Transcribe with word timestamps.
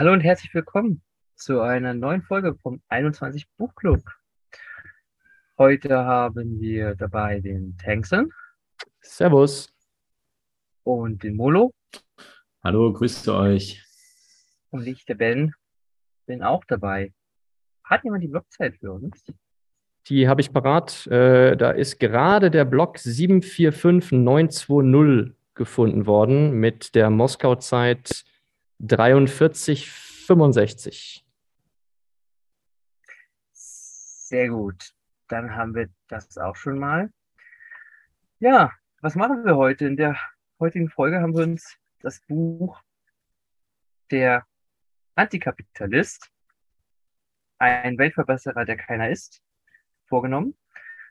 Hallo 0.00 0.12
und 0.14 0.22
herzlich 0.22 0.54
willkommen 0.54 1.02
zu 1.34 1.60
einer 1.60 1.92
neuen 1.92 2.22
Folge 2.22 2.56
vom 2.62 2.80
21 2.88 3.46
Buchclub. 3.58 4.00
Heute 5.58 5.94
haben 5.94 6.58
wir 6.58 6.94
dabei 6.94 7.40
den 7.40 7.76
Tankson. 7.76 8.32
Servus. 9.02 9.70
Und 10.84 11.22
den 11.22 11.36
Molo. 11.36 11.74
Hallo, 12.64 12.90
grüße 12.94 13.34
euch. 13.34 13.84
Und 14.70 14.86
ich, 14.86 15.04
der 15.04 15.16
Ben, 15.16 15.52
bin 16.24 16.42
auch 16.42 16.64
dabei. 16.64 17.12
Hat 17.84 18.02
jemand 18.02 18.24
die 18.24 18.28
Blockzeit 18.28 18.76
für 18.76 18.92
uns? 18.92 19.22
Die 20.08 20.26
habe 20.26 20.40
ich 20.40 20.50
parat. 20.50 21.06
Äh, 21.08 21.58
da 21.58 21.72
ist 21.72 22.00
gerade 22.00 22.50
der 22.50 22.64
Block 22.64 22.98
745920 22.98 25.34
gefunden 25.52 26.06
worden 26.06 26.52
mit 26.52 26.94
der 26.94 27.10
Moskau-Zeit 27.10 28.24
4365. 28.80 31.24
Sehr 33.52 34.48
gut. 34.48 34.94
Dann 35.28 35.54
haben 35.54 35.74
wir 35.74 35.90
das 36.08 36.38
auch 36.38 36.56
schon 36.56 36.78
mal. 36.78 37.12
Ja, 38.38 38.72
was 39.02 39.16
machen 39.16 39.44
wir 39.44 39.56
heute? 39.56 39.86
In 39.86 39.96
der 39.96 40.16
heutigen 40.58 40.88
Folge 40.88 41.20
haben 41.20 41.36
wir 41.36 41.42
uns 41.42 41.76
das 42.00 42.20
Buch 42.20 42.80
Der 44.10 44.46
Antikapitalist, 45.14 46.30
ein 47.58 47.98
Weltverbesserer, 47.98 48.64
der 48.64 48.78
keiner 48.78 49.10
ist, 49.10 49.42
vorgenommen. 50.06 50.56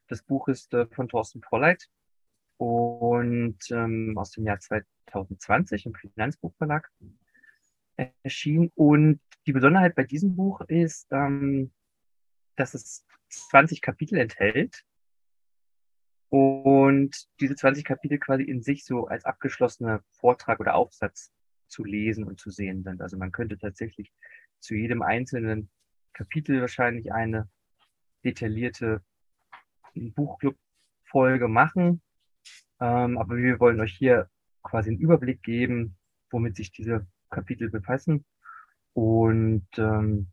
Das 0.08 0.24
Buch 0.24 0.48
ist 0.48 0.74
äh, 0.74 0.88
von 0.88 1.08
Thorsten 1.08 1.42
Polleit 1.42 1.88
und 2.58 3.60
ähm, 3.70 4.18
aus 4.18 4.32
dem 4.32 4.46
Jahr 4.46 4.60
2020 4.60 5.86
im 5.86 5.94
Finanzbuchverlag 5.94 6.90
erschienen. 8.24 8.72
Und 8.76 9.20
die 9.46 9.54
Besonderheit 9.54 9.96
bei 9.96 10.04
diesem 10.04 10.36
Buch 10.36 10.62
ist, 10.62 11.08
ähm, 11.12 11.72
dass 12.56 12.74
es 12.74 13.06
20 13.30 13.82
Kapitel 13.82 14.18
enthält 14.18 14.84
und 16.30 17.28
diese 17.40 17.56
20 17.56 17.84
Kapitel 17.84 18.20
quasi 18.20 18.44
in 18.44 18.62
sich 18.62 18.86
so 18.86 19.08
als 19.08 19.26
abgeschlossener 19.26 20.04
Vortrag 20.12 20.60
oder 20.60 20.76
Aufsatz 20.76 21.32
zu 21.68 21.84
lesen 21.84 22.24
und 22.24 22.40
zu 22.40 22.52
sehen 22.52 22.84
sind. 22.84 23.02
Also 23.02 23.18
man 23.18 23.32
könnte 23.32 23.58
tatsächlich 23.58 24.12
zu 24.60 24.76
jedem 24.76 25.02
einzelnen 25.02 25.70
Kapitel 26.14 26.62
wahrscheinlich 26.62 27.14
eine 27.14 27.50
detaillierte 28.24 29.02
Buchclub-Folge 29.96 31.48
machen. 31.48 32.02
Ähm, 32.80 33.18
aber 33.18 33.38
wir 33.38 33.60
wollen 33.60 33.80
euch 33.80 33.96
hier 33.96 34.30
quasi 34.64 34.90
einen 34.90 35.00
Überblick 35.00 35.42
geben, 35.44 35.98
womit 36.30 36.56
sich 36.56 36.72
diese 36.72 37.08
Kapitel 37.30 37.70
befassen. 37.70 38.26
Und 38.94 39.68
ähm, 39.78 40.28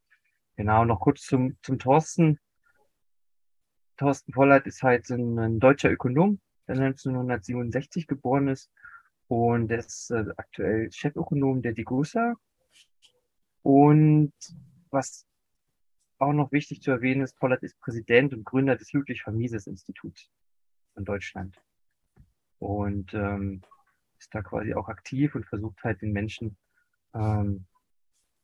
genau, 0.56 0.84
noch 0.84 1.00
kurz 1.00 1.22
zum, 1.22 1.56
zum 1.62 1.78
Thorsten. 1.78 2.38
Thorsten 3.96 4.32
Pollert 4.32 4.66
ist 4.66 4.82
halt 4.82 5.08
ein, 5.10 5.38
ein 5.38 5.58
deutscher 5.58 5.90
Ökonom, 5.90 6.40
der 6.68 6.76
1967 6.76 8.06
geboren 8.06 8.48
ist. 8.48 8.70
Und 9.28 9.70
er 9.70 9.78
ist 9.78 10.10
äh, 10.10 10.24
aktuell 10.36 10.90
Chefökonom 10.92 11.62
der 11.62 11.72
Degussa. 11.72 12.34
Und 13.62 14.32
was 14.90 15.26
auch 16.18 16.32
noch 16.32 16.52
wichtig 16.52 16.82
zu 16.82 16.90
erwähnen 16.90 17.22
ist, 17.22 17.38
Pollert 17.38 17.62
ist 17.62 17.78
Präsident 17.80 18.32
und 18.32 18.44
Gründer 18.44 18.76
des 18.76 18.92
Ludwig 18.92 19.22
von 19.22 19.36
Mises 19.36 19.66
Instituts 19.66 20.30
in 20.96 21.04
Deutschland. 21.04 21.60
Und 22.58 23.12
ähm, 23.12 23.62
ist 24.18 24.34
da 24.34 24.42
quasi 24.42 24.74
auch 24.74 24.88
aktiv 24.88 25.34
und 25.34 25.46
versucht 25.46 25.82
halt 25.84 26.00
den 26.02 26.12
Menschen 26.12 26.56
ähm, 27.14 27.66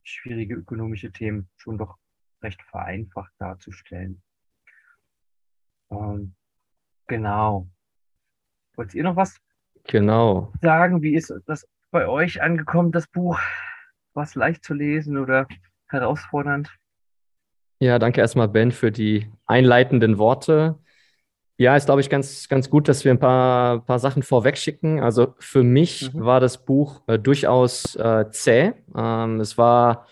schwierige 0.02 0.54
ökonomische 0.54 1.12
Themen 1.12 1.48
schon 1.56 1.78
doch 1.78 1.96
recht 2.42 2.62
vereinfacht 2.62 3.32
darzustellen. 3.38 4.22
Ähm, 5.90 6.34
genau. 7.06 7.68
Wollt 8.76 8.94
ihr 8.94 9.04
noch 9.04 9.16
was 9.16 9.38
genau. 9.84 10.52
sagen? 10.60 11.02
Wie 11.02 11.14
ist 11.14 11.32
das 11.46 11.66
bei 11.90 12.08
euch 12.08 12.42
angekommen, 12.42 12.92
das 12.92 13.06
Buch? 13.06 13.38
Was 14.14 14.34
leicht 14.34 14.64
zu 14.64 14.74
lesen 14.74 15.18
oder 15.18 15.46
herausfordernd? 15.88 16.74
Ja, 17.80 17.98
danke 17.98 18.20
erstmal, 18.20 18.48
Ben, 18.48 18.70
für 18.70 18.92
die 18.92 19.30
einleitenden 19.46 20.18
Worte. 20.18 20.78
Ja, 21.62 21.76
ist, 21.76 21.86
glaube 21.86 22.00
ich, 22.00 22.10
ganz, 22.10 22.48
ganz 22.48 22.68
gut, 22.68 22.88
dass 22.88 23.04
wir 23.04 23.12
ein 23.12 23.20
paar, 23.20 23.84
paar 23.86 24.00
Sachen 24.00 24.24
vorwegschicken. 24.24 24.98
Also 24.98 25.34
für 25.38 25.62
mich 25.62 26.12
mhm. 26.12 26.24
war 26.24 26.40
das 26.40 26.64
Buch 26.64 27.02
äh, 27.06 27.20
durchaus 27.20 27.94
äh, 27.94 28.24
zäh. 28.32 28.72
Ähm, 28.96 29.38
es 29.38 29.56
war 29.56 30.08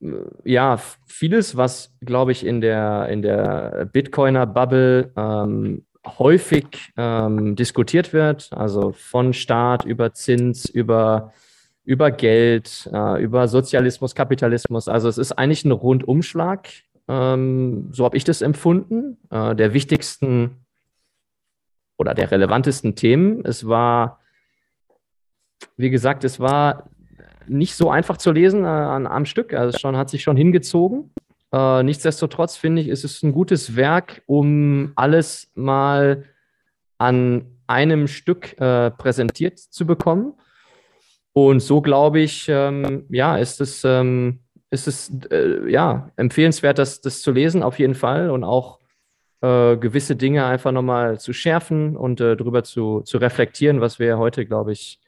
äh, 0.00 0.06
ja 0.44 0.78
vieles, 1.04 1.56
was, 1.56 1.92
glaube 2.00 2.30
ich, 2.30 2.46
in 2.46 2.60
der, 2.60 3.08
in 3.08 3.22
der 3.22 3.88
Bitcoiner-Bubble 3.92 5.10
ähm, 5.16 5.84
häufig 6.06 6.92
ähm, 6.96 7.56
diskutiert 7.56 8.12
wird. 8.12 8.50
Also 8.52 8.92
von 8.92 9.32
Staat 9.32 9.84
über 9.84 10.14
Zins, 10.14 10.66
über 10.66 11.32
über 11.84 12.12
Geld, 12.12 12.88
äh, 12.92 13.20
über 13.20 13.48
Sozialismus, 13.48 14.14
Kapitalismus. 14.14 14.86
Also 14.86 15.08
es 15.08 15.18
ist 15.18 15.32
eigentlich 15.32 15.64
ein 15.64 15.72
Rundumschlag, 15.72 16.68
ähm, 17.12 17.88
so 17.92 18.06
habe 18.06 18.16
ich 18.16 18.24
das 18.24 18.40
empfunden, 18.40 19.18
äh, 19.30 19.54
der 19.54 19.74
wichtigsten 19.74 20.64
oder 21.98 22.14
der 22.14 22.30
relevantesten 22.30 22.94
Themen. 22.94 23.44
Es 23.44 23.68
war, 23.68 24.20
wie 25.76 25.90
gesagt, 25.90 26.24
es 26.24 26.40
war 26.40 26.88
nicht 27.46 27.74
so 27.74 27.90
einfach 27.90 28.16
zu 28.16 28.32
lesen 28.32 28.64
äh, 28.64 28.68
an, 28.68 29.06
am 29.06 29.26
Stück. 29.26 29.52
Also 29.52 29.74
es 29.74 29.80
schon, 29.80 29.96
hat 29.96 30.08
sich 30.08 30.22
schon 30.22 30.38
hingezogen. 30.38 31.12
Äh, 31.52 31.82
nichtsdestotrotz 31.82 32.56
finde 32.56 32.80
ich, 32.80 32.88
ist 32.88 33.04
es 33.04 33.22
ein 33.22 33.32
gutes 33.32 33.76
Werk, 33.76 34.22
um 34.24 34.92
alles 34.94 35.50
mal 35.54 36.24
an 36.96 37.44
einem 37.66 38.08
Stück 38.08 38.58
äh, 38.58 38.90
präsentiert 38.90 39.58
zu 39.58 39.86
bekommen. 39.86 40.32
Und 41.34 41.60
so 41.60 41.82
glaube 41.82 42.20
ich, 42.20 42.46
ähm, 42.48 43.04
ja, 43.10 43.36
ist 43.36 43.60
es, 43.60 43.84
ähm, 43.84 44.41
ist 44.72 44.88
es 44.88 45.10
äh, 45.30 45.70
ja 45.70 46.10
empfehlenswert, 46.16 46.78
das, 46.78 47.00
das 47.00 47.22
zu 47.22 47.30
lesen, 47.32 47.62
auf 47.62 47.78
jeden 47.78 47.94
Fall. 47.94 48.30
Und 48.30 48.44
auch 48.44 48.80
äh, 49.42 49.76
gewisse 49.76 50.16
Dinge 50.16 50.44
einfach 50.46 50.72
nochmal 50.72 51.20
zu 51.20 51.32
schärfen 51.32 51.96
und 51.96 52.20
äh, 52.20 52.36
darüber 52.36 52.64
zu, 52.64 53.02
zu 53.02 53.18
reflektieren, 53.18 53.80
was 53.80 53.98
wir 53.98 54.18
heute, 54.18 54.46
glaube 54.46 54.72
ich, 54.72 55.00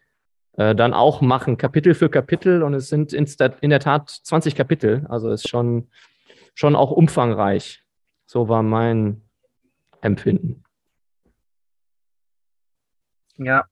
äh, 0.52 0.74
dann 0.74 0.92
auch 0.92 1.20
machen, 1.20 1.56
Kapitel 1.56 1.94
für 1.94 2.10
Kapitel. 2.10 2.62
Und 2.62 2.74
es 2.74 2.88
sind 2.88 3.12
in 3.12 3.70
der 3.70 3.80
Tat 3.80 4.10
20 4.10 4.54
Kapitel. 4.54 5.06
Also 5.08 5.30
ist 5.30 5.48
schon, 5.48 5.88
schon 6.54 6.76
auch 6.76 6.90
umfangreich. 6.90 7.82
So 8.26 8.48
war 8.48 8.62
mein 8.62 9.22
Empfinden. 10.00 10.62
Ja, 13.36 13.64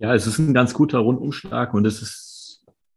ja, 0.00 0.14
es 0.14 0.28
ist 0.28 0.38
ein 0.38 0.54
ganz 0.54 0.74
guter 0.74 0.98
Rundumschlag 0.98 1.74
und 1.74 1.84
es 1.84 2.02
ist, 2.02 2.27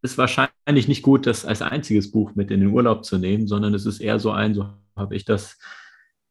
ist 0.01 0.17
wahrscheinlich 0.17 0.87
nicht 0.87 1.03
gut, 1.03 1.27
das 1.27 1.45
als 1.45 1.61
einziges 1.61 2.11
Buch 2.11 2.35
mit 2.35 2.51
in 2.51 2.61
den 2.61 2.69
Urlaub 2.69 3.05
zu 3.05 3.17
nehmen, 3.17 3.47
sondern 3.47 3.73
es 3.73 3.85
ist 3.85 3.99
eher 3.99 4.19
so 4.19 4.31
ein, 4.31 4.53
so 4.53 4.69
habe 4.95 5.15
ich 5.15 5.25
das, 5.25 5.57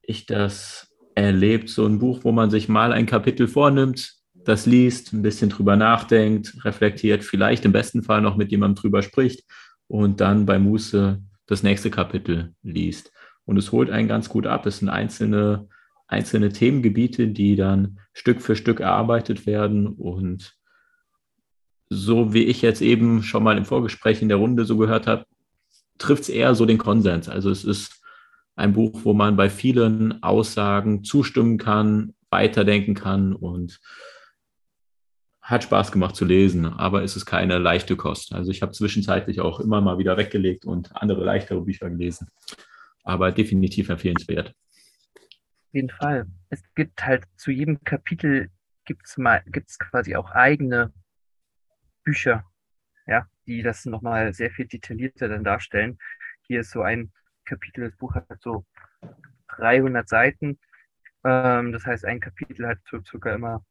ich 0.03 0.27
das 0.27 0.89
erlebt, 1.15 1.69
so 1.69 1.87
ein 1.87 1.99
Buch, 1.99 2.21
wo 2.23 2.33
man 2.33 2.51
sich 2.51 2.69
mal 2.69 2.93
ein 2.93 3.07
Kapitel 3.07 3.47
vornimmt, 3.47 4.15
das 4.35 4.67
liest, 4.67 5.13
ein 5.13 5.23
bisschen 5.23 5.51
drüber 5.51 5.77
nachdenkt, 5.77 6.65
reflektiert, 6.65 7.25
vielleicht 7.25 7.65
im 7.65 7.73
besten 7.73 8.03
Fall 8.03 8.23
noch 8.23 8.37
mit 8.37 8.51
jemandem 8.51 8.81
drüber 8.81 9.03
spricht 9.03 9.45
und 9.87 10.21
dann 10.21 10.47
bei 10.47 10.59
Muße 10.59 11.23
das 11.47 11.63
nächste 11.63 11.91
Kapitel 11.91 12.55
liest. 12.63 13.13
Und 13.45 13.57
es 13.57 13.73
holt 13.73 13.91
einen 13.91 14.09
ganz 14.09 14.29
gut 14.29 14.47
ab. 14.47 14.67
Es 14.67 14.79
sind 14.79 14.89
einzelne, 14.89 15.69
einzelne 16.07 16.51
Themengebiete, 16.51 17.29
die 17.29 17.57
dann 17.57 17.99
Stück 18.13 18.41
für 18.41 18.57
Stück 18.57 18.81
erarbeitet 18.81 19.47
werden 19.47 19.89
und 19.89 20.57
so 21.91 22.33
wie 22.33 22.45
ich 22.45 22.63
jetzt 22.63 22.81
eben 22.81 23.23
schon 23.23 23.43
mal 23.43 23.59
im 23.59 23.65
Vorgespräch 23.65 24.23
in 24.23 24.29
der 24.29 24.39
Runde 24.39 24.65
so 24.65 24.77
gehört 24.77 25.07
habe, 25.07 25.27
trifft 25.99 26.23
es 26.23 26.29
eher 26.29 26.55
so 26.55 26.65
den 26.65 26.79
Konsens. 26.79 27.29
Also 27.29 27.51
es 27.51 27.65
ist 27.65 28.01
ein 28.57 28.73
Buch, 28.73 29.01
wo 29.05 29.13
man 29.13 29.37
bei 29.37 29.51
vielen 29.51 30.23
Aussagen 30.23 31.03
zustimmen 31.03 31.59
kann, 31.59 32.15
weiterdenken 32.31 32.95
kann 32.95 33.35
und 33.35 33.81
hat 35.43 35.65
Spaß 35.65 35.91
gemacht 35.91 36.15
zu 36.15 36.25
lesen, 36.25 36.65
aber 36.65 37.03
es 37.03 37.17
ist 37.17 37.27
keine 37.27 37.59
leichte 37.59 37.97
Kost. 37.97 38.33
Also 38.33 38.53
ich 38.53 38.63
habe 38.63 38.73
zwischenzeitlich 38.73 39.41
auch 39.41 39.59
immer 39.59 39.81
mal 39.81 39.99
wieder 39.99 40.17
weggelegt 40.17 40.65
und 40.65 40.95
andere 40.95 41.25
leichtere 41.25 41.61
Bücher 41.63 41.91
gelesen, 41.91 42.29
aber 43.03 43.33
definitiv 43.33 43.89
empfehlenswert. 43.89 44.51
Auf 44.51 45.75
jeden 45.75 45.91
Fall. 45.91 46.27
Es 46.51 46.63
gibt 46.77 47.05
halt 47.05 47.25
zu 47.37 47.51
jedem 47.51 47.83
Kapitel 47.83 48.49
gibt 48.85 49.07
es 49.07 49.17
gibt's 49.47 49.79
quasi 49.79 50.15
auch 50.15 50.31
eigene 50.31 50.93
Bücher, 52.05 52.45
ja, 53.07 53.29
die 53.47 53.63
das 53.63 53.85
nochmal 53.85 54.33
sehr 54.35 54.51
viel 54.51 54.67
detaillierter 54.67 55.29
dann 55.29 55.45
darstellen. 55.45 55.99
Hier 56.43 56.61
ist 56.61 56.71
so 56.71 56.83
ein 56.83 57.13
Kapitel, 57.45 57.85
das 57.89 57.97
Buch 57.97 58.15
hat 58.15 58.27
so 58.41 58.65
300 59.49 60.09
Seiten. 60.09 60.59
Ähm, 61.25 61.73
das 61.73 61.87
heißt, 61.87 62.05
ein 62.05 62.21
Kapitel 62.21 62.67
hat 62.67 62.79
so 62.89 63.03
circa 63.03 63.35
immer 63.35 63.65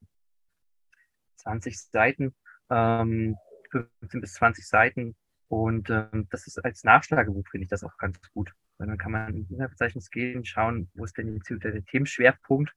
20 1.38 1.80
Seiten, 1.80 2.36
ähm, 2.70 3.38
15 3.72 4.22
bis 4.22 4.34
20 4.34 4.68
Seiten, 4.68 5.16
Und 5.48 5.90
ähm, 5.90 6.28
das 6.30 6.48
ist 6.48 6.64
als 6.64 6.84
Nachschlagebuch, 6.84 7.48
finde 7.50 7.64
ich 7.64 7.70
das 7.70 7.84
auch 7.84 7.98
ganz 7.98 8.20
gut. 8.34 8.54
Weil 8.78 8.88
dann 8.88 8.98
kann 8.98 9.12
man 9.12 9.36
in 9.36 9.48
Inhaltsverzeichnis 9.50 10.12
gehen, 10.12 10.46
schauen, 10.46 10.90
wo 10.94 11.04
ist 11.06 11.18
denn 11.18 11.36
jetzt 11.36 11.50
der 11.50 11.86
Themenschwerpunkt. 11.86 12.74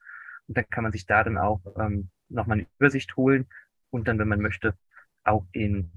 Und 0.48 0.56
dann 0.56 0.68
kann 0.70 0.82
man 0.82 0.92
sich 0.92 1.06
da 1.06 1.22
dann 1.22 1.38
auch 1.38 1.60
ähm, 1.78 2.10
nochmal 2.28 2.58
eine 2.58 2.66
Übersicht 2.78 3.16
holen 3.16 3.46
und 3.90 4.08
dann, 4.08 4.18
wenn 4.18 4.28
man 4.28 4.40
möchte, 4.40 4.74
auch 5.24 5.46
in 5.52 5.90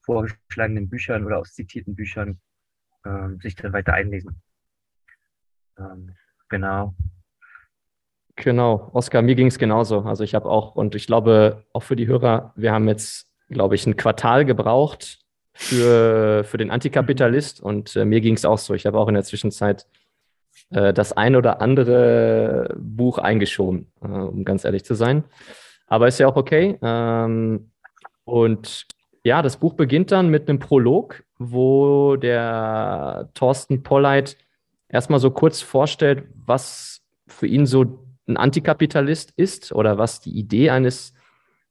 vorgeschlagenen 0.00 0.88
Büchern 0.88 1.24
oder 1.24 1.38
aus 1.38 1.54
zitierten 1.54 1.94
Büchern 1.94 2.40
ähm, 3.04 3.38
sich 3.40 3.54
dann 3.54 3.72
weiter 3.72 3.94
einlesen. 3.94 4.42
Ähm, 5.78 6.14
genau. 6.48 6.94
Genau, 8.36 8.90
Oskar, 8.92 9.22
mir 9.22 9.34
ging 9.34 9.48
es 9.48 9.58
genauso. 9.58 10.00
Also 10.00 10.24
ich 10.24 10.34
habe 10.34 10.48
auch, 10.48 10.74
und 10.74 10.94
ich 10.94 11.06
glaube 11.06 11.64
auch 11.72 11.82
für 11.82 11.96
die 11.96 12.06
Hörer, 12.06 12.52
wir 12.56 12.72
haben 12.72 12.88
jetzt, 12.88 13.30
glaube 13.48 13.74
ich, 13.74 13.86
ein 13.86 13.96
Quartal 13.96 14.44
gebraucht 14.44 15.20
für, 15.52 16.44
für 16.44 16.56
den 16.56 16.70
Antikapitalist 16.70 17.60
und 17.60 17.94
äh, 17.94 18.04
mir 18.04 18.20
ging 18.20 18.34
es 18.34 18.44
auch 18.44 18.58
so. 18.58 18.74
Ich 18.74 18.86
habe 18.86 18.98
auch 18.98 19.08
in 19.08 19.14
der 19.14 19.24
Zwischenzeit 19.24 19.86
äh, 20.70 20.94
das 20.94 21.12
ein 21.12 21.36
oder 21.36 21.60
andere 21.60 22.74
Buch 22.78 23.18
eingeschoben, 23.18 23.92
äh, 24.00 24.06
um 24.06 24.44
ganz 24.44 24.64
ehrlich 24.64 24.84
zu 24.84 24.94
sein. 24.94 25.24
Aber 25.86 26.08
ist 26.08 26.18
ja 26.18 26.26
auch 26.26 26.36
okay. 26.36 26.78
Ähm, 26.80 27.71
und 28.24 28.86
ja, 29.24 29.42
das 29.42 29.56
Buch 29.56 29.74
beginnt 29.74 30.10
dann 30.10 30.28
mit 30.28 30.48
einem 30.48 30.58
Prolog, 30.58 31.22
wo 31.38 32.16
der 32.16 33.30
Thorsten 33.34 33.82
Polleit 33.82 34.36
erstmal 34.88 35.20
so 35.20 35.30
kurz 35.30 35.60
vorstellt, 35.60 36.24
was 36.34 37.02
für 37.26 37.46
ihn 37.46 37.66
so 37.66 38.00
ein 38.26 38.36
Antikapitalist 38.36 39.32
ist 39.36 39.72
oder 39.72 39.98
was 39.98 40.20
die 40.20 40.36
Idee 40.36 40.70
eines, 40.70 41.14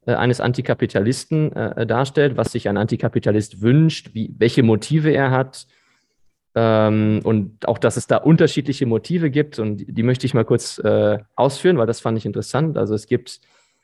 äh, 0.06 0.14
eines 0.14 0.42
Antikapitalisten 0.42 1.54
äh, 1.54 1.86
darstellt, 1.86 2.38
was 2.38 2.52
sich 2.52 2.68
ein 2.70 2.78
Antikapitalist 2.78 3.62
wünscht, 3.62 4.14
wie, 4.14 4.34
welche 4.38 4.64
Motive 4.64 5.12
er 5.12 5.32
hat. 5.32 5.68
Ähm, 6.56 7.22
und 7.24 7.68
auch, 7.68 7.78
dass 7.78 7.96
es 7.96 8.08
da 8.08 8.18
unterschiedliche 8.18 8.86
Motive 8.86 9.30
gibt. 9.30 9.60
Und 9.60 9.78
die, 9.78 9.94
die 9.94 10.04
möchte 10.04 10.26
ich 10.26 10.34
mal 10.34 10.46
kurz 10.46 10.80
äh, 10.80 11.20
ausführen, 11.36 11.78
weil 11.78 11.88
das 11.88 12.02
fand 12.02 12.18
ich 12.18 12.26
interessant. 12.26 12.78
Also 12.78 12.94
es 12.96 13.08
gibt 13.08 13.40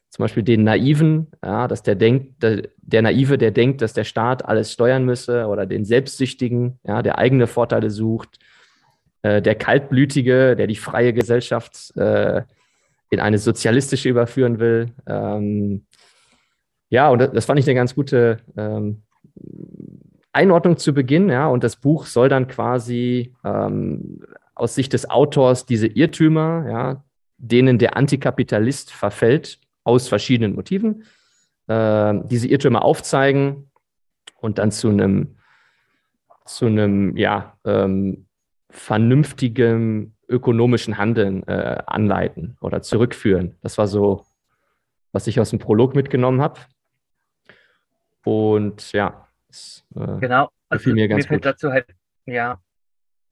zum 0.09 0.23
Beispiel 0.23 0.43
den 0.43 0.63
Naiven, 0.63 1.27
ja, 1.43 1.67
dass 1.67 1.83
der 1.83 1.95
denkt, 1.95 2.41
der, 2.41 2.63
der, 2.77 3.01
Naive, 3.01 3.37
der 3.37 3.51
denkt, 3.51 3.81
dass 3.81 3.93
der 3.93 4.05
Staat 4.05 4.45
alles 4.45 4.71
steuern 4.71 5.03
müsse, 5.03 5.47
oder 5.47 5.65
den 5.65 5.85
Selbstsüchtigen, 5.85 6.79
ja, 6.83 7.01
der 7.01 7.17
eigene 7.17 7.47
Vorteile 7.47 7.89
sucht, 7.89 8.39
äh, 9.21 9.41
der 9.41 9.55
Kaltblütige, 9.55 10.55
der 10.55 10.67
die 10.67 10.75
freie 10.75 11.13
Gesellschaft 11.13 11.95
äh, 11.97 12.43
in 13.09 13.19
eine 13.19 13.37
sozialistische 13.37 14.09
überführen 14.09 14.59
will. 14.59 14.91
Ähm, 15.05 15.85
ja, 16.89 17.09
und 17.09 17.19
das 17.19 17.45
fand 17.45 17.59
ich 17.59 17.67
eine 17.67 17.75
ganz 17.75 17.95
gute 17.95 18.37
ähm, 18.55 19.03
Einordnung 20.31 20.77
zu 20.77 20.93
Beginn. 20.93 21.29
Ja, 21.29 21.47
und 21.47 21.63
das 21.63 21.75
Buch 21.75 22.05
soll 22.05 22.29
dann 22.29 22.47
quasi 22.47 23.33
ähm, 23.43 24.21
aus 24.55 24.75
Sicht 24.75 24.93
des 24.93 25.09
Autors 25.09 25.65
diese 25.65 25.87
Irrtümer, 25.87 26.65
ja, 26.69 27.03
denen 27.37 27.77
der 27.77 27.97
Antikapitalist 27.97 28.91
verfällt, 28.91 29.59
aus 29.87 30.07
verschiedenen 30.07 30.55
Motiven, 30.55 31.03
äh, 31.67 32.13
diese 32.25 32.47
Irrtümer 32.47 32.83
aufzeigen 32.83 33.71
und 34.39 34.59
dann 34.59 34.71
zu 34.71 34.89
einem 34.89 35.37
zu 36.45 36.65
einem 36.65 37.17
ja, 37.17 37.57
ähm, 37.65 38.27
vernünftigen 38.69 40.15
ökonomischen 40.29 40.97
Handeln 40.97 41.45
äh, 41.47 41.81
anleiten 41.85 42.57
oder 42.61 42.81
zurückführen. 42.81 43.55
Das 43.61 43.77
war 43.77 43.87
so, 43.87 44.25
was 45.11 45.27
ich 45.27 45.39
aus 45.39 45.49
dem 45.49 45.59
Prolog 45.59 45.95
mitgenommen 45.95 46.41
habe. 46.41 46.59
Und 48.23 48.91
ja, 48.91 49.27
es, 49.49 49.85
äh, 49.95 50.19
genau. 50.19 50.49
Also 50.69 50.91
mir, 50.91 51.07
ganz 51.07 51.23
mir 51.23 51.27
fällt 51.27 51.43
gut. 51.43 51.45
dazu 51.45 51.71
halt, 51.71 51.87
ja, 52.25 52.61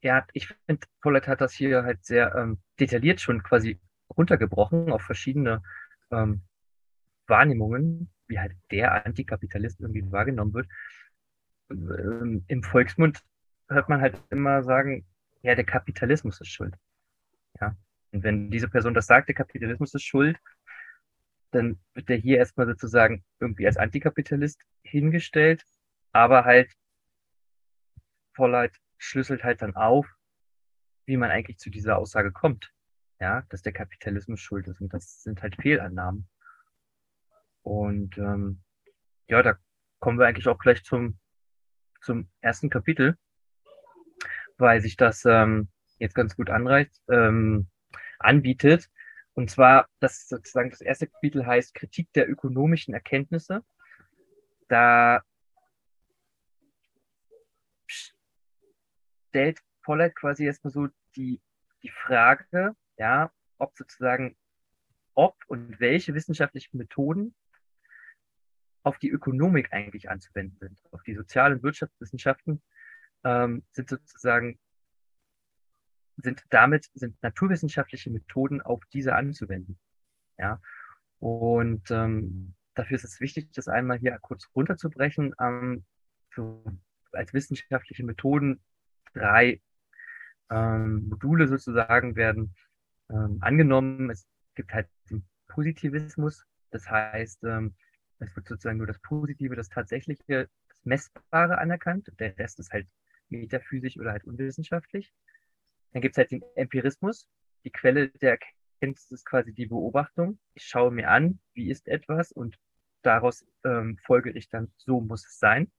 ja, 0.01 0.25
ich 0.33 0.47
finde, 0.65 0.85
Paulette 1.01 1.27
hat 1.27 1.41
das 1.41 1.53
hier 1.53 1.83
halt 1.83 2.05
sehr 2.05 2.33
ähm, 2.35 2.59
detailliert 2.79 3.19
schon 3.19 3.43
quasi 3.43 3.79
runtergebrochen 4.15 4.91
auf 4.91 5.01
verschiedene 5.01 5.61
ähm, 6.11 6.41
Wahrnehmungen, 7.27 8.09
wie 8.27 8.39
halt 8.39 8.53
der 8.71 9.05
Antikapitalist 9.05 9.79
irgendwie 9.81 10.11
wahrgenommen 10.11 10.53
wird. 10.53 10.67
Ähm, 11.71 12.43
Im 12.47 12.63
Volksmund 12.63 13.23
hört 13.67 13.89
man 13.89 14.01
halt 14.01 14.21
immer 14.29 14.63
sagen, 14.63 15.05
ja, 15.41 15.55
der 15.55 15.65
Kapitalismus 15.65 16.41
ist 16.41 16.49
schuld. 16.49 16.75
Ja. 17.59 17.75
Und 18.11 18.23
wenn 18.23 18.49
diese 18.49 18.69
Person 18.69 18.93
das 18.93 19.07
sagt, 19.07 19.27
der 19.27 19.35
Kapitalismus 19.35 19.93
ist 19.93 20.03
schuld, 20.03 20.37
dann 21.51 21.79
wird 21.93 22.09
er 22.09 22.17
hier 22.17 22.37
erstmal 22.37 22.67
sozusagen 22.67 23.23
irgendwie 23.39 23.65
als 23.65 23.77
Antikapitalist 23.77 24.61
hingestellt, 24.83 25.63
aber 26.11 26.45
halt 26.45 26.71
Vollheit 28.33 28.75
schlüsselt 28.97 29.43
halt 29.43 29.61
dann 29.61 29.75
auf, 29.75 30.07
wie 31.05 31.17
man 31.17 31.31
eigentlich 31.31 31.57
zu 31.57 31.69
dieser 31.69 31.97
Aussage 31.97 32.31
kommt. 32.31 32.71
Ja, 33.19 33.43
dass 33.49 33.61
der 33.61 33.73
Kapitalismus 33.73 34.39
schuld 34.39 34.67
ist. 34.67 34.81
Und 34.81 34.93
das 34.93 35.23
sind 35.23 35.41
halt 35.41 35.55
Fehlannahmen. 35.55 36.27
Und 37.61 38.17
ähm, 38.17 38.61
ja, 39.27 39.41
da 39.41 39.57
kommen 39.99 40.19
wir 40.19 40.27
eigentlich 40.27 40.47
auch 40.47 40.59
gleich 40.59 40.83
zum, 40.83 41.17
zum 42.01 42.29
ersten 42.41 42.69
Kapitel, 42.69 43.17
weil 44.57 44.81
sich 44.81 44.97
das 44.97 45.25
ähm, 45.25 45.69
jetzt 45.97 46.13
ganz 46.13 46.35
gut 46.35 46.49
anreicht, 46.49 46.93
ähm, 47.09 47.69
anbietet. 48.19 48.89
Und 49.33 49.49
zwar, 49.49 49.89
das 49.99 50.27
sozusagen 50.27 50.69
das 50.69 50.81
erste 50.81 51.07
Kapitel 51.07 51.45
heißt 51.45 51.73
Kritik 51.73 52.11
der 52.13 52.29
ökonomischen 52.29 52.93
Erkenntnisse. 52.93 53.63
Da 54.67 55.21
stellt 57.87 59.59
Pollard 59.81 60.15
quasi 60.15 60.45
erstmal 60.45 60.71
so 60.71 60.87
die, 61.15 61.41
die 61.83 61.89
Frage, 61.89 62.75
ja, 62.97 63.31
ob 63.57 63.75
sozusagen, 63.77 64.35
ob 65.13 65.35
und 65.47 65.79
welche 65.79 66.13
wissenschaftlichen 66.13 66.77
Methoden 66.77 67.35
auf 68.83 68.99
die 68.99 69.09
Ökonomik 69.09 69.73
eigentlich 69.73 70.09
anzuwenden 70.09 70.57
sind. 70.59 70.81
Auf 70.91 71.01
die 71.03 71.15
Sozial- 71.15 71.53
und 71.53 71.63
Wirtschaftswissenschaften 71.63 72.61
ähm, 73.23 73.63
sind 73.71 73.89
sozusagen 73.89 74.59
sind 76.17 76.45
damit 76.49 76.89
sind 76.93 77.21
naturwissenschaftliche 77.21 78.09
Methoden 78.09 78.61
auf 78.61 78.81
diese 78.93 79.15
anzuwenden. 79.15 79.77
Ja, 80.37 80.61
und 81.19 81.89
ähm, 81.91 82.55
dafür 82.73 82.95
ist 82.95 83.03
es 83.03 83.19
wichtig, 83.19 83.51
das 83.53 83.67
einmal 83.67 83.97
hier 83.97 84.17
kurz 84.21 84.49
runterzubrechen. 84.55 85.33
Ähm, 85.39 85.83
so 86.33 86.63
als 87.11 87.33
wissenschaftliche 87.33 88.03
Methoden 88.03 88.61
drei 89.13 89.61
ähm, 90.49 91.07
Module 91.07 91.47
sozusagen 91.47 92.15
werden 92.15 92.55
ähm, 93.09 93.37
angenommen. 93.41 94.09
Es 94.09 94.27
gibt 94.55 94.73
halt 94.73 94.87
den 95.09 95.25
Positivismus, 95.47 96.45
das 96.71 96.89
heißt, 96.89 97.43
ähm, 97.43 97.75
es 98.19 98.35
wird 98.35 98.47
sozusagen 98.47 98.77
nur 98.77 98.87
das 98.87 98.99
Positive, 98.99 99.55
das 99.55 99.69
Tatsächliche, 99.69 100.49
das 100.67 100.77
Messbare 100.83 101.57
anerkannt. 101.57 102.11
Der 102.19 102.37
Rest 102.37 102.59
ist 102.59 102.71
halt 102.71 102.87
metaphysisch 103.29 103.97
oder 103.97 104.11
halt 104.11 104.25
unwissenschaftlich. 104.25 105.13
Dann 105.91 106.01
gibt 106.01 106.15
es 106.15 106.17
halt 106.17 106.31
den 106.31 106.43
Empirismus. 106.55 107.27
Die 107.63 107.71
Quelle 107.71 108.09
der 108.09 108.31
Erkenntnis 108.31 109.11
ist 109.11 109.25
quasi 109.25 109.53
die 109.53 109.65
Beobachtung. 109.65 110.39
Ich 110.53 110.65
schaue 110.65 110.91
mir 110.91 111.09
an, 111.09 111.39
wie 111.53 111.69
ist 111.69 111.87
etwas 111.87 112.31
und 112.31 112.57
daraus 113.01 113.45
ähm, 113.63 113.97
folge 114.03 114.31
ich 114.31 114.49
dann, 114.49 114.71
so 114.77 115.01
muss 115.01 115.25
es 115.25 115.39
sein. 115.39 115.71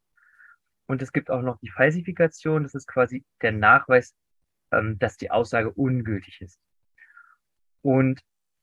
Und 0.87 1.03
es 1.03 1.13
gibt 1.13 1.31
auch 1.31 1.43
noch 1.43 1.59
die 1.59 1.71
Falsifikation. 1.71 2.63
Das 2.63 2.75
ist 2.75 2.87
quasi 2.87 3.25
der 3.43 3.53
Nachweis, 3.53 4.15
ähm, 4.73 4.99
dass 4.99 5.17
die 5.17 5.31
Aussage 5.31 5.73
ungültig 5.73 6.41
ist. 6.41 6.61
Und 7.87 8.21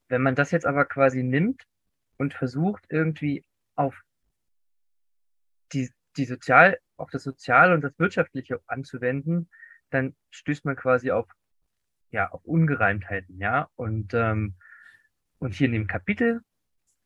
wenn 0.08 0.20
man 0.20 0.34
das 0.34 0.50
jetzt 0.50 0.66
aber 0.66 0.84
quasi 0.84 1.22
nimmt 1.22 1.62
und 2.18 2.34
versucht 2.34 2.84
irgendwie 2.90 3.42
auf 3.74 4.02
die, 5.72 5.90
die 6.18 6.26
Sozial, 6.26 6.78
auf 6.98 7.08
das 7.08 7.22
Soziale 7.22 7.72
und 7.72 7.80
das 7.80 7.98
Wirtschaftliche 7.98 8.60
anzuwenden, 8.66 9.48
dann 9.88 10.14
stößt 10.28 10.66
man 10.66 10.76
quasi 10.76 11.10
auf 11.10 11.26
ja, 12.10 12.30
auf 12.32 12.44
Ungereimtheiten, 12.44 13.38
ja. 13.38 13.70
Und, 13.76 14.12
ähm, 14.12 14.56
und 15.38 15.54
hier 15.54 15.68
in 15.68 15.72
dem 15.72 15.86
Kapitel 15.86 16.42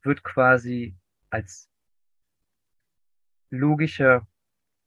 wird 0.01 0.21
quasi 0.21 0.97
als 1.29 1.69
logischer, 3.49 4.27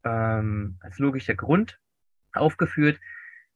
ähm, 0.04 0.76
als 0.82 0.98
logischer 0.98 1.34
Grund 1.34 1.80
aufgeführt, 2.34 3.00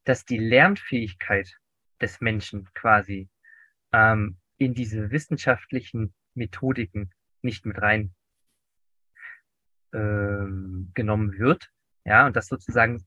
dass 0.03 0.25
die 0.25 0.39
Lernfähigkeit 0.39 1.59
des 2.01 2.21
Menschen 2.21 2.67
quasi 2.73 3.29
ähm, 3.91 4.37
in 4.57 4.73
diese 4.73 5.11
wissenschaftlichen 5.11 6.13
Methodiken 6.33 7.11
nicht 7.41 7.65
mit 7.65 7.81
rein 7.81 8.13
ähm, 9.93 10.91
genommen 10.93 11.37
wird. 11.37 11.69
Ja, 12.05 12.27
und 12.27 12.35
dass 12.35 12.47
sozusagen 12.47 13.05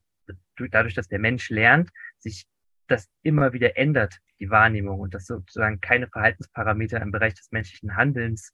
dadurch, 0.69 0.93
dass 0.93 1.07
der 1.07 1.19
Mensch 1.19 1.49
lernt, 1.49 1.89
sich 2.19 2.45
das 2.87 3.09
immer 3.23 3.53
wieder 3.53 3.77
ändert, 3.77 4.19
die 4.39 4.49
Wahrnehmung, 4.49 4.99
und 4.99 5.13
dass 5.13 5.25
sozusagen 5.25 5.81
keine 5.81 6.07
Verhaltensparameter 6.07 7.01
im 7.01 7.11
Bereich 7.11 7.33
des 7.33 7.51
menschlichen 7.51 7.95
Handelns 7.95 8.53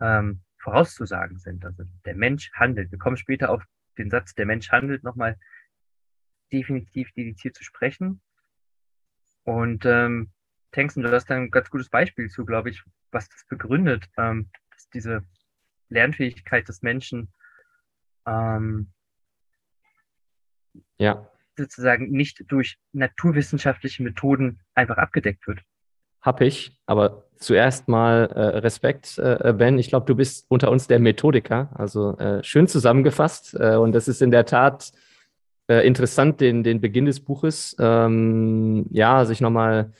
ähm, 0.00 0.42
vorauszusagen 0.58 1.38
sind. 1.38 1.64
Also 1.64 1.84
der 2.04 2.14
Mensch 2.14 2.50
handelt. 2.54 2.90
Wir 2.90 2.98
kommen 2.98 3.16
später 3.16 3.50
auf 3.50 3.62
den 3.98 4.10
Satz 4.10 4.34
Der 4.34 4.46
Mensch 4.46 4.70
handelt 4.70 5.04
nochmal 5.04 5.36
definitiv 6.52 7.12
dediziert 7.12 7.54
zu 7.54 7.64
sprechen. 7.64 8.20
Und 9.44 9.84
ähm, 9.84 10.32
Tengsten, 10.74 11.02
du 11.02 11.10
hast 11.10 11.30
ein 11.30 11.50
ganz 11.50 11.70
gutes 11.70 11.88
Beispiel 11.88 12.28
zu, 12.28 12.44
glaube 12.44 12.70
ich, 12.70 12.82
was 13.12 13.28
das 13.28 13.46
begründet, 13.48 14.08
ähm, 14.18 14.50
dass 14.72 14.88
diese 14.90 15.22
Lernfähigkeit 15.88 16.68
des 16.68 16.82
Menschen 16.82 17.32
ähm, 18.26 18.88
ja. 20.98 21.30
sozusagen 21.56 22.10
nicht 22.10 22.44
durch 22.48 22.78
naturwissenschaftliche 22.92 24.02
Methoden 24.02 24.60
einfach 24.74 24.98
abgedeckt 24.98 25.46
wird. 25.46 25.60
Hab 26.20 26.40
ich, 26.40 26.76
aber 26.86 27.28
zuerst 27.36 27.86
mal 27.86 28.24
äh, 28.34 28.58
Respekt, 28.58 29.18
äh, 29.18 29.52
Ben. 29.56 29.78
Ich 29.78 29.88
glaube, 29.88 30.06
du 30.06 30.16
bist 30.16 30.46
unter 30.48 30.70
uns 30.70 30.88
der 30.88 30.98
Methodiker, 30.98 31.70
also 31.74 32.16
äh, 32.18 32.42
schön 32.42 32.66
zusammengefasst. 32.66 33.54
Äh, 33.54 33.76
und 33.76 33.92
das 33.92 34.08
ist 34.08 34.22
in 34.22 34.30
der 34.30 34.46
Tat 34.46 34.92
äh, 35.68 35.86
interessant, 35.86 36.40
den, 36.40 36.64
den 36.64 36.80
Beginn 36.80 37.04
des 37.04 37.20
Buches, 37.20 37.76
ähm, 37.78 38.86
ja, 38.90 39.24
sich 39.24 39.40
nochmal 39.40 39.92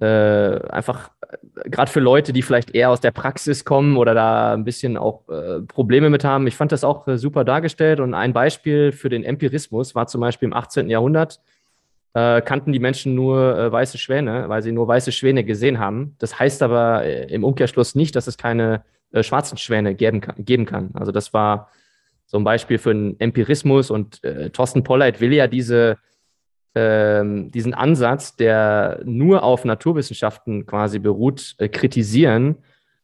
äh, 0.00 0.60
einfach, 0.68 1.10
äh, 1.28 1.68
gerade 1.70 1.90
für 1.90 2.00
Leute, 2.00 2.32
die 2.32 2.42
vielleicht 2.42 2.74
eher 2.74 2.90
aus 2.90 3.00
der 3.00 3.10
Praxis 3.10 3.64
kommen 3.64 3.96
oder 3.96 4.14
da 4.14 4.54
ein 4.54 4.64
bisschen 4.64 4.96
auch 4.96 5.28
äh, 5.28 5.60
Probleme 5.62 6.08
mit 6.08 6.24
haben. 6.24 6.46
Ich 6.46 6.54
fand 6.54 6.70
das 6.70 6.84
auch 6.84 7.08
äh, 7.08 7.18
super 7.18 7.44
dargestellt 7.44 7.98
und 7.98 8.14
ein 8.14 8.32
Beispiel 8.32 8.92
für 8.92 9.08
den 9.08 9.24
Empirismus 9.24 9.94
war 9.94 10.06
zum 10.06 10.20
Beispiel 10.20 10.46
im 10.46 10.52
18. 10.52 10.88
Jahrhundert, 10.88 11.40
äh, 12.14 12.40
kannten 12.42 12.72
die 12.72 12.78
Menschen 12.78 13.16
nur 13.16 13.58
äh, 13.58 13.72
weiße 13.72 13.98
Schwäne, 13.98 14.48
weil 14.48 14.62
sie 14.62 14.72
nur 14.72 14.86
weiße 14.86 15.10
Schwäne 15.10 15.42
gesehen 15.42 15.80
haben. 15.80 16.14
Das 16.18 16.38
heißt 16.38 16.62
aber 16.62 17.04
im 17.04 17.42
Umkehrschluss 17.42 17.94
nicht, 17.94 18.14
dass 18.14 18.26
es 18.26 18.38
keine 18.38 18.84
schwarzen 19.20 19.56
Schwäne 19.56 19.94
geben 19.94 20.20
kann, 20.20 20.44
geben 20.44 20.66
kann. 20.66 20.90
Also 20.92 21.12
das 21.12 21.32
war 21.32 21.70
so 22.26 22.36
ein 22.36 22.44
Beispiel 22.44 22.76
für 22.76 22.90
einen 22.90 23.18
Empirismus 23.18 23.90
und 23.90 24.20
Thorsten 24.52 24.84
Polleit 24.84 25.22
will 25.22 25.32
ja 25.32 25.46
diese, 25.46 25.96
ähm, 26.78 27.50
diesen 27.50 27.74
Ansatz, 27.74 28.36
der 28.36 29.00
nur 29.04 29.42
auf 29.42 29.64
Naturwissenschaften 29.64 30.64
quasi 30.64 31.00
beruht, 31.00 31.56
äh, 31.58 31.68
kritisieren 31.68 32.58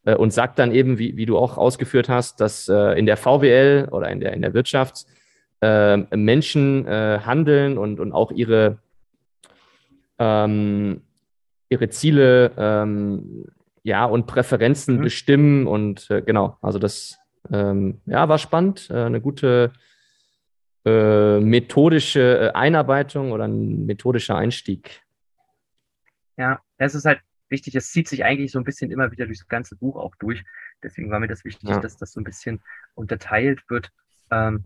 äh, 0.05 0.15
und 0.15 0.33
sagt 0.33 0.61
dann 0.61 0.71
eben, 0.71 0.99
wie, 0.99 1.17
wie 1.17 1.27
du 1.27 1.37
auch 1.37 1.59
ausgeführt 1.59 2.09
hast, 2.09 2.41
dass 2.41 2.69
äh, 2.69 2.99
in 2.99 3.07
der 3.07 3.17
VWL 3.17 3.89
oder 3.91 4.11
in 4.11 4.21
der, 4.21 4.33
in 4.35 4.43
der 4.43 4.55
Wirtschaft 4.55 5.07
äh, 5.61 5.97
Menschen 6.17 6.87
äh, 6.87 7.19
handeln 7.25 7.79
und, 7.79 7.99
und 7.99 8.13
auch 8.13 8.31
ihre, 8.31 8.79
ähm, 10.21 11.01
ihre 11.69 11.89
Ziele 11.89 12.53
ähm, 12.57 13.47
ja, 13.83 14.05
und 14.05 14.27
Präferenzen 14.27 14.99
mhm. 14.99 15.03
bestimmen 15.03 15.67
und 15.67 16.09
genau, 16.25 16.59
also 16.63 16.79
das 16.79 17.19
ähm, 17.53 18.01
ja, 18.07 18.29
war 18.29 18.39
spannend. 18.39 18.89
Äh, 18.91 19.05
eine 19.05 19.21
gute 19.21 19.73
äh, 20.85 21.41
methodische 21.41 22.49
äh, 22.49 22.51
Einarbeitung 22.53 23.33
oder 23.33 23.45
ein 23.45 23.87
methodischer 23.87 24.37
Einstieg. 24.37 25.03
Ja, 26.37 26.61
es 26.79 26.95
ist 26.95 27.05
halt 27.05 27.21
wichtig, 27.49 27.75
es 27.75 27.91
zieht 27.91 28.09
sich 28.09 28.25
eigentlich 28.25 28.53
so 28.53 28.59
ein 28.59 28.65
bisschen 28.65 28.91
immer 28.91 29.11
wieder 29.13 29.27
durchs 29.27 29.47
ganze 29.49 29.77
Buch 29.77 29.97
auch 29.97 30.15
durch. 30.17 30.43
Deswegen 30.83 31.11
war 31.11 31.21
mir 31.21 31.29
das 31.29 31.45
wichtig, 31.45 31.69
ja. 31.69 31.81
dass 31.81 31.97
das 31.97 32.13
so 32.13 32.21
ein 32.21 32.25
bisschen 32.25 32.61
unterteilt 32.95 33.63
wird. 33.69 33.91
Ähm, 34.31 34.65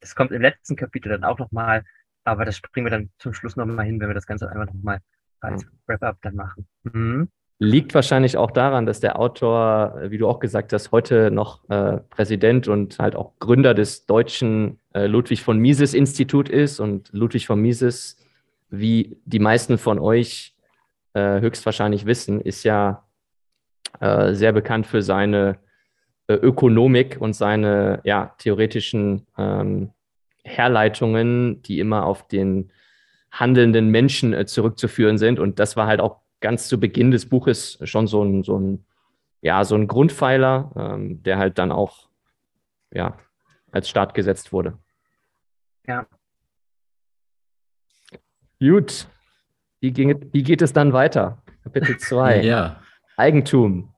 das 0.00 0.14
kommt 0.14 0.32
im 0.32 0.42
letzten 0.42 0.76
Kapitel 0.76 1.10
dann 1.10 1.24
auch 1.24 1.38
nochmal, 1.38 1.84
aber 2.24 2.44
das 2.44 2.56
springen 2.56 2.86
wir 2.86 2.90
dann 2.90 3.10
zum 3.18 3.34
Schluss 3.34 3.56
nochmal 3.56 3.86
hin, 3.86 4.00
wenn 4.00 4.08
wir 4.08 4.14
das 4.14 4.26
Ganze 4.26 4.50
einfach 4.50 4.72
nochmal 4.72 5.00
als 5.40 5.66
Wrap-up 5.86 6.18
dann 6.22 6.34
machen. 6.34 6.66
Mhm. 6.84 7.28
Liegt 7.62 7.94
wahrscheinlich 7.94 8.38
auch 8.38 8.50
daran, 8.50 8.86
dass 8.86 9.00
der 9.00 9.18
Autor, 9.20 9.94
wie 10.08 10.16
du 10.16 10.26
auch 10.26 10.40
gesagt 10.40 10.72
hast, 10.72 10.92
heute 10.92 11.30
noch 11.30 11.68
äh, 11.68 11.98
Präsident 12.08 12.68
und 12.68 12.98
halt 12.98 13.14
auch 13.14 13.32
Gründer 13.38 13.74
des 13.74 14.06
deutschen 14.06 14.80
äh, 14.94 15.06
Ludwig 15.06 15.42
von 15.42 15.58
Mises 15.58 15.92
Institut 15.92 16.48
ist. 16.48 16.80
Und 16.80 17.10
Ludwig 17.12 17.46
von 17.46 17.60
Mises, 17.60 18.16
wie 18.70 19.18
die 19.26 19.40
meisten 19.40 19.76
von 19.76 19.98
euch 19.98 20.54
äh, 21.12 21.40
höchstwahrscheinlich 21.40 22.06
wissen, 22.06 22.40
ist 22.40 22.64
ja 22.64 23.04
äh, 24.00 24.32
sehr 24.32 24.52
bekannt 24.52 24.86
für 24.86 25.02
seine 25.02 25.58
äh, 26.28 26.32
Ökonomik 26.32 27.18
und 27.20 27.34
seine 27.34 28.00
ja, 28.04 28.34
theoretischen 28.38 29.26
ähm, 29.36 29.90
Herleitungen, 30.44 31.60
die 31.60 31.78
immer 31.78 32.06
auf 32.06 32.26
den 32.26 32.72
handelnden 33.30 33.90
Menschen 33.90 34.32
äh, 34.32 34.46
zurückzuführen 34.46 35.18
sind. 35.18 35.38
Und 35.38 35.58
das 35.58 35.76
war 35.76 35.86
halt 35.86 36.00
auch 36.00 36.20
ganz 36.40 36.68
zu 36.68 36.78
Beginn 36.80 37.10
des 37.10 37.28
Buches 37.28 37.78
schon 37.84 38.06
so 38.06 38.22
ein, 38.24 38.42
so 38.42 38.58
ein, 38.58 38.84
ja, 39.42 39.64
so 39.64 39.74
ein 39.74 39.88
Grundpfeiler, 39.88 40.72
ähm, 40.76 41.22
der 41.22 41.38
halt 41.38 41.58
dann 41.58 41.72
auch 41.72 42.08
ja, 42.92 43.18
als 43.70 43.88
Start 43.88 44.14
gesetzt 44.14 44.52
wurde. 44.52 44.78
Ja. 45.86 46.06
Gut. 48.58 49.08
Wie, 49.80 49.92
ging, 49.92 50.32
wie 50.32 50.42
geht 50.42 50.60
es 50.62 50.72
dann 50.72 50.92
weiter? 50.92 51.42
Kapitel 51.62 51.98
2. 51.98 52.42
ja. 52.42 52.82
Eigentum. 53.16 53.94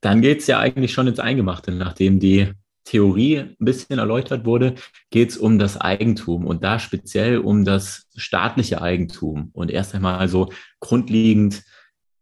Dann 0.00 0.20
geht 0.20 0.40
es 0.40 0.46
ja 0.46 0.58
eigentlich 0.58 0.92
schon 0.92 1.06
ins 1.06 1.18
Eingemachte, 1.18 1.72
nachdem 1.72 2.20
die 2.20 2.52
Theorie 2.84 3.38
ein 3.38 3.56
bisschen 3.58 3.98
erläutert 3.98 4.44
wurde, 4.44 4.74
geht 5.10 5.30
es 5.30 5.36
um 5.36 5.58
das 5.58 5.80
Eigentum 5.80 6.46
und 6.46 6.62
da 6.62 6.78
speziell 6.78 7.38
um 7.38 7.64
das 7.64 8.06
staatliche 8.16 8.82
Eigentum. 8.82 9.50
Und 9.52 9.70
erst 9.70 9.94
einmal 9.94 10.28
so 10.28 10.52
grundlegend, 10.80 11.62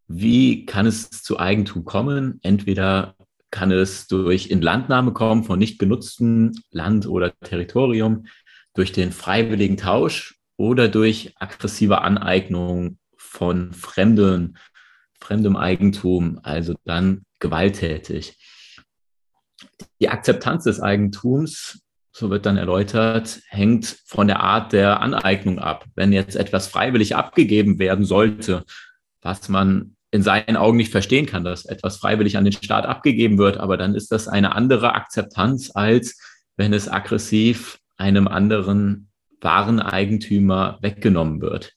wie 0.08 0.66
kann 0.66 0.86
es 0.86 1.10
zu 1.10 1.38
Eigentum 1.38 1.84
kommen? 1.84 2.38
Entweder 2.42 3.16
kann 3.50 3.70
es 3.70 4.06
durch 4.06 4.48
Inlandnahme 4.50 5.12
kommen 5.12 5.44
von 5.44 5.58
nicht 5.58 5.78
genutztem 5.78 6.52
Land 6.70 7.06
oder 7.06 7.32
Territorium, 7.40 8.26
durch 8.74 8.92
den 8.92 9.12
freiwilligen 9.12 9.76
Tausch 9.76 10.38
oder 10.56 10.88
durch 10.88 11.34
aggressive 11.38 12.00
Aneignung 12.02 12.98
von 13.16 13.72
fremden, 13.72 14.56
fremdem 15.20 15.56
Eigentum, 15.56 16.40
also 16.42 16.74
dann 16.84 17.24
gewalttätig. 17.38 18.38
Die 20.00 20.08
Akzeptanz 20.08 20.64
des 20.64 20.80
Eigentums, 20.80 21.82
so 22.12 22.30
wird 22.30 22.46
dann 22.46 22.56
erläutert, 22.56 23.40
hängt 23.48 23.96
von 24.04 24.26
der 24.26 24.40
Art 24.40 24.72
der 24.72 25.00
Aneignung 25.00 25.58
ab. 25.58 25.86
Wenn 25.94 26.12
jetzt 26.12 26.36
etwas 26.36 26.66
freiwillig 26.66 27.16
abgegeben 27.16 27.78
werden 27.78 28.04
sollte, 28.04 28.64
was 29.22 29.48
man 29.48 29.96
in 30.10 30.22
seinen 30.22 30.56
Augen 30.56 30.76
nicht 30.76 30.92
verstehen 30.92 31.26
kann, 31.26 31.42
dass 31.42 31.64
etwas 31.64 31.96
freiwillig 31.96 32.36
an 32.36 32.44
den 32.44 32.52
Staat 32.52 32.84
abgegeben 32.84 33.38
wird, 33.38 33.56
aber 33.56 33.78
dann 33.78 33.94
ist 33.94 34.12
das 34.12 34.28
eine 34.28 34.54
andere 34.54 34.94
Akzeptanz, 34.94 35.70
als 35.74 36.18
wenn 36.56 36.74
es 36.74 36.88
aggressiv 36.88 37.78
einem 37.96 38.28
anderen 38.28 39.08
Wareneigentümer 39.40 40.78
weggenommen 40.82 41.40
wird. 41.40 41.72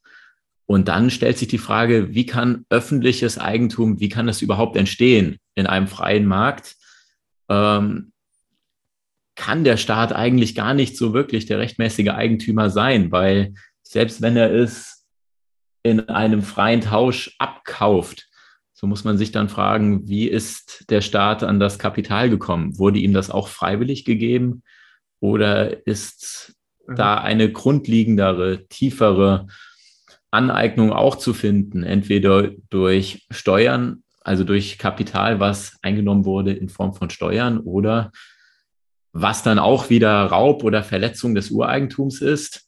Und 0.66 0.88
dann 0.88 1.12
stellt 1.12 1.38
sich 1.38 1.48
die 1.48 1.58
Frage, 1.60 2.14
wie 2.14 2.26
kann 2.26 2.66
öffentliches 2.70 3.38
Eigentum, 3.38 4.00
wie 4.00 4.10
kann 4.10 4.28
das 4.28 4.42
überhaupt 4.42 4.76
entstehen 4.76 5.38
in 5.54 5.68
einem 5.68 5.88
freien 5.88 6.26
Markt? 6.26 6.76
Ähm, 7.50 8.12
kann 9.36 9.64
der 9.64 9.78
Staat 9.78 10.14
eigentlich 10.14 10.56
gar 10.56 10.74
nicht 10.74 10.98
so 10.98 11.14
wirklich 11.14 11.46
der 11.46 11.60
rechtmäßige 11.60 12.10
Eigentümer 12.10 12.70
sein, 12.70 13.12
weil 13.12 13.54
selbst 13.84 14.22
wenn 14.22 14.38
er 14.38 14.52
es 14.52 15.06
in 15.84 16.10
einem 16.10 16.42
freien 16.42 16.82
Tausch 16.82 17.36
abkauft, 17.38 18.28
so 18.74 18.88
muss 18.88 19.04
man 19.04 19.18
sich 19.18 19.32
dann 19.32 19.50
fragen, 19.50 20.08
wie 20.08 20.28
ist 20.28 20.86
der 20.90 21.02
Staat 21.02 21.44
an 21.44 21.60
das 21.60 21.80
Kapital 21.80 22.30
gekommen? 22.30 22.78
Wurde 22.78 23.00
ihm 23.00 23.14
das 23.14 23.30
auch 23.30 23.48
freiwillig 23.48 24.04
gegeben 24.04 24.64
oder 25.20 25.86
ist 25.88 26.56
mhm. 26.88 26.96
da 26.96 27.16
eine 27.16 27.52
grundlegendere, 27.52 28.68
tiefere 28.68 29.48
Aneignung 30.32 30.92
auch 30.92 31.16
zu 31.16 31.34
finden, 31.34 31.84
entweder 31.84 32.50
durch 32.70 33.26
Steuern 33.32 34.04
also 34.26 34.44
durch 34.44 34.78
Kapital, 34.80 35.40
was 35.40 35.78
eingenommen 35.84 36.26
wurde 36.26 36.52
in 36.52 36.68
Form 36.68 36.96
von 36.96 37.12
Steuern 37.12 37.60
oder 37.60 38.12
was 39.14 39.44
dann 39.44 39.60
auch 39.60 39.92
wieder 39.92 40.26
Raub 40.26 40.64
oder 40.64 40.82
Verletzung 40.84 41.36
des 41.36 41.52
Ureigentums 41.52 42.22
ist 42.22 42.68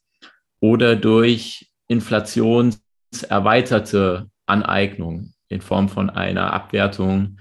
oder 0.60 0.94
durch 0.94 1.72
inflationserweiterte 1.88 4.30
Aneignung 4.46 5.32
in 5.48 5.60
Form 5.60 5.88
von 5.88 6.10
einer 6.10 6.52
Abwertung 6.52 7.40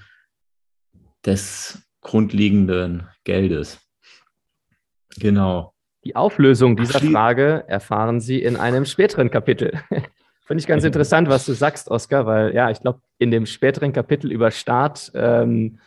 des 1.24 1.84
grundlegenden 2.02 3.08
Geldes. 3.24 3.80
Genau. 5.18 5.76
Die 6.04 6.16
Auflösung 6.16 6.76
dieser 6.76 7.02
Frage 7.02 7.66
erfahren 7.68 8.20
Sie 8.20 8.42
in 8.42 8.58
einem 8.58 8.86
späteren 8.86 9.30
Kapitel. 9.30 9.80
Finde 10.48 10.62
ich 10.62 10.68
ganz 10.68 10.86
interessant, 10.86 11.28
was 11.28 11.46
du 11.46 11.52
sagst, 11.52 11.92
Oskar, 11.92 12.26
weil 12.26 12.56
ja, 12.56 12.72
ich 12.72 12.80
glaube, 12.80 13.02
in 13.18 13.32
dem 13.32 13.46
späteren 13.46 13.92
Kapitel 13.92 14.32
über 14.32 14.50
Staat 14.50 15.12
ähm, 15.14 15.78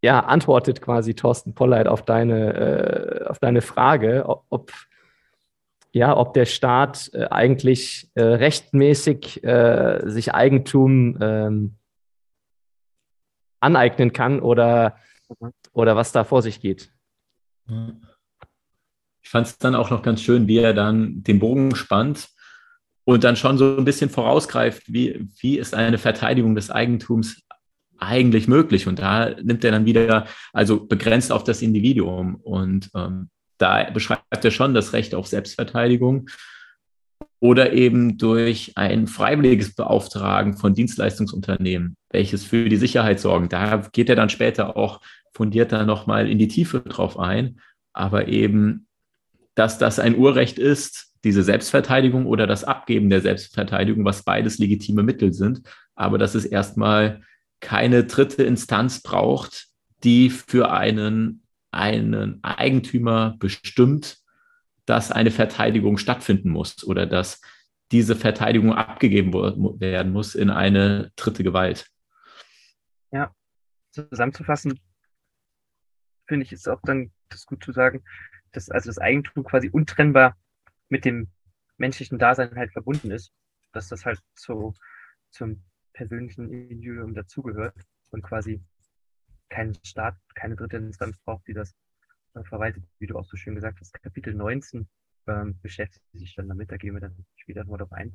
ja, 0.00 0.20
antwortet 0.20 0.80
quasi 0.80 1.12
Thorsten 1.12 1.54
Polleit 1.54 1.86
auf 1.86 2.02
deine, 2.02 2.54
äh, 2.54 3.24
auf 3.26 3.38
deine 3.38 3.60
Frage, 3.60 4.24
ob, 4.48 4.72
ja, 5.92 6.16
ob 6.16 6.32
der 6.32 6.46
Staat 6.46 7.10
äh, 7.12 7.26
eigentlich 7.26 8.10
äh, 8.14 8.22
rechtmäßig 8.22 9.44
äh, 9.44 10.00
sich 10.06 10.32
Eigentum 10.32 11.18
ähm, 11.20 11.74
aneignen 13.60 14.14
kann 14.14 14.40
oder, 14.40 14.96
mhm. 15.38 15.52
oder 15.74 15.96
was 15.96 16.12
da 16.12 16.24
vor 16.24 16.40
sich 16.40 16.62
geht. 16.62 16.90
fand 19.28 19.48
es 19.48 19.58
dann 19.58 19.74
auch 19.74 19.90
noch 19.90 20.02
ganz 20.02 20.22
schön, 20.22 20.48
wie 20.48 20.60
er 20.60 20.72
dann 20.72 21.22
den 21.22 21.38
Bogen 21.38 21.76
spannt 21.76 22.31
und 23.04 23.24
dann 23.24 23.36
schon 23.36 23.58
so 23.58 23.76
ein 23.76 23.84
bisschen 23.84 24.10
vorausgreift, 24.10 24.92
wie, 24.92 25.26
wie 25.40 25.58
ist 25.58 25.74
eine 25.74 25.98
Verteidigung 25.98 26.54
des 26.54 26.70
Eigentums 26.70 27.42
eigentlich 27.98 28.48
möglich? 28.48 28.86
Und 28.86 28.98
da 28.98 29.34
nimmt 29.42 29.64
er 29.64 29.72
dann 29.72 29.86
wieder, 29.86 30.26
also 30.52 30.86
begrenzt 30.86 31.32
auf 31.32 31.44
das 31.44 31.62
Individuum. 31.62 32.36
Und 32.36 32.90
ähm, 32.94 33.28
da 33.58 33.90
beschreibt 33.90 34.44
er 34.44 34.50
schon 34.50 34.74
das 34.74 34.92
Recht 34.92 35.14
auf 35.14 35.26
Selbstverteidigung 35.26 36.28
oder 37.40 37.72
eben 37.72 38.18
durch 38.18 38.72
ein 38.76 39.08
freiwilliges 39.08 39.74
Beauftragen 39.74 40.56
von 40.56 40.74
Dienstleistungsunternehmen, 40.74 41.96
welches 42.10 42.44
für 42.44 42.68
die 42.68 42.76
Sicherheit 42.76 43.18
sorgen. 43.18 43.48
Da 43.48 43.78
geht 43.92 44.08
er 44.08 44.14
dann 44.14 44.28
später 44.28 44.76
auch 44.76 45.00
fundierter 45.34 45.84
nochmal 45.84 46.28
in 46.28 46.38
die 46.38 46.48
Tiefe 46.48 46.80
drauf 46.80 47.18
ein. 47.18 47.60
Aber 47.92 48.28
eben, 48.28 48.86
dass 49.56 49.78
das 49.78 49.98
ein 49.98 50.16
Urrecht 50.16 50.58
ist, 50.58 51.11
diese 51.24 51.42
Selbstverteidigung 51.42 52.26
oder 52.26 52.46
das 52.46 52.64
Abgeben 52.64 53.10
der 53.10 53.20
Selbstverteidigung, 53.20 54.04
was 54.04 54.24
beides 54.24 54.58
legitime 54.58 55.02
Mittel 55.02 55.32
sind, 55.32 55.62
aber 55.94 56.18
dass 56.18 56.34
es 56.34 56.44
erstmal 56.44 57.22
keine 57.60 58.04
dritte 58.04 58.42
Instanz 58.42 59.02
braucht, 59.02 59.68
die 60.02 60.30
für 60.30 60.72
einen, 60.72 61.42
einen 61.70 62.42
Eigentümer 62.42 63.36
bestimmt, 63.38 64.18
dass 64.84 65.12
eine 65.12 65.30
Verteidigung 65.30 65.96
stattfinden 65.96 66.50
muss 66.50 66.82
oder 66.84 67.06
dass 67.06 67.40
diese 67.92 68.16
Verteidigung 68.16 68.74
abgegeben 68.74 69.32
werden 69.78 70.12
muss 70.12 70.34
in 70.34 70.50
eine 70.50 71.12
dritte 71.14 71.44
Gewalt. 71.44 71.86
Ja, 73.12 73.32
zusammenzufassen, 73.90 74.80
finde 76.26 76.46
ich, 76.46 76.52
ist 76.52 76.68
auch 76.68 76.80
dann 76.82 77.12
das 77.28 77.46
gut 77.46 77.62
zu 77.62 77.72
sagen, 77.72 78.02
dass 78.52 78.70
also 78.70 78.88
das 78.88 78.98
Eigentum 78.98 79.44
quasi 79.44 79.68
untrennbar 79.68 80.36
mit 80.92 81.06
dem 81.06 81.32
menschlichen 81.78 82.18
Dasein 82.18 82.54
halt 82.54 82.70
verbunden 82.70 83.10
ist, 83.10 83.32
dass 83.72 83.88
das 83.88 84.04
halt 84.04 84.20
so 84.34 84.74
zum 85.30 85.64
persönlichen 85.94 86.52
Individuum 86.52 87.14
dazugehört 87.14 87.74
und 88.10 88.20
quasi 88.20 88.62
keinen 89.48 89.74
Staat, 89.86 90.18
keine 90.34 90.54
dritte 90.54 90.76
Instanz 90.76 91.16
braucht, 91.24 91.48
die 91.48 91.54
das 91.54 91.74
äh, 92.34 92.44
verwaltet, 92.44 92.84
wie 92.98 93.06
du 93.06 93.16
auch 93.16 93.24
so 93.24 93.38
schön 93.38 93.54
gesagt 93.54 93.80
hast. 93.80 93.94
Kapitel 94.02 94.34
19 94.34 94.86
ähm, 95.28 95.58
beschäftigt 95.62 96.04
sich 96.12 96.34
dann 96.34 96.48
damit, 96.48 96.70
da 96.70 96.76
gehen 96.76 96.92
wir 96.92 97.00
dann 97.00 97.24
später 97.36 97.64
noch 97.64 97.78
drauf 97.78 97.92
ein. 97.92 98.14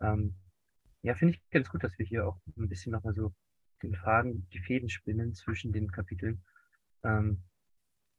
Ähm, 0.00 0.34
ja, 1.02 1.14
finde 1.14 1.34
ich 1.34 1.50
ganz 1.50 1.68
gut, 1.68 1.84
dass 1.84 1.96
wir 1.96 2.06
hier 2.06 2.26
auch 2.26 2.40
ein 2.58 2.68
bisschen 2.68 2.90
nochmal 2.90 3.14
so 3.14 3.32
den 3.84 3.94
Fragen, 3.94 4.48
die 4.52 4.58
Fäden 4.58 4.88
spinnen 4.88 5.32
zwischen 5.34 5.72
den 5.72 5.92
Kapiteln. 5.92 6.42
Ähm, 7.04 7.44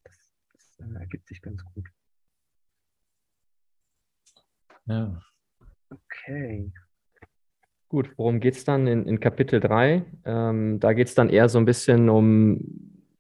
das, 0.06 0.32
das 0.54 0.80
äh, 0.80 0.94
ergibt 0.98 1.28
sich 1.28 1.42
ganz 1.42 1.62
gut. 1.66 1.90
Ja. 4.86 5.22
Okay. 5.90 6.72
Gut, 7.90 8.10
worum 8.18 8.40
geht 8.40 8.56
es 8.56 8.64
dann 8.64 8.88
in, 8.88 9.06
in, 9.06 9.20
Kapitel 9.20 9.60
3? 9.60 10.06
Ähm, 10.24 10.80
da 10.80 10.94
geht 10.94 11.08
es 11.08 11.16
dann 11.16 11.30
eher 11.30 11.50
so 11.50 11.58
ein 11.58 11.66
bisschen 11.66 12.10
um, 12.10 12.60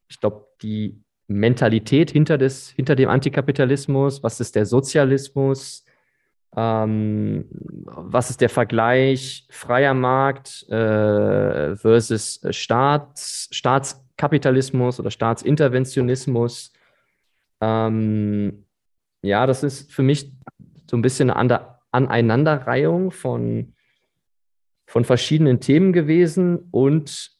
ich 0.08 0.20
glaube, 0.20 0.48
die 0.62 1.03
Mentalität 1.27 2.12
hinter, 2.12 2.38
des, 2.38 2.70
hinter 2.70 2.96
dem 2.96 3.10
Antikapitalismus. 3.10 4.24
Was 4.24 4.39
ist 4.39 4.56
der 4.56 4.65
Sozialismus? 4.65 5.86
Ähm, 6.56 7.46
was 7.50 8.30
ist 8.30 8.41
der 8.41 8.50
Vergleich 8.50 9.48
freier 9.50 9.94
Markt 9.94 10.68
äh, 10.70 11.75
versus 11.75 12.42
Staats, 12.51 13.48
Staatskapitalismus 13.51 15.00
oder 15.00 15.12
Staatsinterventionismus? 15.12 16.74
Ähm, 17.62 18.66
ja, 19.22 19.46
das 19.46 19.64
ist 19.64 19.92
für 19.94 20.03
mich 20.03 20.33
so 20.92 20.98
ein 20.98 21.01
bisschen 21.01 21.32
eine 21.32 21.70
Aneinanderreihung 21.92 23.12
von, 23.12 23.72
von 24.86 25.06
verschiedenen 25.06 25.62
Themen 25.62 25.94
gewesen 25.94 26.68
und 26.72 27.32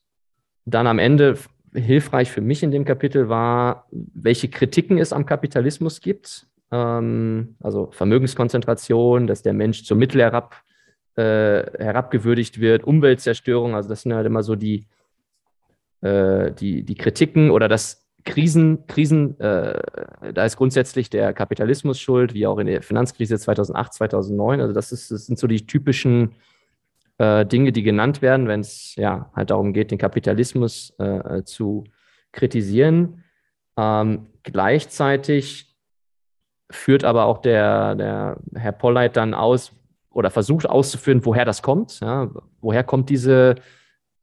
dann 0.64 0.88
am 0.88 1.00
Ende 1.00 1.38
hilfreich 1.74 2.32
für 2.32 2.40
mich 2.40 2.64
in 2.64 2.72
dem 2.72 2.86
Kapitel 2.86 3.28
war, 3.28 3.90
welche 3.92 4.48
Kritiken 4.48 4.98
es 4.98 5.12
am 5.12 5.26
Kapitalismus 5.26 6.00
gibt. 6.00 6.48
Ähm, 6.72 7.58
also 7.60 7.92
Vermögenskonzentration, 7.92 9.28
dass 9.28 9.42
der 9.42 9.54
Mensch 9.54 9.84
zum 9.84 9.98
Mittel 9.98 10.22
herab, 10.22 10.56
äh, 11.18 11.64
herabgewürdigt 11.78 12.62
wird, 12.62 12.86
Umweltzerstörung, 12.86 13.76
also 13.76 13.90
das 13.90 14.04
sind 14.04 14.14
halt 14.14 14.28
immer 14.28 14.44
so 14.44 14.56
die, 14.56 14.88
äh, 16.00 16.54
die, 16.54 16.84
die 16.84 16.96
Kritiken 16.96 17.52
oder 17.52 17.68
das 17.68 18.08
Krisen, 18.24 18.86
Krisen, 18.88 19.40
äh, 19.40 19.80
da 20.34 20.46
ist 20.46 20.58
grundsätzlich 20.58 21.10
der 21.10 21.34
Kapitalismus 21.34 22.00
schuld, 22.00 22.34
wie 22.34 22.48
auch 22.48 22.58
in 22.58 22.68
der 22.68 22.82
Finanzkrise 22.82 23.38
2008, 23.38 23.94
2009. 23.94 24.62
Also 24.62 24.74
das, 24.74 24.92
ist, 24.92 25.12
das 25.12 25.26
sind 25.26 25.40
so 25.40 25.48
die 25.48 25.66
typischen 25.66 26.36
äh, 27.18 27.46
Dinge, 27.46 27.72
die 27.72 27.84
genannt 27.84 28.22
werden, 28.22 28.48
wenn 28.48 28.62
es 28.62 28.96
ja 28.96 29.32
halt 29.36 29.50
darum 29.50 29.74
geht, 29.74 29.92
den 29.92 29.98
Kapitalismus 29.98 30.94
äh, 31.00 31.44
zu 31.44 31.84
kritisieren. 32.32 33.24
Ähm, 33.78 34.28
gleichzeitig 34.44 35.76
führt 36.70 37.04
aber 37.04 37.26
auch 37.26 37.40
der, 37.40 37.96
der 37.96 38.38
Herr 38.56 38.72
Polleit 38.72 39.18
dann 39.18 39.34
aus 39.34 39.74
oder 40.10 40.30
versucht 40.30 40.70
auszuführen, 40.70 41.26
woher 41.26 41.46
das 41.46 41.62
kommt. 41.62 42.00
Ja? 42.00 42.30
Woher 42.60 42.84
kommt 42.84 43.10
diese 43.10 43.56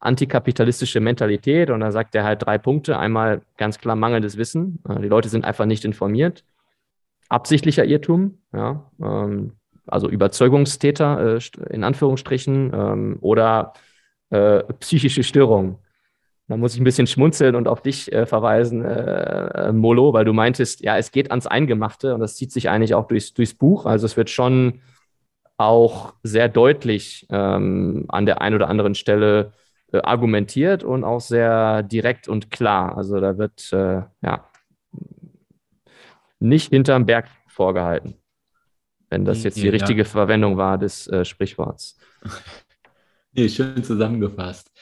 antikapitalistische 0.01 1.01
Mentalität 1.01 1.71
und 1.71 1.81
da 1.81 1.91
sagt 1.91 2.15
er 2.15 2.25
halt 2.25 2.45
drei 2.45 2.59
Punkte. 2.59 2.99
Einmal 2.99 3.43
ganz 3.57 3.79
klar 3.79 3.97
mangelndes 3.97 4.37
Wissen. 4.37 4.83
Äh, 4.89 5.01
die 5.01 5.09
Leute 5.09 5.29
sind 5.29 5.45
einfach 5.45 5.67
nicht 5.67 5.85
informiert. 5.85 6.45
Absichtlicher 7.29 7.85
Irrtum, 7.85 8.39
ja, 8.53 8.91
ähm, 9.03 9.53
also 9.87 10.09
Überzeugungstäter 10.09 11.37
äh, 11.37 11.41
in 11.71 11.85
Anführungsstrichen 11.85 12.73
ähm, 12.75 13.19
oder 13.21 13.73
äh, 14.31 14.63
psychische 14.81 15.23
Störungen. 15.23 15.79
Da 16.47 16.57
muss 16.57 16.75
ich 16.75 16.81
ein 16.81 16.85
bisschen 16.85 17.07
schmunzeln 17.07 17.55
und 17.55 17.69
auf 17.69 17.83
dich 17.83 18.11
äh, 18.11 18.25
verweisen, 18.25 18.83
äh, 18.83 19.71
Molo, 19.73 20.15
weil 20.15 20.25
du 20.25 20.33
meintest, 20.33 20.81
ja, 20.81 20.97
es 20.97 21.13
geht 21.13 21.31
ans 21.31 21.47
Eingemachte 21.47 22.15
und 22.15 22.21
das 22.21 22.37
zieht 22.37 22.53
sich 22.53 22.71
eigentlich 22.71 22.95
auch 22.95 23.07
durchs, 23.07 23.35
durchs 23.35 23.53
Buch. 23.53 23.85
Also 23.85 24.07
es 24.07 24.17
wird 24.17 24.31
schon 24.31 24.81
auch 25.59 26.15
sehr 26.23 26.49
deutlich 26.49 27.27
ähm, 27.31 28.07
an 28.09 28.25
der 28.25 28.41
einen 28.41 28.57
oder 28.57 28.69
anderen 28.69 28.95
Stelle 28.95 29.53
äh, 29.93 29.99
argumentiert 30.03 30.85
und 30.85 31.05
auch 31.05 31.21
sehr 31.21 31.83
direkt 31.83 32.29
und 32.29 32.51
klar. 32.51 32.97
Also 32.97 33.21
da 33.21 33.39
wird 33.39 33.73
äh, 33.73 34.03
ja 34.23 34.49
nicht 36.41 36.71
hinterm 36.71 37.07
Berg 37.07 37.29
vorgehalten, 37.47 38.15
wenn 39.09 39.25
das 39.25 39.43
jetzt 39.45 39.57
die 39.57 39.67
ja, 39.67 39.73
richtige. 39.73 40.05
Verwendung 40.05 40.57
war 40.57 40.79
des 40.79 41.07
äh, 41.09 41.25
Sprichworts. 41.25 41.99
Nee, 43.33 43.49
schön 43.49 43.85
zusammengefasst. 43.85 44.73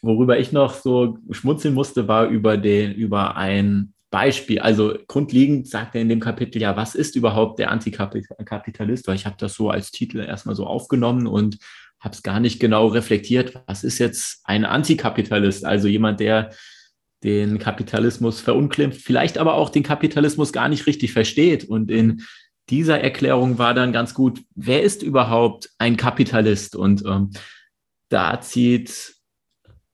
Worüber 0.00 0.38
ich 0.38 0.52
noch 0.52 0.72
so 0.72 1.18
schmunzeln 1.30 1.74
musste, 1.74 2.08
war 2.08 2.28
über 2.28 2.56
den, 2.56 2.94
über 2.94 3.36
ein 3.36 3.92
Beispiel. 4.10 4.60
Also 4.60 4.96
grundlegend 5.08 5.68
sagt 5.68 5.94
er 5.94 6.00
in 6.00 6.08
dem 6.08 6.20
Kapitel 6.20 6.62
ja, 6.62 6.76
was 6.76 6.94
ist 6.94 7.16
überhaupt 7.16 7.58
der 7.58 7.70
Antikapitalist? 7.70 9.08
Weil 9.08 9.16
ich 9.16 9.26
habe 9.26 9.36
das 9.38 9.54
so 9.54 9.68
als 9.68 9.90
Titel 9.90 10.20
erstmal 10.20 10.54
so 10.54 10.66
aufgenommen 10.66 11.26
und 11.26 11.58
habe 12.04 12.14
es 12.14 12.22
gar 12.22 12.38
nicht 12.38 12.60
genau 12.60 12.88
reflektiert, 12.88 13.54
was 13.66 13.82
ist 13.82 13.98
jetzt 13.98 14.42
ein 14.44 14.64
Antikapitalist, 14.64 15.64
also 15.64 15.88
jemand, 15.88 16.20
der 16.20 16.50
den 17.24 17.58
Kapitalismus 17.58 18.40
verunglimpft, 18.40 19.00
vielleicht 19.00 19.38
aber 19.38 19.54
auch 19.54 19.70
den 19.70 19.82
Kapitalismus 19.82 20.52
gar 20.52 20.68
nicht 20.68 20.86
richtig 20.86 21.14
versteht. 21.14 21.64
Und 21.64 21.90
in 21.90 22.22
dieser 22.68 23.00
Erklärung 23.00 23.56
war 23.58 23.72
dann 23.72 23.92
ganz 23.92 24.12
gut, 24.12 24.42
wer 24.54 24.82
ist 24.82 25.02
überhaupt 25.02 25.70
ein 25.78 25.96
Kapitalist? 25.96 26.76
Und 26.76 27.02
ähm, 27.06 27.30
da 28.10 28.40
zieht 28.42 29.14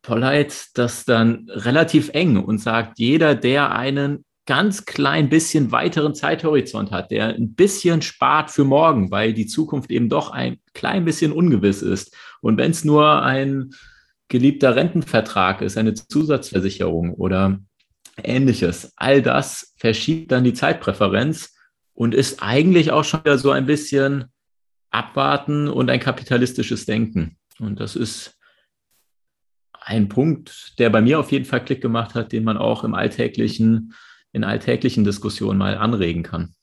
Polleit 0.02 0.70
das 0.74 1.04
dann 1.04 1.48
relativ 1.50 2.10
eng 2.12 2.42
und 2.42 2.58
sagt, 2.58 2.98
jeder, 2.98 3.36
der 3.36 3.72
einen 3.72 4.24
ganz 4.50 4.84
klein 4.84 5.28
bisschen 5.28 5.70
weiteren 5.70 6.12
Zeithorizont 6.12 6.90
hat, 6.90 7.12
der 7.12 7.28
ein 7.36 7.54
bisschen 7.54 8.02
spart 8.02 8.50
für 8.50 8.64
morgen, 8.64 9.12
weil 9.12 9.32
die 9.32 9.46
Zukunft 9.46 9.92
eben 9.92 10.08
doch 10.08 10.32
ein 10.32 10.58
klein 10.74 11.04
bisschen 11.04 11.30
ungewiss 11.30 11.82
ist. 11.82 12.16
Und 12.40 12.56
wenn 12.56 12.72
es 12.72 12.84
nur 12.84 13.22
ein 13.22 13.70
geliebter 14.26 14.74
Rentenvertrag 14.74 15.62
ist, 15.62 15.78
eine 15.78 15.94
Zusatzversicherung 15.94 17.14
oder 17.14 17.60
ähnliches, 18.24 18.92
all 18.96 19.22
das 19.22 19.72
verschiebt 19.76 20.32
dann 20.32 20.42
die 20.42 20.54
Zeitpräferenz 20.54 21.54
und 21.94 22.12
ist 22.12 22.42
eigentlich 22.42 22.90
auch 22.90 23.04
schon 23.04 23.20
wieder 23.20 23.38
so 23.38 23.52
ein 23.52 23.66
bisschen 23.66 24.24
abwarten 24.90 25.68
und 25.68 25.90
ein 25.90 26.00
kapitalistisches 26.00 26.86
Denken. 26.86 27.36
Und 27.60 27.78
das 27.78 27.94
ist 27.94 28.36
ein 29.80 30.08
Punkt, 30.08 30.74
der 30.80 30.90
bei 30.90 31.02
mir 31.02 31.20
auf 31.20 31.30
jeden 31.30 31.44
Fall 31.44 31.64
Klick 31.64 31.80
gemacht 31.80 32.16
hat, 32.16 32.32
den 32.32 32.42
man 32.42 32.56
auch 32.56 32.82
im 32.82 32.96
alltäglichen 32.96 33.94
in 34.32 34.44
alltäglichen 34.44 35.04
Diskussionen 35.04 35.58
mal 35.58 35.76
anregen 35.76 36.22
kann. 36.22 36.54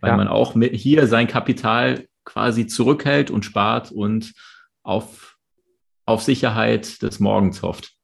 Weil 0.00 0.10
ja. 0.10 0.16
man 0.16 0.28
auch 0.28 0.54
hier 0.54 1.06
sein 1.06 1.26
Kapital 1.26 2.06
quasi 2.24 2.66
zurückhält 2.66 3.30
und 3.30 3.44
spart 3.44 3.90
und 3.90 4.32
auf, 4.82 5.38
auf 6.04 6.22
Sicherheit 6.22 7.02
des 7.02 7.20
Morgens 7.20 7.62
hofft. 7.62 7.94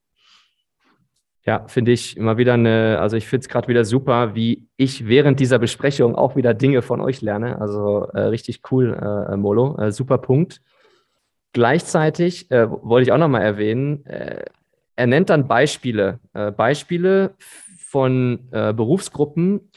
Ja, 1.46 1.66
finde 1.68 1.92
ich 1.92 2.16
immer 2.16 2.38
wieder 2.38 2.54
eine, 2.54 2.98
also 3.00 3.18
ich 3.18 3.26
finde 3.26 3.44
es 3.44 3.48
gerade 3.50 3.68
wieder 3.68 3.85
super, 3.85 4.35
wie 4.35 4.66
ich 4.78 5.07
während 5.07 5.40
dieser 5.40 5.59
Besprechung 5.59 6.14
auch 6.14 6.37
wieder 6.37 6.54
Dinge 6.54 6.80
von 6.80 7.02
euch 7.02 7.20
lerne. 7.20 7.61
Also 7.61 8.07
äh, 8.14 8.20
richtig 8.22 8.62
cool, 8.70 8.94
äh, 8.94 9.37
Molo. 9.37 9.76
Äh, 9.78 9.92
super 9.92 10.16
Punkt. 10.16 10.62
Gleichzeitig 11.52 12.50
äh, 12.50 12.68
wollte 12.70 13.04
ich 13.04 13.12
auch 13.12 13.18
nochmal 13.18 13.42
erwähnen, 13.42 14.07
äh, 14.07 14.44
er 14.96 15.07
nennt 15.07 15.30
dann 15.30 15.48
Beispiele, 15.48 16.20
äh, 16.35 16.52
Beispiele 16.52 17.35
von 17.94 18.50
Berufsgruppen, 18.50 19.70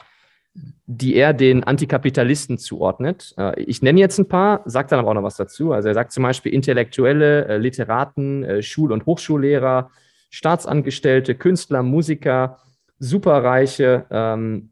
die 0.86 1.14
er 1.14 1.32
den 1.32 1.62
Antikapitalisten 1.62 2.58
zuordnet. 2.58 3.36
ich 3.54 3.80
nenne 3.80 4.00
jetzt 4.00 4.18
ein 4.18 4.26
paar, 4.26 4.62
sagt 4.64 4.90
dann 4.90 4.98
aber 4.98 5.10
auch 5.10 5.14
noch 5.14 5.22
was 5.22 5.36
dazu. 5.36 5.72
Also 5.72 5.86
er 5.86 5.94
sagt 5.94 6.10
zum 6.10 6.24
Beispiel 6.24 6.52
Intellektuelle, 6.52 7.58
Literaten, 7.58 8.60
Schul- 8.60 8.90
und 8.90 9.06
Hochschullehrer, 9.06 9.92
Staatsangestellte, 10.30 11.36
Künstler, 11.36 11.84
Musiker, 11.84 12.58
Superreiche, 12.98 14.06
ähm, 14.10 14.70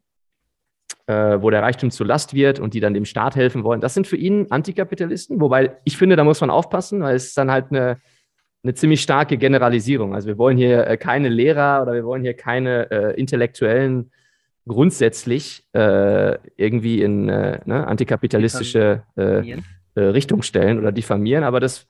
äh, 1.06 1.40
wo 1.40 1.50
der 1.50 1.62
Reichtum 1.62 1.90
zur 1.90 2.06
Last 2.06 2.34
wird 2.34 2.58
und 2.58 2.74
die 2.74 2.80
dann 2.80 2.94
dem 2.94 3.04
Staat 3.04 3.36
helfen 3.36 3.64
wollen. 3.64 3.80
Das 3.80 3.94
sind 3.94 4.06
für 4.06 4.16
ihn 4.16 4.46
Antikapitalisten, 4.50 5.40
wobei 5.40 5.76
ich 5.84 5.96
finde, 5.96 6.16
da 6.16 6.24
muss 6.24 6.40
man 6.40 6.50
aufpassen, 6.50 7.00
weil 7.00 7.14
es 7.14 7.34
dann 7.34 7.50
halt 7.50 7.66
eine, 7.70 7.98
eine 8.66 8.74
ziemlich 8.74 9.00
starke 9.00 9.38
Generalisierung. 9.38 10.14
Also 10.14 10.26
wir 10.26 10.38
wollen 10.38 10.56
hier 10.56 10.86
äh, 10.86 10.96
keine 10.96 11.28
Lehrer 11.28 11.82
oder 11.82 11.94
wir 11.94 12.04
wollen 12.04 12.22
hier 12.22 12.34
keine 12.34 12.90
äh, 12.90 13.18
Intellektuellen 13.18 14.10
grundsätzlich 14.66 15.64
äh, 15.72 16.36
irgendwie 16.56 17.00
in 17.00 17.28
äh, 17.28 17.60
ne, 17.64 17.86
antikapitalistische 17.86 19.04
äh, 19.14 19.60
Richtung 19.96 20.42
stellen 20.42 20.78
oder 20.78 20.90
diffamieren. 20.90 21.44
Aber 21.44 21.60
das, 21.60 21.86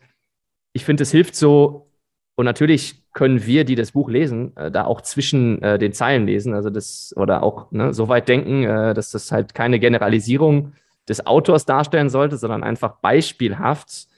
ich 0.74 0.84
finde, 0.84 1.02
es 1.02 1.10
hilft 1.10 1.34
so, 1.34 1.90
und 2.34 2.44
natürlich 2.44 3.02
können 3.14 3.46
wir, 3.46 3.64
die 3.64 3.76
das 3.76 3.92
Buch 3.92 4.10
lesen, 4.10 4.54
äh, 4.58 4.70
da 4.70 4.84
auch 4.84 5.00
zwischen 5.00 5.62
äh, 5.62 5.78
den 5.78 5.94
Zeilen 5.94 6.26
lesen, 6.26 6.52
also 6.52 6.68
das 6.68 7.14
oder 7.16 7.42
auch 7.42 7.72
ne, 7.72 7.94
so 7.94 8.08
weit 8.08 8.28
denken, 8.28 8.64
äh, 8.64 8.92
dass 8.92 9.10
das 9.10 9.32
halt 9.32 9.54
keine 9.54 9.80
Generalisierung 9.80 10.74
des 11.08 11.26
Autors 11.26 11.64
darstellen 11.64 12.10
sollte, 12.10 12.36
sondern 12.36 12.62
einfach 12.62 12.96
beispielhaft 13.00 14.08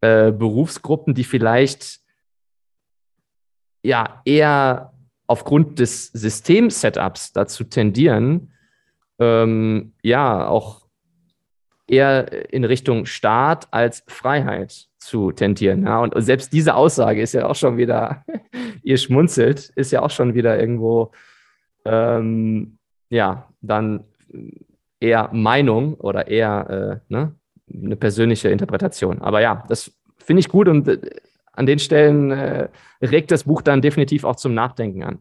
äh, 0.00 0.32
Berufsgruppen, 0.32 1.14
die 1.14 1.24
vielleicht 1.24 2.00
ja 3.82 4.20
eher 4.24 4.92
aufgrund 5.26 5.78
des 5.78 6.06
System-Setups 6.06 7.32
dazu 7.32 7.64
tendieren, 7.64 8.52
ähm, 9.18 9.92
ja 10.02 10.48
auch 10.48 10.86
eher 11.86 12.52
in 12.52 12.64
Richtung 12.64 13.06
Staat 13.06 13.68
als 13.72 14.04
Freiheit 14.06 14.88
zu 14.98 15.32
tendieren. 15.32 15.84
Ja? 15.84 16.00
Und, 16.00 16.14
selbst 16.22 16.52
diese 16.52 16.74
Aussage 16.74 17.22
ist 17.22 17.34
ja 17.34 17.46
auch 17.46 17.54
schon 17.54 17.76
wieder, 17.76 18.24
ihr 18.82 18.98
schmunzelt, 18.98 19.70
ist 19.74 19.90
ja 19.90 20.02
auch 20.02 20.10
schon 20.10 20.34
wieder 20.34 20.58
irgendwo, 20.58 21.12
ähm, 21.84 22.78
ja, 23.10 23.48
dann 23.60 24.04
eher 25.00 25.30
Meinung 25.32 25.94
oder 25.94 26.28
eher 26.28 27.00
äh, 27.08 27.12
ne, 27.12 27.34
eine 27.72 27.96
persönliche 27.96 28.48
Interpretation. 28.48 29.20
Aber 29.20 29.40
ja, 29.40 29.64
das 29.68 29.92
finde 30.18 30.40
ich 30.40 30.48
gut 30.48 30.68
und 30.68 30.88
äh, 30.88 30.98
an 31.52 31.66
den 31.66 31.78
Stellen 31.78 32.30
äh, 32.30 32.68
regt 33.02 33.30
das 33.30 33.44
Buch 33.44 33.62
dann 33.62 33.82
definitiv 33.82 34.24
auch 34.24 34.36
zum 34.36 34.54
Nachdenken 34.54 35.02
an. 35.02 35.18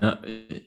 Ja, 0.00 0.18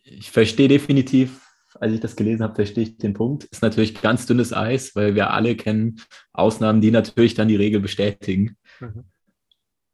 ich 0.04 0.32
verstehe 0.32 0.68
definitiv, 0.68 1.46
als 1.80 1.94
ich 1.94 2.00
das 2.00 2.16
gelesen 2.16 2.44
habe, 2.44 2.56
verstehe 2.56 2.84
ich 2.84 2.98
den 2.98 3.14
Punkt. 3.14 3.46
Ist 3.46 3.62
natürlich 3.62 4.02
ganz 4.02 4.26
dünnes 4.26 4.54
Eis, 4.54 4.96
weil 4.96 5.16
wir 5.16 5.32
alle 5.32 5.56
kennen 5.56 6.02
Ausnahmen, 6.34 6.82
die 6.82 6.92
natürlich 6.92 7.34
dann 7.34 7.48
die 7.48 7.56
Regel 7.56 7.80
bestätigen. 7.80 8.58
Mhm. 8.80 9.06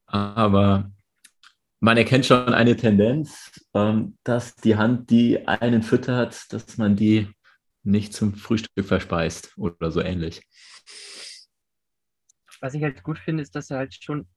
Aber 0.07 0.91
man 1.79 1.97
erkennt 1.97 2.25
schon 2.25 2.53
eine 2.53 2.75
Tendenz, 2.75 3.51
ähm, 3.73 4.17
dass 4.23 4.55
die 4.55 4.75
Hand, 4.75 5.09
die 5.09 5.47
einen 5.47 5.83
füttert, 5.83 6.51
dass 6.51 6.77
man 6.77 6.95
die 6.95 7.27
nicht 7.87 8.13
zum 8.13 8.35
Frühstück 8.35 8.85
verspeist 8.85 9.57
oder 9.57 9.91
so 9.91 10.01
ähnlich. 10.01 10.41
Was 12.59 12.73
ich 12.73 12.83
halt 12.83 13.01
gut 13.03 13.17
finde, 13.17 13.43
ist, 13.43 13.55
dass 13.55 13.69
er 13.69 13.77
halt 13.77 13.93
schon 13.93 14.27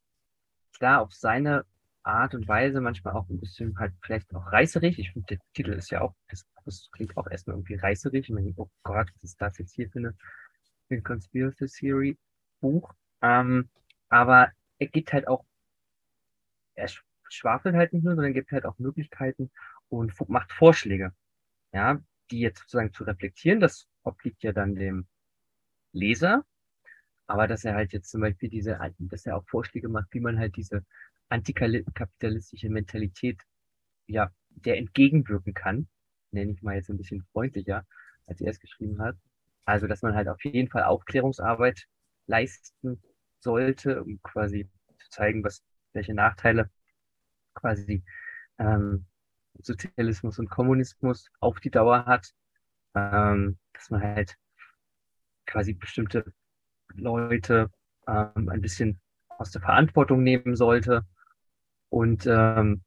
klar 0.77 1.03
auf 1.03 1.13
seine 1.13 1.65
Art 2.03 2.35
und 2.35 2.49
Weise 2.49 2.81
manchmal 2.81 3.15
auch 3.15 3.29
ein 3.29 3.41
bisschen 3.41 3.77
halt 3.79 3.93
vielleicht 4.03 4.35
auch 4.35 4.53
reißerig. 4.53 4.99
Ich 4.99 5.13
finde, 5.13 5.27
der 5.27 5.39
Titel 5.53 5.73
ist 5.73 5.91
ja 5.91 6.01
auch, 6.01 6.15
das, 6.29 6.47
klingt 6.93 7.17
auch 7.17 7.27
erstmal 7.27 7.57
irgendwie 7.57 7.75
reißerig. 7.75 8.29
Ich 8.29 8.35
meine, 8.35 8.53
oh 8.57 8.71
Gott, 8.85 9.09
was 9.15 9.25
ist 9.25 9.43
das 9.43 9.59
jetzt 9.59 9.75
hier 9.75 9.91
für 9.91 9.99
eine, 9.99 10.13
für 10.87 10.95
eine 10.95 11.03
Conspiracy 11.03 11.67
Theory 11.67 12.19
Buch? 12.61 12.95
Ähm, 13.21 13.69
aber 14.09 14.53
er 14.79 14.87
gibt 14.87 15.13
halt 15.13 15.27
auch, 15.27 15.45
er 16.75 16.89
schwafelt 17.29 17.75
halt 17.75 17.93
nicht 17.93 18.05
nur, 18.05 18.15
sondern 18.15 18.33
gibt 18.33 18.53
halt 18.53 18.65
auch 18.65 18.79
Möglichkeiten 18.79 19.51
und 19.89 20.13
macht 20.29 20.53
Vorschläge, 20.53 21.13
ja, 21.73 22.01
die 22.31 22.41
jetzt 22.41 22.61
sozusagen 22.61 22.93
zu 22.93 23.05
reflektieren. 23.05 23.61
Das 23.61 23.87
obliegt 24.03 24.43
ja 24.43 24.53
dann 24.53 24.75
dem 24.75 25.07
Leser. 25.93 26.45
Aber 27.27 27.47
dass 27.47 27.65
er 27.65 27.75
halt 27.75 27.93
jetzt 27.93 28.11
zum 28.11 28.23
Beispiel 28.23 28.49
diese, 28.49 28.79
dass 28.99 29.27
er 29.27 29.37
auch 29.37 29.45
Vorschläge 29.49 29.89
macht, 29.89 30.13
wie 30.13 30.21
man 30.21 30.39
halt 30.39 30.57
diese 30.57 30.85
antikapitalistische 31.29 32.69
Mentalität 32.69 33.41
ja, 34.07 34.31
der 34.51 34.79
entgegenwirken 34.79 35.55
kann, 35.55 35.89
nenne 36.33 36.53
ich 36.53 36.63
mal 36.63 36.75
jetzt 36.77 36.91
ein 36.91 36.97
bisschen 36.99 37.25
freundlicher, 37.33 37.87
als 38.27 38.41
er 38.41 38.51
es 38.51 38.61
geschrieben 38.61 39.01
hat. 39.01 39.17
Also, 39.65 39.87
dass 39.87 40.03
man 40.03 40.15
halt 40.15 40.29
auf 40.29 40.45
jeden 40.45 40.69
Fall 40.69 40.85
Aufklärungsarbeit 40.85 41.87
leisten 42.27 43.01
sollte, 43.39 44.03
um 44.03 44.21
quasi 44.23 44.69
zu 44.99 45.11
zeigen, 45.11 45.45
was, 45.45 45.63
welche 45.93 46.15
Nachteile 46.15 46.71
quasi 47.55 48.03
ähm, 48.59 49.07
Sozialismus 49.63 50.39
und 50.39 50.51
Kommunismus 50.51 51.31
auf 51.41 51.61
die 51.61 51.71
Dauer 51.71 52.07
hat, 52.07 52.33
ähm, 52.95 53.59
dass 53.73 53.91
man 53.91 54.03
halt 54.03 54.37
quasi 55.47 55.75
bestimmte 55.75 56.33
Leute 56.95 57.71
ähm, 58.07 58.49
ein 58.49 58.61
bisschen 58.61 59.01
aus 59.29 59.51
der 59.51 59.63
Verantwortung 59.63 60.23
nehmen 60.23 60.57
sollte 60.57 61.05
und 61.89 62.27
ähm, 62.27 62.83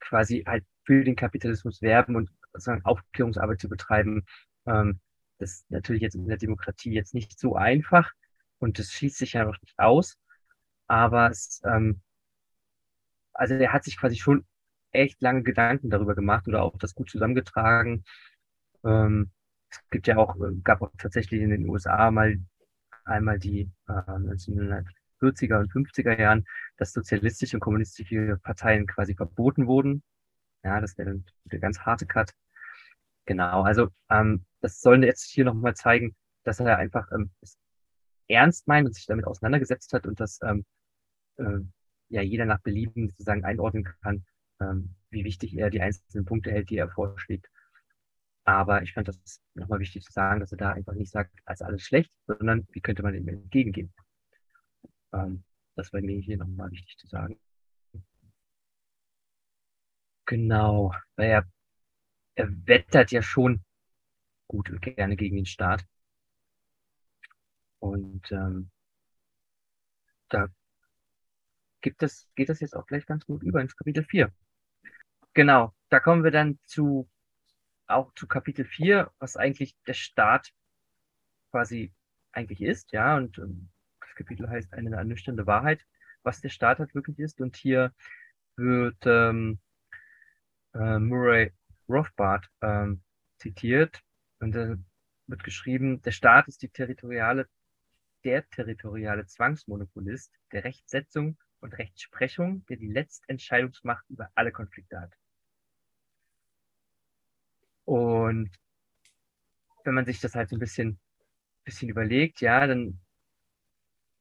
quasi 0.00 0.44
halt 0.46 0.64
für 0.84 1.04
den 1.04 1.16
Kapitalismus 1.16 1.82
werben 1.82 2.16
und 2.16 2.30
sozusagen 2.52 2.84
Aufklärungsarbeit 2.84 3.60
zu 3.60 3.68
betreiben. 3.68 4.24
Ähm, 4.66 5.00
das 5.38 5.52
ist 5.52 5.70
natürlich 5.70 6.02
jetzt 6.02 6.14
in 6.14 6.26
der 6.26 6.36
Demokratie 6.36 6.92
jetzt 6.92 7.14
nicht 7.14 7.38
so 7.38 7.56
einfach 7.56 8.12
und 8.58 8.78
das 8.78 8.92
schließt 8.92 9.18
sich 9.18 9.34
ja 9.34 9.44
noch 9.44 9.60
nicht 9.62 9.78
aus. 9.78 10.18
Aber 10.86 11.30
es, 11.30 11.60
ähm, 11.64 12.00
also 13.32 13.54
er 13.54 13.72
hat 13.72 13.84
sich 13.84 13.96
quasi 13.96 14.16
schon 14.16 14.44
echt 14.92 15.20
lange 15.20 15.42
Gedanken 15.42 15.90
darüber 15.90 16.14
gemacht 16.14 16.48
oder 16.48 16.62
auch 16.62 16.76
das 16.78 16.94
gut 16.94 17.10
zusammengetragen. 17.10 18.04
Ähm, 18.84 19.30
es 19.70 19.80
gibt 19.90 20.06
ja 20.06 20.16
auch, 20.18 20.36
gab 20.64 20.82
auch 20.82 20.92
tatsächlich 20.98 21.40
in 21.40 21.50
den 21.50 21.68
USA 21.68 22.10
mal 22.10 22.38
einmal 23.04 23.38
die 23.38 23.70
äh, 23.88 23.92
40er 23.92 25.60
und 25.60 25.72
50er 25.72 26.18
Jahren, 26.18 26.44
dass 26.76 26.92
sozialistische 26.92 27.56
und 27.56 27.60
kommunistische 27.60 28.38
Parteien 28.42 28.86
quasi 28.86 29.14
verboten 29.14 29.66
wurden. 29.66 30.02
Ja, 30.64 30.80
das 30.80 30.96
wäre 30.98 31.22
der 31.44 31.58
ganz 31.58 31.80
harte 31.80 32.06
Cut. 32.06 32.32
Genau, 33.26 33.62
also 33.62 33.88
ähm, 34.10 34.44
das 34.60 34.80
soll 34.80 35.04
jetzt 35.04 35.30
hier 35.30 35.44
nochmal 35.44 35.74
zeigen, 35.74 36.16
dass 36.44 36.60
er 36.60 36.76
einfach 36.78 37.10
ähm, 37.12 37.30
ernst 38.28 38.66
meint 38.68 38.86
und 38.86 38.94
sich 38.94 39.06
damit 39.06 39.26
auseinandergesetzt 39.26 39.92
hat 39.92 40.06
und 40.06 40.18
dass 40.20 40.40
ähm, 40.42 40.64
äh, 41.36 41.60
ja 42.08 42.22
jeder 42.22 42.46
nach 42.46 42.60
Belieben 42.60 43.08
sozusagen 43.08 43.44
einordnen 43.44 43.84
kann, 44.02 44.24
ähm, 44.62 44.94
wie 45.10 45.24
wichtig 45.24 45.56
er 45.56 45.70
die 45.70 45.82
einzelnen 45.82 46.24
Punkte 46.24 46.50
hält, 46.52 46.70
die 46.70 46.76
er 46.76 46.88
vorschlägt. 46.88 47.48
Aber 48.44 48.82
ich 48.82 48.92
fand 48.92 49.08
das 49.08 49.40
nochmal 49.54 49.80
wichtig 49.80 50.04
zu 50.04 50.12
sagen, 50.12 50.40
dass 50.40 50.52
er 50.52 50.58
da 50.58 50.72
einfach 50.72 50.94
nicht 50.94 51.10
sagt, 51.12 51.32
als 51.44 51.62
alles 51.62 51.82
schlecht, 51.82 52.12
sondern 52.26 52.66
wie 52.72 52.80
könnte 52.80 53.02
man 53.02 53.14
ihm 53.14 53.28
entgegengehen. 53.28 53.92
Ähm, 55.12 55.44
das 55.76 55.92
wäre 55.92 56.02
mir 56.02 56.18
hier 56.20 56.38
nochmal 56.38 56.70
wichtig 56.70 56.96
zu 56.98 57.06
sagen. 57.06 57.38
Genau, 60.26 60.92
weil 61.16 61.30
er, 61.30 61.44
er 62.34 62.48
wettert 62.66 63.12
ja 63.12 63.22
schon 63.22 63.64
gut 64.48 64.70
und 64.70 64.80
gerne 64.80 65.16
gegen 65.16 65.36
den 65.36 65.46
Staat. 65.46 65.84
Und 67.80 68.30
ähm, 68.30 68.70
da 70.28 70.48
gibt 71.80 72.02
es, 72.02 72.28
geht 72.34 72.48
das 72.48 72.60
jetzt 72.60 72.76
auch 72.76 72.86
gleich 72.86 73.06
ganz 73.06 73.26
gut 73.26 73.42
über 73.42 73.60
ins 73.60 73.76
Kapitel 73.76 74.04
4. 74.04 74.32
Genau, 75.34 75.74
da 75.88 76.00
kommen 76.00 76.24
wir 76.24 76.30
dann 76.30 76.58
zu 76.64 77.08
auch 77.86 78.12
zu 78.14 78.26
Kapitel 78.26 78.64
4, 78.64 79.10
was 79.18 79.36
eigentlich 79.36 79.76
der 79.86 79.94
Staat 79.94 80.52
quasi 81.50 81.92
eigentlich 82.32 82.62
ist, 82.62 82.92
ja, 82.92 83.16
und 83.16 83.38
ähm, 83.38 83.70
das 84.00 84.14
Kapitel 84.14 84.48
heißt 84.48 84.72
eine 84.74 84.96
ernüchternde 84.96 85.46
Wahrheit, 85.46 85.84
was 86.22 86.40
der 86.40 86.48
Staat 86.48 86.78
halt 86.78 86.94
wirklich 86.94 87.18
ist. 87.18 87.40
Und 87.40 87.56
hier 87.56 87.92
wird 88.56 88.98
ähm, 89.06 89.58
äh, 90.74 90.98
Murray 90.98 91.52
Rothbard 91.88 92.48
ähm, 92.62 93.02
zitiert 93.38 94.02
und 94.40 94.52
da 94.52 94.76
wird 95.26 95.44
geschrieben, 95.44 96.02
der 96.02 96.12
Staat 96.12 96.48
ist 96.48 96.62
die 96.62 96.68
territoriale, 96.68 97.48
der 98.24 98.48
territoriale 98.50 99.26
Zwangsmonopolist 99.26 100.32
der 100.52 100.64
Rechtsetzung 100.64 101.38
und 101.60 101.78
Rechtsprechung, 101.78 102.64
der 102.66 102.76
die 102.76 102.88
Letztentscheidungsmacht 102.88 104.04
über 104.10 104.30
alle 104.34 104.52
Konflikte 104.52 105.00
hat. 105.00 105.12
Und 107.84 108.50
wenn 109.84 109.94
man 109.94 110.06
sich 110.06 110.20
das 110.20 110.34
halt 110.34 110.48
so 110.48 110.56
ein 110.56 110.60
bisschen, 110.60 110.98
bisschen 111.64 111.88
überlegt, 111.88 112.40
ja, 112.40 112.66
dann 112.66 113.00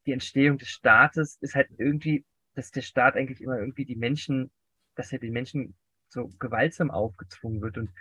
die 0.06 0.14
Entstehung 0.14 0.58
des 0.58 0.70
Staates 0.70 1.38
ist 1.42 1.56
halt 1.56 1.70
irgendwie, 1.78 2.26
dass 2.56 2.72
der 2.72 2.82
Staat 2.82 3.16
eigentlich 3.16 3.42
immer 3.42 3.60
irgendwie 3.60 3.86
die 3.86 3.96
Menschen, 3.96 4.52
dass 4.96 5.12
er 5.12 5.20
den 5.20 5.34
Menschen 5.34 5.76
so 6.10 6.28
gewaltsam 6.40 6.92
aufgezwungen 6.92 7.62
wird 7.62 7.78
und 7.78 7.92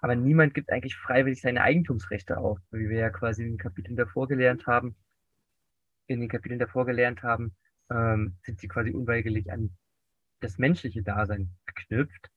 aber 0.00 0.14
niemand 0.14 0.54
gibt 0.54 0.70
eigentlich 0.70 0.96
freiwillig 0.96 1.40
seine 1.40 1.62
Eigentumsrechte 1.62 2.38
auf, 2.38 2.58
wie 2.70 2.88
wir 2.88 2.98
ja 2.98 3.10
quasi 3.10 3.42
in 3.42 3.52
den 3.52 3.58
Kapiteln 3.58 3.96
davor 3.96 4.28
gelernt 4.28 4.66
haben. 4.66 4.94
In 6.06 6.20
den 6.20 6.28
Kapiteln 6.28 6.60
davor 6.60 6.86
gelernt 6.86 7.22
haben, 7.22 7.56
ähm, 7.90 8.36
sind 8.42 8.60
sie 8.60 8.68
quasi 8.68 8.92
unweigerlich 8.92 9.50
an 9.50 9.76
das 10.40 10.58
menschliche 10.58 11.02
Dasein 11.02 11.50
geknüpft. 11.66 12.30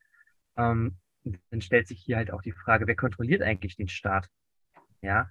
Ähm, 0.57 0.97
dann 1.23 1.61
stellt 1.61 1.87
sich 1.87 2.01
hier 2.01 2.17
halt 2.17 2.31
auch 2.31 2.41
die 2.41 2.51
Frage, 2.51 2.87
wer 2.87 2.95
kontrolliert 2.95 3.41
eigentlich 3.41 3.75
den 3.75 3.87
Staat? 3.89 4.29
Ja, 5.01 5.29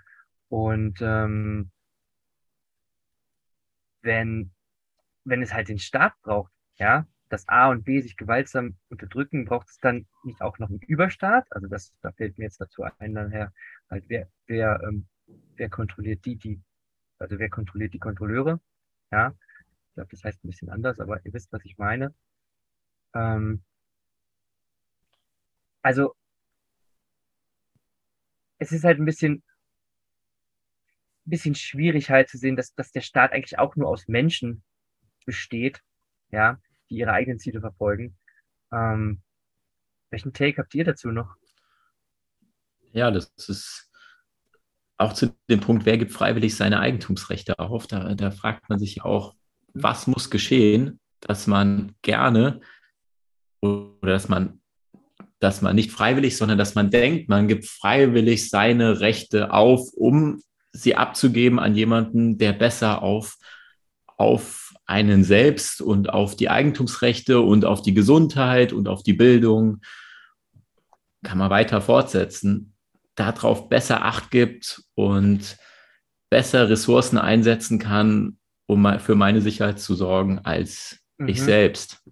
und 0.49 0.99
ähm, 1.03 1.71
wenn, 4.03 4.53
wenn 5.25 5.43
es 5.43 5.53
halt 5.53 5.69
den 5.69 5.79
Staat 5.79 6.15
braucht, 6.23 6.53
ja, 6.79 7.07
dass 7.29 7.49
A 7.49 7.69
und 7.71 7.85
B 7.85 8.01
sich 8.01 8.17
gewaltsam 8.17 8.77
unterdrücken, 8.89 9.45
braucht 9.45 9.69
es 9.69 9.79
dann 9.79 10.07
nicht 10.25 10.41
auch 10.43 10.59
noch 10.59 10.69
einen 10.69 10.81
Überstaat? 10.81 11.47
Also 11.51 11.69
das, 11.69 11.95
da 12.03 12.13
fällt 12.13 12.39
mir 12.39 12.45
jetzt 12.45 12.61
dazu 12.61 12.85
ein, 12.99 13.15
dann 13.15 13.31
her, 13.31 13.53
halt 13.89 14.05
wer, 14.09 14.29
wer, 14.47 14.81
ähm, 14.85 15.07
wer 15.57 15.69
kontrolliert 15.71 16.25
die, 16.25 16.37
die, 16.37 16.61
also 17.19 17.39
wer 17.39 17.51
kontrolliert 17.51 17.95
die 17.95 17.99
Kontrolleure? 17.99 18.61
Ja, 19.13 19.35
ich 19.89 19.95
glaube, 19.95 20.11
das 20.11 20.25
heißt 20.25 20.45
ein 20.45 20.49
bisschen 20.49 20.71
anders, 20.71 21.01
aber 21.01 21.25
ihr 21.25 21.33
wisst, 21.33 21.53
was 21.53 21.65
ich 21.65 21.79
meine. 21.79 22.15
Ähm, 23.15 23.63
also 25.83 26.15
es 28.59 28.73
ist 28.73 28.85
halt 28.85 28.99
ein 28.99 29.05
bisschen, 29.05 29.43
bisschen 31.25 31.55
schwierig 31.55 32.11
halt 32.11 32.29
zu 32.29 32.39
sehen, 32.39 32.57
dass, 32.57 32.75
dass 32.75 32.93
der 32.93 33.01
Staat 33.01 33.33
eigentlich 33.33 33.59
auch 33.59 33.77
nur 33.77 33.89
aus 33.89 34.09
Menschen 34.09 34.63
besteht, 35.25 35.81
ja, 36.31 36.61
die 36.91 36.97
ihre 36.97 37.13
eigenen 37.13 37.39
Ziele 37.39 37.61
verfolgen. 37.61 38.19
Ähm, 38.73 39.23
welchen 40.11 40.33
Take 40.33 40.59
habt 40.59 40.75
ihr 40.75 40.85
dazu 40.85 41.09
noch? 41.09 41.37
Ja, 42.93 43.11
das 43.11 43.33
ist 43.49 43.91
auch 44.99 45.15
zu 45.15 45.35
dem 45.49 45.61
Punkt, 45.61 45.87
wer 45.87 45.97
gibt 45.97 46.13
freiwillig 46.13 46.57
seine 46.57 46.81
Eigentumsrechte 46.81 47.59
auf? 47.59 47.87
Da, 47.87 48.15
da 48.15 48.31
fragt 48.31 48.69
man 48.69 48.79
sich 48.79 49.03
auch, 49.03 49.35
was 49.73 50.07
muss 50.07 50.31
geschehen, 50.31 51.01
dass 51.21 51.47
man 51.47 51.95
gerne 52.03 52.61
oder 53.61 54.13
dass 54.13 54.29
man, 54.29 54.60
dass 55.41 55.63
man 55.63 55.75
nicht 55.75 55.91
freiwillig, 55.91 56.37
sondern 56.37 56.59
dass 56.59 56.75
man 56.75 56.91
denkt, 56.91 57.29
man 57.29 57.49
gibt 57.49 57.67
freiwillig 57.67 58.51
seine 58.51 59.01
Rechte 59.01 59.53
auf, 59.53 59.93
um 59.95 60.43
sie 60.73 60.95
abzugeben 60.95 61.59
an 61.59 61.75
jemanden, 61.75 62.39
der 62.39 62.53
besser 62.53 63.03
auf, 63.03 63.37
auf 64.07 64.75
einen 64.85 65.25
selbst 65.25 65.81
und 65.81 66.11
auf 66.11 66.37
die 66.37 66.51
Eigentumsrechte 66.51 67.41
und 67.41 67.65
auf 67.65 67.81
die 67.81 67.95
Gesundheit 67.95 68.73
und 68.73 68.87
auf 68.87 69.03
die 69.03 69.15
Bildung, 69.15 69.81
kann 71.23 71.39
man 71.39 71.51
weiter 71.51 71.81
fortsetzen, 71.81 72.75
darauf 73.15 73.69
besser 73.69 74.05
Acht 74.05 74.31
gibt 74.31 74.83
und 74.95 75.57
besser 76.31 76.69
Ressourcen 76.69 77.19
einsetzen 77.19 77.79
kann, 77.79 78.39
um 78.67 78.99
für 79.01 79.15
meine 79.15 79.41
Sicherheit 79.41 79.81
zu 79.81 79.95
sorgen, 79.95 80.41
als 80.41 81.01
mhm. 81.19 81.29
ich 81.29 81.43
selbst. 81.43 82.03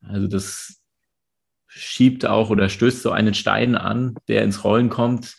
Also 0.00 0.28
das 0.28 0.77
schiebt 1.78 2.26
auch 2.26 2.50
oder 2.50 2.68
stößt 2.68 3.02
so 3.02 3.10
einen 3.10 3.34
Stein 3.34 3.74
an, 3.74 4.14
der 4.28 4.42
ins 4.42 4.64
Rollen 4.64 4.88
kommt, 4.88 5.36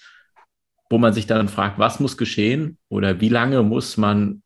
wo 0.89 0.97
man 0.97 1.13
sich 1.13 1.28
dann 1.28 1.49
fragt, 1.49 1.78
was 1.78 1.99
muss 1.99 2.17
geschehen 2.17 2.78
oder 2.89 3.21
wie 3.21 3.30
lange 3.30 3.62
muss 3.62 3.97
man 3.97 4.41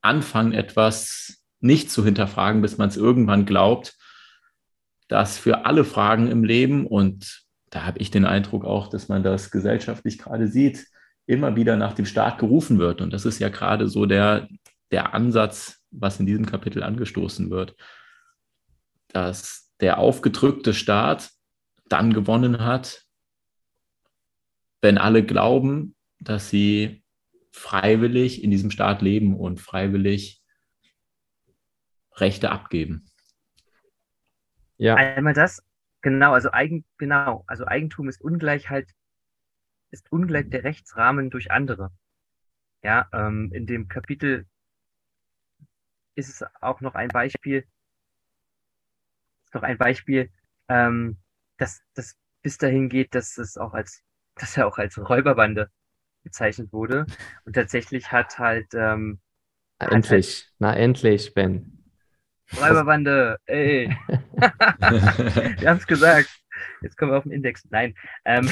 anfangen, 0.00 0.52
etwas 0.52 1.42
nicht 1.60 1.90
zu 1.90 2.04
hinterfragen, 2.04 2.62
bis 2.62 2.78
man 2.78 2.88
es 2.88 2.96
irgendwann 2.96 3.46
glaubt, 3.46 3.96
dass 5.08 5.38
für 5.38 5.66
alle 5.66 5.84
Fragen 5.84 6.28
im 6.28 6.44
Leben, 6.44 6.86
und 6.86 7.44
da 7.70 7.84
habe 7.84 7.98
ich 7.98 8.10
den 8.10 8.24
Eindruck 8.24 8.64
auch, 8.64 8.88
dass 8.88 9.08
man 9.08 9.22
das 9.22 9.50
gesellschaftlich 9.50 10.18
gerade 10.18 10.48
sieht, 10.48 10.86
immer 11.26 11.56
wieder 11.56 11.76
nach 11.76 11.94
dem 11.94 12.06
Staat 12.06 12.38
gerufen 12.38 12.78
wird. 12.78 13.00
Und 13.00 13.12
das 13.12 13.24
ist 13.24 13.38
ja 13.38 13.48
gerade 13.48 13.88
so 13.88 14.06
der, 14.06 14.48
der 14.90 15.14
Ansatz, 15.14 15.80
was 15.90 16.20
in 16.20 16.26
diesem 16.26 16.46
Kapitel 16.46 16.82
angestoßen 16.82 17.50
wird, 17.50 17.74
dass 19.08 19.63
der 19.80 19.98
aufgedrückte 19.98 20.74
Staat 20.74 21.32
dann 21.88 22.12
gewonnen 22.12 22.64
hat, 22.64 23.04
wenn 24.80 24.98
alle 24.98 25.24
glauben, 25.24 25.96
dass 26.18 26.50
sie 26.50 27.02
freiwillig 27.52 28.42
in 28.42 28.50
diesem 28.50 28.70
Staat 28.70 29.02
leben 29.02 29.36
und 29.36 29.60
freiwillig 29.60 30.42
Rechte 32.16 32.50
abgeben. 32.50 33.06
Ja. 34.76 34.96
Einmal 34.96 35.34
das, 35.34 35.62
genau, 36.02 36.32
also 36.32 36.50
Eigen, 36.52 36.84
genau, 36.98 37.44
also 37.46 37.66
Eigentum 37.66 38.08
ist 38.08 38.20
Ungleichheit, 38.20 38.90
ist 39.90 40.10
ungleich 40.10 40.50
der 40.50 40.64
Rechtsrahmen 40.64 41.30
durch 41.30 41.50
andere. 41.50 41.90
Ja, 42.82 43.08
ähm, 43.12 43.50
in 43.52 43.66
dem 43.66 43.88
Kapitel 43.88 44.46
ist 46.14 46.28
es 46.28 46.44
auch 46.60 46.80
noch 46.80 46.94
ein 46.94 47.08
Beispiel, 47.08 47.66
noch 49.54 49.62
ein 49.62 49.78
Beispiel, 49.78 50.30
ähm, 50.68 51.18
dass 51.58 51.80
das 51.94 52.16
bis 52.42 52.58
dahin 52.58 52.88
geht, 52.88 53.14
dass 53.14 53.38
es 53.38 53.56
auch 53.56 53.74
als, 53.74 54.02
dass 54.36 54.56
er 54.56 54.66
auch 54.66 54.78
als 54.78 54.98
Räuberbande 54.98 55.70
bezeichnet 56.22 56.72
wurde. 56.72 57.06
Und 57.44 57.54
tatsächlich 57.54 58.10
hat 58.10 58.38
halt, 58.38 58.72
ähm, 58.74 59.20
endlich, 59.78 60.00
hat 60.00 60.10
halt, 60.10 60.54
na 60.58 60.76
endlich, 60.76 61.34
Ben. 61.34 61.84
Räuberbande, 62.56 63.38
ey. 63.46 63.88
wir 64.36 65.70
haben 65.70 65.78
es 65.78 65.86
gesagt. 65.86 66.28
Jetzt 66.82 66.96
kommen 66.96 67.12
wir 67.12 67.18
auf 67.18 67.24
den 67.24 67.32
Index. 67.32 67.64
Nein. 67.70 67.94
Ähm, 68.24 68.48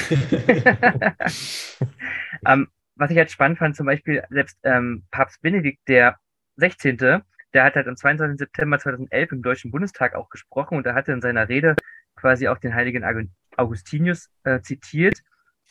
ähm, 2.45 2.67
was 2.95 3.11
ich 3.11 3.17
halt 3.17 3.31
spannend 3.31 3.59
fand, 3.59 3.75
zum 3.75 3.85
Beispiel 3.85 4.23
selbst 4.29 4.57
ähm, 4.63 5.05
Papst 5.11 5.41
Benedikt 5.41 5.87
der 5.87 6.17
16., 6.57 7.23
der 7.53 7.63
hat 7.63 7.75
halt 7.75 7.87
am 7.87 7.95
22. 7.95 8.39
September 8.39 8.79
2011 8.79 9.31
im 9.31 9.41
Deutschen 9.41 9.71
Bundestag 9.71 10.15
auch 10.15 10.29
gesprochen 10.29 10.77
und 10.77 10.85
er 10.85 10.95
hatte 10.95 11.11
in 11.11 11.21
seiner 11.21 11.47
Rede 11.49 11.75
quasi 12.15 12.47
auch 12.47 12.57
den 12.57 12.73
heiligen 12.73 13.33
Augustinius 13.57 14.29
äh, 14.43 14.61
zitiert 14.61 15.21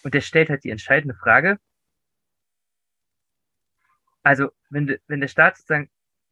und 0.02 0.14
der 0.14 0.20
stellt 0.20 0.50
halt 0.50 0.64
die 0.64 0.70
entscheidende 0.70 1.14
Frage. 1.14 1.58
Also, 4.22 4.50
wenn, 4.70 4.96
wenn 5.08 5.20
der 5.20 5.28
Staat 5.28 5.56
sozusagen, 5.56 5.90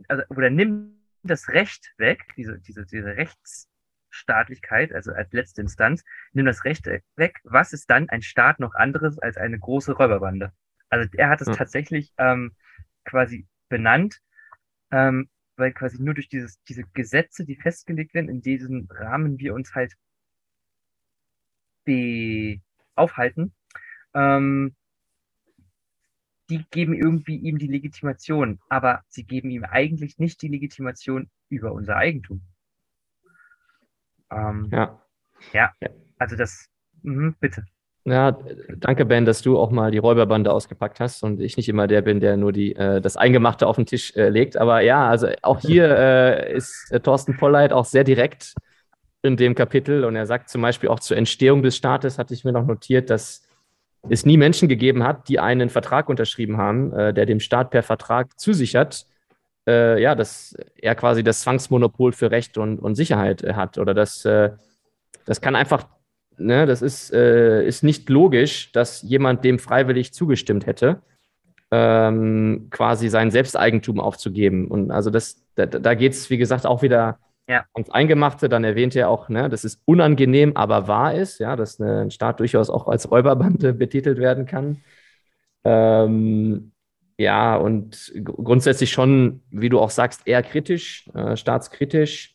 also, 0.09 0.23
oder 0.29 0.51
nimmt 0.51 0.95
das 1.23 1.49
Recht 1.49 1.93
weg, 1.99 2.25
diese, 2.37 2.59
diese, 2.61 2.87
diese 2.87 3.17
Rechtsstaatlichkeit, 3.17 4.93
also 4.93 5.13
als 5.13 5.33
letzte 5.33 5.61
Instanz, 5.61 6.05
nimmt 6.33 6.49
das 6.49 6.65
Recht 6.65 6.87
weg, 7.17 7.41
was 7.45 7.73
ist 7.73 7.91
dann 7.91 8.09
ein 8.09 8.23
Staat 8.23 8.61
noch 8.61 8.75
anderes 8.75 9.19
als 9.19 9.37
eine 9.37 9.59
große 9.59 9.93
Räuberbande? 9.93 10.53
Also 10.89 11.09
er 11.17 11.29
hat 11.29 11.41
es 11.41 11.49
ja. 11.49 11.55
tatsächlich 11.55 12.13
ähm, 12.19 12.55
quasi 13.05 13.47
benannt, 13.69 14.21
ähm, 14.91 15.29
weil 15.61 15.73
quasi 15.73 16.03
nur 16.03 16.14
durch 16.14 16.29
dieses, 16.29 16.61
diese 16.64 16.83
Gesetze, 16.94 17.44
die 17.44 17.57
festgelegt 17.57 18.14
werden, 18.14 18.29
in 18.29 18.42
diesem 18.42 18.88
Rahmen 18.90 19.38
wir 19.38 19.55
uns 19.55 19.75
halt 19.75 19.94
aufhalten, 22.94 23.53
ähm, 24.14 24.77
die 26.51 26.64
geben 26.70 26.94
irgendwie 26.94 27.37
ihm 27.37 27.59
die 27.59 27.68
Legitimation, 27.68 28.61
aber 28.68 29.03
sie 29.09 29.25
geben 29.25 29.51
ihm 29.51 29.64
eigentlich 29.64 30.18
nicht 30.18 30.42
die 30.42 30.49
Legitimation 30.49 31.31
über 31.49 31.73
unser 31.73 31.96
Eigentum. 31.96 32.42
Ähm, 34.31 34.68
ja. 34.70 35.01
Ja, 35.53 35.73
also 36.18 36.37
das, 36.37 36.68
mh, 37.03 37.35
bitte. 37.40 37.64
Ja, 38.05 38.39
danke 38.77 39.05
Ben, 39.05 39.27
dass 39.27 39.43
du 39.43 39.59
auch 39.59 39.71
mal 39.71 39.91
die 39.91 39.99
Räuberbande 39.99 40.53
ausgepackt 40.53 41.01
hast 41.01 41.23
und 41.23 41.41
ich 41.41 41.57
nicht 41.59 41.69
immer 41.69 41.87
der 41.87 42.01
bin, 42.01 42.19
der 42.19 42.37
nur 42.39 42.51
die, 42.51 42.75
äh, 42.75 43.01
das 43.01 43.17
Eingemachte 43.17 43.67
auf 43.67 43.77
den 43.77 43.85
Tisch 43.85 44.17
äh, 44.17 44.31
legt. 44.31 44.57
Aber 44.57 44.81
ja, 44.81 45.09
also 45.09 45.29
auch 45.43 45.61
hier 45.61 45.91
äh, 45.99 46.57
ist 46.57 46.91
äh, 46.91 47.01
Thorsten 47.01 47.37
Polleit 47.37 47.73
auch 47.73 47.85
sehr 47.85 48.05
direkt 48.05 48.55
in 49.23 49.37
dem 49.37 49.55
Kapitel 49.55 50.05
und 50.05 50.17
er 50.17 50.25
sagt 50.25 50.49
zum 50.49 50.63
Beispiel 50.63 50.89
auch 50.89 51.01
zur 51.01 51.17
Entstehung 51.19 51.63
des 51.63 51.77
Staates, 51.77 52.19
hatte 52.19 52.33
ich 52.33 52.45
mir 52.45 52.53
noch 52.53 52.67
notiert, 52.67 53.11
dass 53.11 53.43
es 54.09 54.25
nie 54.25 54.39
Menschen 54.39 54.69
gegeben 54.69 55.03
hat, 55.05 55.29
die 55.29 55.39
einen 55.39 55.69
Vertrag 55.69 56.09
unterschrieben 56.09 56.57
haben, 56.57 56.93
äh, 56.93 57.13
der 57.13 57.27
dem 57.27 57.41
Staat 57.41 57.71
per 57.71 57.83
Vertrag 57.83 58.39
zusichert, 58.41 59.05
äh, 59.69 60.01
ja, 60.01 60.15
dass 60.15 60.57
er 60.77 60.95
quasi 60.95 61.23
das 61.23 61.41
Zwangsmonopol 61.43 62.13
für 62.13 62.31
Recht 62.31 62.57
und, 62.57 62.79
und 62.79 62.95
Sicherheit 62.95 63.43
hat. 63.43 63.77
Oder 63.77 63.93
das, 63.93 64.25
äh, 64.25 64.51
das 65.27 65.43
kann 65.43 65.55
einfach, 65.55 65.87
ne, 66.40 66.66
das 66.66 66.83
ist, 66.83 67.12
äh, 67.12 67.66
ist 67.66 67.83
nicht 67.83 68.09
logisch, 68.09 68.72
dass 68.72 69.03
jemand 69.03 69.44
dem 69.44 69.59
freiwillig 69.59 70.12
zugestimmt 70.12 70.66
hätte, 70.66 71.03
ähm, 71.70 72.68
quasi 72.70 73.09
sein 73.09 73.31
Selbsteigentum 73.31 74.00
aufzugeben. 74.00 74.68
Und 74.68 74.90
also 74.90 75.11
das, 75.11 75.44
da, 75.55 75.66
da 75.66 75.94
geht 75.94 76.12
es, 76.12 76.31
wie 76.31 76.38
gesagt, 76.38 76.66
auch 76.66 76.83
wieder 76.83 77.18
ja. 77.48 77.64
ans 77.74 77.90
Eingemachte. 77.90 78.48
Dann 78.48 78.64
erwähnt 78.64 78.96
er 78.96 79.09
auch, 79.09 79.29
ne, 79.29 79.48
dass 79.48 79.64
es 79.64 79.81
unangenehm, 79.85 80.57
aber 80.57 80.88
wahr 80.88 81.14
ist, 81.14 81.38
ja, 81.38 81.57
dass 81.57 81.79
ein 81.79 82.11
Staat 82.11 82.40
durchaus 82.40 82.70
auch 82.70 82.88
als 82.88 83.11
Räuberbande 83.11 83.72
betitelt 83.74 84.18
werden 84.18 84.46
kann. 84.46 84.83
Ähm, 85.64 86.72
ja, 87.18 87.57
und 87.57 88.12
grundsätzlich 88.24 88.90
schon, 88.90 89.42
wie 89.50 89.68
du 89.68 89.79
auch 89.79 89.90
sagst, 89.90 90.26
eher 90.26 90.42
kritisch, 90.42 91.09
äh, 91.14 91.37
staatskritisch 91.37 92.35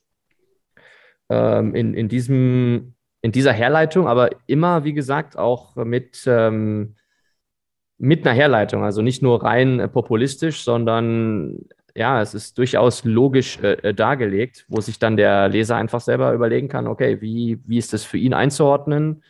ähm, 1.29 1.73
in, 1.73 1.93
in, 1.93 2.07
diesem, 2.07 2.94
in 3.25 3.31
dieser 3.31 3.53
Herleitung, 3.53 4.07
aber 4.07 4.29
immer, 4.45 4.83
wie 4.83 4.93
gesagt, 4.93 5.35
auch 5.35 5.75
mit, 5.77 6.25
ähm, 6.27 6.95
mit 7.97 8.23
einer 8.23 8.35
Herleitung. 8.35 8.83
Also 8.83 9.01
nicht 9.01 9.23
nur 9.23 9.43
rein 9.43 9.79
äh, 9.79 9.87
populistisch, 9.87 10.63
sondern 10.63 11.65
ja, 11.95 12.21
es 12.21 12.35
ist 12.35 12.59
durchaus 12.59 13.03
logisch 13.03 13.57
äh, 13.63 13.73
äh, 13.81 13.93
dargelegt, 13.95 14.65
wo 14.67 14.79
sich 14.79 14.99
dann 14.99 15.17
der 15.17 15.49
Leser 15.49 15.75
einfach 15.75 16.01
selber 16.01 16.33
überlegen 16.33 16.67
kann, 16.67 16.85
okay, 16.85 17.19
wie, 17.19 17.59
wie 17.65 17.79
ist 17.79 17.93
das 17.93 18.03
für 18.03 18.19
ihn 18.19 18.35
einzuordnen? 18.35 19.23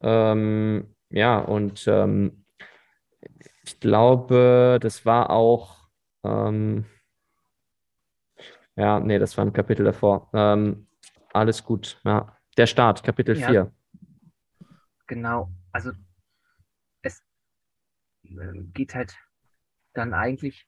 Ähm, 0.00 0.94
ja, 1.10 1.40
und 1.40 1.88
ähm, 1.88 2.44
ich 3.64 3.80
glaube, 3.80 4.78
das 4.80 5.04
war 5.04 5.30
auch, 5.30 5.88
ähm, 6.22 6.84
ja, 8.76 9.00
nee, 9.00 9.18
das 9.18 9.36
war 9.36 9.44
ein 9.44 9.52
Kapitel 9.52 9.84
davor. 9.84 10.30
Ähm, 10.34 10.86
alles 11.32 11.64
gut, 11.64 12.00
ja. 12.04 12.36
Der 12.56 12.66
Start, 12.66 13.02
Kapitel 13.02 13.36
ja, 13.36 13.48
4. 13.48 13.72
Genau, 15.06 15.50
also 15.72 15.92
es 17.02 17.20
äh, 18.22 18.62
geht 18.72 18.94
halt 18.94 19.16
dann 19.92 20.14
eigentlich 20.14 20.66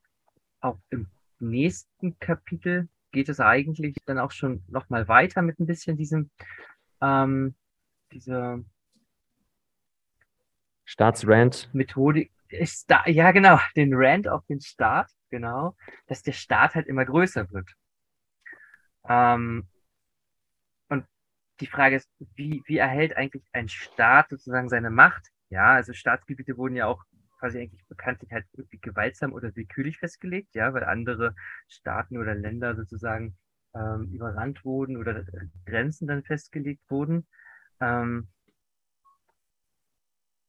auch 0.61 0.79
im 0.91 1.09
nächsten 1.39 2.19
Kapitel 2.19 2.89
geht 3.13 3.29
es 3.29 3.41
eigentlich 3.41 3.97
dann 4.05 4.19
auch 4.19 4.31
schon 4.31 4.63
nochmal 4.69 5.09
weiter 5.09 5.43
mit 5.43 5.59
ein 5.59 5.67
bisschen 5.67 5.97
diesem, 5.97 6.31
ähm, 7.01 7.55
dieser 8.13 8.61
Staatsrand. 10.85 11.71
Methodik. 11.73 12.31
Ist 12.49 12.91
da, 12.91 13.05
ja, 13.07 13.33
genau, 13.33 13.59
den 13.75 13.93
Rand 13.93 14.29
auf 14.29 14.45
den 14.47 14.61
Staat, 14.61 15.11
genau, 15.31 15.75
dass 16.07 16.23
der 16.23 16.33
Staat 16.33 16.75
halt 16.75 16.87
immer 16.87 17.05
größer 17.05 17.51
wird. 17.51 17.69
Ähm, 19.09 19.67
die 21.61 21.67
Frage 21.67 21.97
ist, 21.97 22.11
wie, 22.35 22.63
wie 22.67 22.79
erhält 22.79 23.17
eigentlich 23.17 23.45
ein 23.53 23.69
Staat 23.69 24.29
sozusagen 24.31 24.69
seine 24.69 24.91
Macht? 24.91 25.29
Ja, 25.49 25.75
also 25.75 25.93
Staatsgebiete 25.93 26.57
wurden 26.57 26.77
ja 26.77 26.87
auch 26.87 27.05
quasi 27.39 27.61
eigentlich 27.61 27.87
bekanntlich 27.89 28.33
halt 28.33 28.47
irgendwie 28.53 28.79
gewaltsam 28.79 29.33
oder 29.33 29.55
willkürlich 29.55 29.99
festgelegt, 29.99 30.55
ja, 30.55 30.73
weil 30.75 30.85
andere 30.85 31.35
Staaten 31.69 32.19
oder 32.19 32.35
Länder 32.35 32.75
sozusagen 32.75 33.37
ähm, 33.75 34.11
überrannt 34.13 34.65
wurden 34.65 34.97
oder 34.97 35.25
Grenzen 35.67 36.09
dann 36.09 36.25
festgelegt 36.25 36.83
wurden. 36.89 37.27
Ähm, 37.81 38.29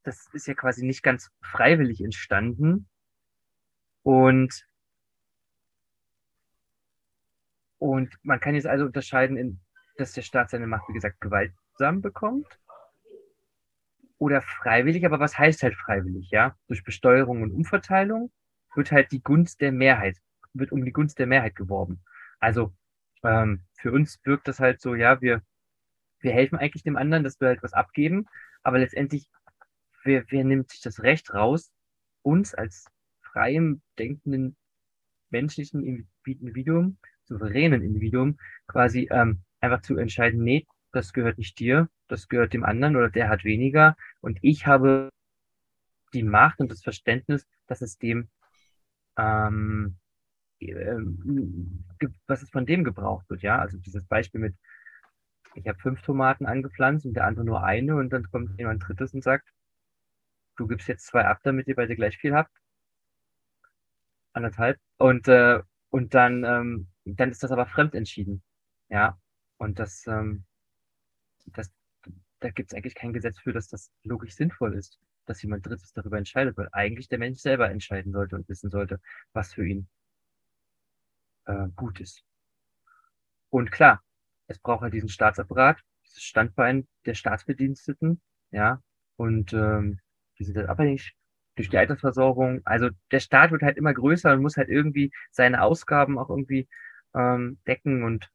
das 0.04 0.28
ist 0.34 0.48
ja 0.48 0.54
quasi 0.54 0.86
nicht 0.86 1.04
ganz 1.04 1.30
freiwillig 1.42 2.02
entstanden. 2.02 2.88
Und, 4.04 4.66
und 7.78 8.18
man 8.24 8.40
kann 8.40 8.56
jetzt 8.56 8.68
also 8.68 8.86
unterscheiden, 8.86 9.36
in, 9.36 9.60
dass 9.98 10.14
der 10.14 10.22
Staat 10.22 10.50
seine 10.50 10.68
Macht, 10.68 10.88
wie 10.90 10.94
gesagt, 10.94 11.22
gewaltsam 11.22 12.02
bekommt 12.02 12.60
oder 14.18 14.42
freiwillig, 14.42 15.06
aber 15.06 15.20
was 15.20 15.38
heißt 15.38 15.64
halt 15.64 15.76
freiwillig, 15.76 16.30
ja? 16.32 16.56
Durch 16.68 16.84
Besteuerung 16.84 17.42
und 17.44 17.52
Umverteilung 17.52 18.32
wird 18.76 18.92
halt 18.92 19.12
die 19.12 19.22
Gunst 19.22 19.62
der 19.62 19.72
Mehrheit, 19.72 20.18
wird 20.54 20.72
um 20.72 20.84
die 20.84 20.92
Gunst 20.92 21.20
der 21.20 21.28
Mehrheit 21.28 21.56
geworben. 21.56 22.04
Also 22.40 22.74
ähm, 23.24 23.62
für 23.74 23.92
uns 23.92 24.20
wirkt 24.24 24.48
das 24.48 24.60
halt 24.60 24.82
so, 24.82 24.96
ja, 24.96 25.22
wir, 25.22 25.42
wir 26.20 26.32
helfen 26.32 26.58
eigentlich 26.58 26.84
dem 26.84 26.98
anderen, 26.98 27.24
dass 27.24 27.40
wir 27.40 27.50
halt 27.50 27.64
was 27.64 27.74
abgeben, 27.74 28.28
aber 28.64 28.80
letztendlich, 28.80 29.30
wer, 30.04 30.24
wer 30.30 30.44
nimmt 30.44 30.72
sich 30.72 30.82
das 30.82 31.04
Recht 31.04 31.34
raus, 31.34 31.72
uns 32.22 32.54
als 32.54 32.86
freiem, 33.22 33.82
denkenden, 34.00 34.56
menschlichen 35.30 35.84
Individuum, 36.26 36.98
souveränen 37.26 37.82
Individuum, 37.82 38.40
quasi 38.68 39.08
ähm, 39.12 39.44
einfach 39.60 39.82
zu 39.82 39.98
entscheiden, 39.98 40.44
nee, 40.44 40.66
das 40.92 41.14
gehört 41.14 41.38
nicht 41.38 41.60
dir, 41.60 41.90
das 42.08 42.28
gehört 42.28 42.54
dem 42.54 42.64
anderen 42.64 42.96
oder 42.96 43.10
der 43.10 43.30
hat 43.30 43.44
weniger 43.44 43.96
und 44.22 44.40
ich 44.42 44.66
habe 44.66 45.10
die 46.14 46.24
Macht 46.24 46.60
und 46.60 46.72
das 46.72 46.82
Verständnis, 46.82 47.46
dass 47.68 47.82
es 47.82 47.98
dem, 47.98 48.30
ähm, 49.18 49.98
was 52.28 52.42
es 52.42 52.50
von 52.50 52.66
dem 52.66 52.84
gebraucht 52.84 53.30
wird, 53.30 53.42
ja. 53.42 53.60
Also 53.60 53.78
dieses 53.78 54.04
Beispiel 54.06 54.42
mit, 54.42 54.56
ich 55.56 55.68
habe 55.68 55.80
fünf 55.80 56.02
Tomaten 56.02 56.46
angepflanzt 56.46 57.06
und 57.06 57.14
der 57.14 57.26
andere 57.26 57.46
nur 57.46 57.64
eine 57.64 57.96
und 57.96 58.12
dann 58.12 58.30
kommt 58.32 58.58
jemand 58.58 58.88
drittes 58.88 59.14
und 59.14 59.24
sagt, 59.24 59.48
du 60.56 60.68
gibst 60.68 60.88
jetzt 60.88 61.06
zwei 61.06 61.26
ab, 61.26 61.40
damit 61.44 61.68
ihr 61.68 61.76
beide 61.76 61.96
gleich 61.96 62.18
viel 62.18 62.34
habt. 62.34 62.52
Anderthalb. 64.34 64.80
Und, 64.98 65.28
äh, 65.28 65.62
und 65.90 66.14
dann, 66.14 66.44
ähm, 66.44 66.88
dann 67.06 67.32
ist 67.32 67.44
das 67.44 67.52
aber 67.52 67.66
fremdentschieden. 67.66 68.44
Ja. 68.90 69.18
Und 69.58 69.80
das, 69.80 70.06
ähm, 70.08 70.44
das, 71.48 71.72
da 72.40 72.50
gibt 72.50 72.72
es 72.72 72.78
eigentlich 72.78 72.96
kein 72.96 73.14
Gesetz 73.14 73.40
für, 73.40 73.54
dass 73.54 73.68
das 73.68 73.92
logisch 74.04 74.36
sinnvoll 74.36 74.76
ist, 74.76 75.00
dass 75.26 75.42
jemand 75.42 75.66
Drittes 75.66 75.94
darüber 75.94 76.18
entscheidet, 76.18 76.58
weil 76.58 76.70
eigentlich 76.72 77.10
der 77.10 77.20
Mensch 77.20 77.40
selber 77.40 77.70
entscheiden 77.70 78.12
sollte 78.12 78.36
und 78.36 78.48
wissen 78.50 78.70
sollte, 78.70 79.00
was 79.34 79.54
für 79.54 79.68
ihn 79.68 79.88
äh, 81.46 81.68
gut 81.76 82.00
ist. 82.00 82.24
Und 83.50 83.72
klar, 83.72 84.04
es 84.48 84.60
braucht 84.60 84.82
halt 84.82 84.94
diesen 84.94 85.10
Staatsapparat, 85.10 85.80
dieses 86.06 86.24
Standbein 86.24 86.88
der 87.06 87.14
Staatsbediensteten, 87.16 88.22
ja, 88.52 88.82
und 89.16 89.54
ähm, 89.54 90.00
die 90.38 90.44
sind 90.44 90.58
halt 90.58 90.70
abhängig 90.70 91.16
durch 91.56 91.70
die 91.70 91.78
Altersversorgung. 91.78 92.62
Also 92.66 92.90
der 93.12 93.20
Staat 93.20 93.52
wird 93.52 93.64
halt 93.64 93.78
immer 93.78 93.94
größer 93.94 94.34
und 94.34 94.42
muss 94.42 94.58
halt 94.58 94.70
irgendwie 94.70 95.12
seine 95.32 95.64
Ausgaben 95.64 96.18
auch 96.20 96.30
irgendwie 96.30 96.68
ähm, 97.16 97.58
decken 97.66 98.04
und 98.04 98.30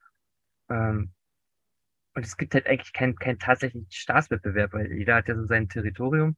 ähm, 0.73 1.13
und 2.15 2.27
es 2.27 2.37
gibt 2.37 2.55
halt 2.55 2.67
eigentlich 2.67 2.93
keinen 2.93 3.17
kein 3.17 3.39
tatsächlichen 3.39 3.91
Staatswettbewerb, 3.91 4.73
weil 4.73 4.93
jeder 4.93 5.17
hat 5.17 5.29
ja 5.29 5.35
so 5.35 5.47
sein 5.47 5.69
Territorium. 5.69 6.37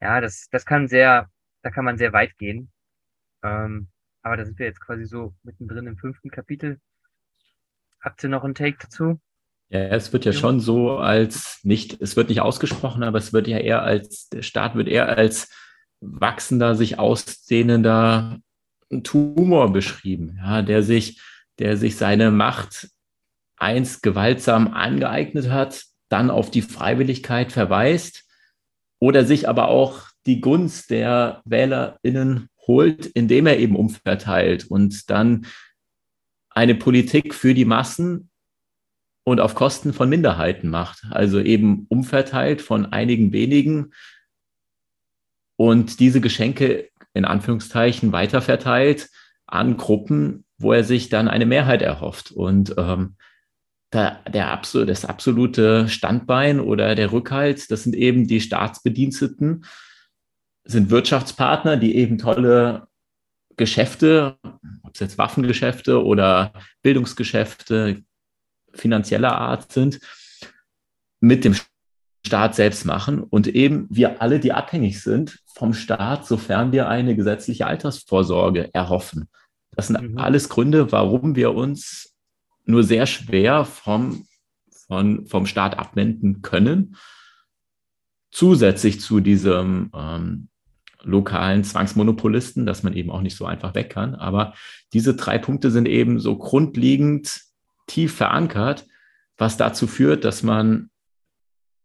Ja, 0.00 0.20
das, 0.20 0.48
das 0.50 0.64
kann 0.64 0.88
sehr, 0.88 1.28
da 1.62 1.70
kann 1.70 1.84
man 1.84 1.98
sehr 1.98 2.12
weit 2.12 2.36
gehen. 2.38 2.70
Ähm, 3.42 3.88
aber 4.22 4.36
da 4.36 4.44
sind 4.44 4.58
wir 4.58 4.66
jetzt 4.66 4.80
quasi 4.80 5.04
so 5.04 5.34
mittendrin 5.42 5.86
im 5.86 5.96
fünften 5.96 6.30
Kapitel. 6.30 6.80
Habt 8.00 8.22
ihr 8.22 8.28
noch 8.28 8.44
einen 8.44 8.54
Take 8.54 8.78
dazu? 8.80 9.20
Ja, 9.68 9.80
es 9.80 10.12
wird 10.12 10.24
ja 10.24 10.32
schon 10.32 10.60
so 10.60 10.98
als 10.98 11.60
nicht, 11.62 12.00
es 12.00 12.16
wird 12.16 12.28
nicht 12.28 12.40
ausgesprochen, 12.40 13.02
aber 13.02 13.18
es 13.18 13.32
wird 13.32 13.48
ja 13.48 13.58
eher 13.58 13.82
als, 13.82 14.28
der 14.28 14.42
Staat 14.42 14.74
wird 14.74 14.88
eher 14.88 15.08
als 15.08 15.50
wachsender, 16.00 16.74
sich 16.74 16.98
ausdehnender 16.98 18.38
Tumor 19.02 19.72
beschrieben, 19.72 20.36
ja, 20.36 20.62
der 20.62 20.82
sich, 20.82 21.20
der 21.58 21.76
sich 21.76 21.96
seine 21.96 22.30
Macht 22.30 22.88
einst 23.56 24.02
gewaltsam 24.02 24.72
angeeignet 24.74 25.50
hat, 25.50 25.84
dann 26.08 26.30
auf 26.30 26.50
die 26.50 26.62
Freiwilligkeit 26.62 27.52
verweist 27.52 28.24
oder 28.98 29.24
sich 29.24 29.48
aber 29.48 29.68
auch 29.68 30.08
die 30.26 30.40
Gunst 30.40 30.90
der 30.90 31.42
WählerInnen 31.44 32.48
holt, 32.66 33.06
indem 33.06 33.46
er 33.46 33.58
eben 33.58 33.76
umverteilt 33.76 34.64
und 34.64 35.10
dann 35.10 35.46
eine 36.50 36.74
Politik 36.74 37.34
für 37.34 37.54
die 37.54 37.64
Massen 37.64 38.30
und 39.24 39.40
auf 39.40 39.54
Kosten 39.54 39.92
von 39.92 40.08
Minderheiten 40.08 40.68
macht. 40.68 41.04
Also 41.10 41.40
eben 41.40 41.86
umverteilt 41.88 42.60
von 42.62 42.86
einigen 42.86 43.32
wenigen 43.32 43.92
und 45.56 46.00
diese 46.00 46.20
Geschenke 46.20 46.90
in 47.14 47.24
Anführungszeichen 47.24 48.12
weiterverteilt 48.12 49.10
an 49.46 49.76
Gruppen, 49.76 50.44
wo 50.62 50.72
er 50.72 50.84
sich 50.84 51.08
dann 51.08 51.28
eine 51.28 51.46
Mehrheit 51.46 51.82
erhofft. 51.82 52.30
Und 52.30 52.74
ähm, 52.78 53.16
der, 53.92 54.20
der 54.32 54.60
das 54.86 55.04
absolute 55.04 55.88
Standbein 55.88 56.60
oder 56.60 56.94
der 56.94 57.12
Rückhalt, 57.12 57.70
das 57.70 57.82
sind 57.82 57.94
eben 57.94 58.26
die 58.26 58.40
Staatsbediensteten, 58.40 59.64
sind 60.64 60.90
Wirtschaftspartner, 60.90 61.76
die 61.76 61.96
eben 61.96 62.18
tolle 62.18 62.86
Geschäfte, 63.56 64.38
ob 64.82 64.94
es 64.94 65.00
jetzt 65.00 65.18
Waffengeschäfte 65.18 66.02
oder 66.02 66.52
Bildungsgeschäfte 66.82 68.02
finanzieller 68.72 69.36
Art 69.36 69.70
sind, 69.72 70.00
mit 71.20 71.44
dem 71.44 71.54
Staat 72.24 72.54
selbst 72.54 72.86
machen 72.86 73.22
und 73.22 73.46
eben 73.48 73.86
wir 73.90 74.22
alle, 74.22 74.40
die 74.40 74.52
abhängig 74.52 75.02
sind 75.02 75.40
vom 75.54 75.74
Staat, 75.74 76.26
sofern 76.26 76.72
wir 76.72 76.88
eine 76.88 77.14
gesetzliche 77.14 77.66
Altersvorsorge 77.66 78.72
erhoffen. 78.72 79.28
Das 79.74 79.88
sind 79.88 80.00
mhm. 80.00 80.18
alles 80.18 80.48
Gründe, 80.48 80.92
warum 80.92 81.34
wir 81.34 81.54
uns 81.54 82.14
nur 82.64 82.84
sehr 82.84 83.06
schwer 83.06 83.64
vom, 83.64 84.26
von, 84.86 85.26
vom 85.26 85.46
Staat 85.46 85.78
abwenden 85.78 86.42
können. 86.42 86.96
Zusätzlich 88.30 89.00
zu 89.00 89.20
diesem 89.20 89.90
ähm, 89.94 90.48
lokalen 91.02 91.64
Zwangsmonopolisten, 91.64 92.66
dass 92.66 92.82
man 92.82 92.94
eben 92.94 93.10
auch 93.10 93.22
nicht 93.22 93.36
so 93.36 93.46
einfach 93.46 93.74
weg 93.74 93.90
kann. 93.90 94.14
Aber 94.14 94.54
diese 94.92 95.14
drei 95.14 95.38
Punkte 95.38 95.70
sind 95.70 95.86
eben 95.86 96.20
so 96.20 96.36
grundlegend 96.36 97.40
tief 97.86 98.14
verankert, 98.14 98.86
was 99.36 99.56
dazu 99.56 99.86
führt, 99.86 100.24
dass 100.24 100.42
man 100.42 100.90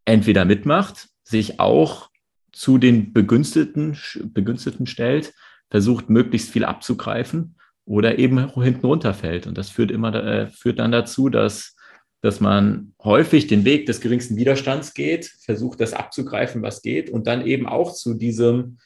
entweder 0.04 0.44
mitmacht, 0.44 1.08
sich 1.24 1.60
auch 1.60 2.10
zu 2.52 2.78
den 2.78 3.12
Begünstigten, 3.12 3.98
Begünstigten 4.32 4.86
stellt, 4.86 5.34
versucht 5.70 6.08
möglichst 6.08 6.50
viel 6.50 6.64
abzugreifen 6.64 7.57
oder 7.88 8.18
eben 8.18 8.52
hinten 8.62 8.86
runterfällt. 8.86 9.46
Und 9.46 9.56
das 9.56 9.70
führt 9.70 9.90
immer, 9.90 10.14
äh, 10.14 10.48
führt 10.48 10.78
dann 10.78 10.92
dazu, 10.92 11.30
dass, 11.30 11.74
dass 12.20 12.38
man 12.38 12.94
häufig 13.02 13.46
den 13.46 13.64
Weg 13.64 13.86
des 13.86 14.02
geringsten 14.02 14.36
Widerstands 14.36 14.92
geht, 14.92 15.24
versucht 15.40 15.80
das 15.80 15.94
abzugreifen, 15.94 16.60
was 16.62 16.82
geht, 16.82 17.08
und 17.08 17.26
dann 17.26 17.46
eben 17.46 17.66
auch 17.66 17.94
zu 17.94 18.12
diesem 18.12 18.78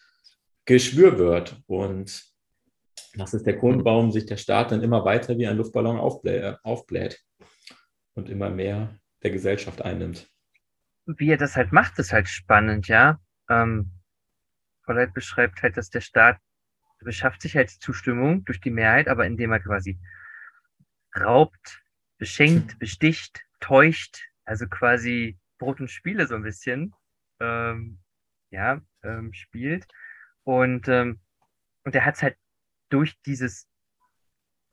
Geschwür 0.67 1.19
wird. 1.19 1.61
Und 1.67 2.23
das 3.15 3.35
ist 3.35 3.45
der 3.45 3.55
Grund, 3.55 3.85
warum 3.85 4.13
sich 4.13 4.25
der 4.25 4.37
Staat 4.37 4.71
dann 4.71 4.83
immer 4.83 5.05
weiter 5.05 5.37
wie 5.37 5.49
ein 5.49 5.57
Luftballon 5.57 5.99
aufblä 5.99 6.59
aufbläht 6.63 7.21
und 8.15 8.31
immer 8.31 8.51
mehr 8.51 9.01
der 9.25 9.33
Gesellschaft 9.33 9.83
einnimmt. 9.83 10.29
Wie 11.07 11.31
er 11.31 11.39
das 11.39 11.57
halt 11.57 11.73
macht, 11.73 11.99
ist 11.99 12.13
halt 12.13 12.29
spannend, 12.29 12.87
ja. 12.87 13.19
Ähm, 13.51 13.91
Vollheit 14.85 15.13
beschreibt 15.13 15.61
halt, 15.63 15.77
dass 15.77 15.91
der 15.91 16.01
Staat 16.01 16.39
beschafft 17.05 17.43
sich 17.43 17.57
halt 17.57 17.73
die 17.75 17.79
Zustimmung 17.79 18.45
durch 18.45 18.61
die 18.61 18.71
Mehrheit, 18.71 19.09
aber 19.09 19.27
indem 19.27 19.53
er 19.53 19.61
quasi 19.61 19.99
raubt, 21.19 21.83
beschenkt, 22.19 22.79
besticht, 22.79 23.43
täuscht, 23.61 24.23
also 24.45 24.67
quasi 24.67 25.39
Brot 25.59 25.81
und 25.81 25.91
Spiele 25.91 26.27
so 26.27 26.35
ein 26.35 26.43
bisschen, 26.43 26.95
ähm, 27.41 27.99
ja, 28.51 28.81
ähm, 29.03 29.33
spielt. 29.33 29.87
Und, 30.45 30.89
ähm, 30.89 31.21
und 31.85 31.95
er 31.95 32.05
hat 32.05 32.17
es 32.17 32.23
halt 32.23 32.37
durch 32.89 33.21
dieses, 33.23 33.69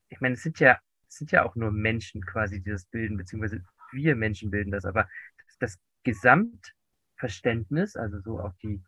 ich 0.09 0.19
meine, 0.21 0.35
es 0.35 0.43
sind 0.43 0.59
ja, 0.59 0.79
es 1.07 1.15
sind 1.15 1.31
ja 1.31 1.43
auch 1.43 1.55
nur 1.55 1.71
Menschen 1.71 2.25
quasi, 2.25 2.61
die 2.61 2.69
das 2.69 2.85
bilden, 2.85 3.17
beziehungsweise 3.17 3.63
wir 3.91 4.15
Menschen 4.15 4.51
bilden 4.51 4.71
das, 4.71 4.85
aber 4.85 5.09
das, 5.37 5.57
das 5.59 5.79
Gesamtverständnis, 6.03 7.95
also 7.95 8.19
so 8.21 8.39
auch 8.39 8.53
die, 8.61 8.81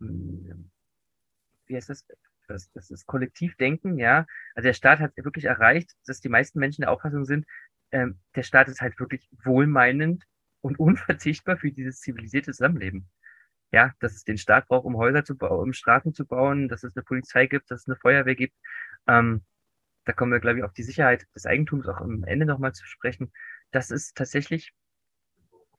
hm, 0.00 0.70
wie 1.66 1.76
heißt 1.76 1.88
das, 1.90 2.06
das, 2.46 2.70
das 2.72 2.90
ist 2.90 3.06
Kollektivdenken, 3.06 3.98
ja. 3.98 4.26
Also 4.54 4.66
der 4.66 4.74
Staat 4.74 5.00
hat 5.00 5.16
wirklich 5.16 5.44
erreicht, 5.46 5.92
dass 6.06 6.20
die 6.20 6.28
meisten 6.28 6.58
Menschen 6.58 6.82
der 6.82 6.90
Auffassung 6.90 7.24
sind, 7.24 7.46
ähm, 7.90 8.18
der 8.34 8.42
Staat 8.42 8.68
ist 8.68 8.80
halt 8.80 8.98
wirklich 8.98 9.28
wohlmeinend 9.44 10.24
und 10.60 10.78
unverzichtbar 10.78 11.56
für 11.56 11.70
dieses 11.70 12.00
zivilisierte 12.00 12.52
Zusammenleben. 12.52 13.08
Ja, 13.72 13.92
dass 14.00 14.14
es 14.14 14.24
den 14.24 14.38
Staat 14.38 14.68
braucht, 14.68 14.84
um 14.84 14.96
Häuser 14.96 15.24
zu 15.24 15.36
bauen, 15.36 15.60
um 15.68 15.72
Straßen 15.72 16.14
zu 16.14 16.26
bauen, 16.26 16.68
dass 16.68 16.84
es 16.84 16.96
eine 16.96 17.02
Polizei 17.02 17.46
gibt, 17.46 17.70
dass 17.70 17.82
es 17.82 17.88
eine 17.88 17.96
Feuerwehr 17.96 18.36
gibt. 18.36 18.54
Ähm, 19.08 19.42
da 20.04 20.12
kommen 20.12 20.32
wir, 20.32 20.40
glaube 20.40 20.58
ich, 20.58 20.64
auf 20.64 20.72
die 20.72 20.82
Sicherheit 20.82 21.26
des 21.34 21.46
Eigentums 21.46 21.88
auch 21.88 21.98
am 21.98 22.24
Ende 22.24 22.46
nochmal 22.46 22.72
zu 22.72 22.86
sprechen. 22.86 23.32
Das 23.72 23.90
ist 23.90 24.16
tatsächlich 24.16 24.72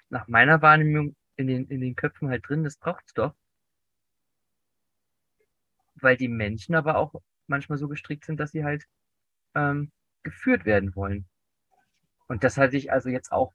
nach 0.09 0.27
meiner 0.27 0.61
Wahrnehmung 0.61 1.15
in 1.37 1.47
den, 1.47 1.67
in 1.67 1.81
den 1.81 1.95
Köpfen 1.95 2.29
halt 2.29 2.47
drin, 2.47 2.63
das 2.63 2.77
braucht 2.77 3.03
es 3.07 3.13
doch 3.13 3.33
weil 5.95 6.17
die 6.17 6.27
Menschen 6.27 6.75
aber 6.75 6.97
auch 6.97 7.13
manchmal 7.47 7.77
so 7.77 7.87
gestrickt 7.87 8.25
sind, 8.25 8.39
dass 8.39 8.51
sie 8.51 8.63
halt 8.63 8.85
ähm, 9.55 9.91
geführt 10.23 10.65
werden 10.65 10.95
wollen. 10.95 11.27
Und 12.27 12.43
das 12.43 12.57
hatte 12.57 12.77
ich 12.77 12.91
also 12.91 13.09
jetzt 13.09 13.31
auch, 13.31 13.53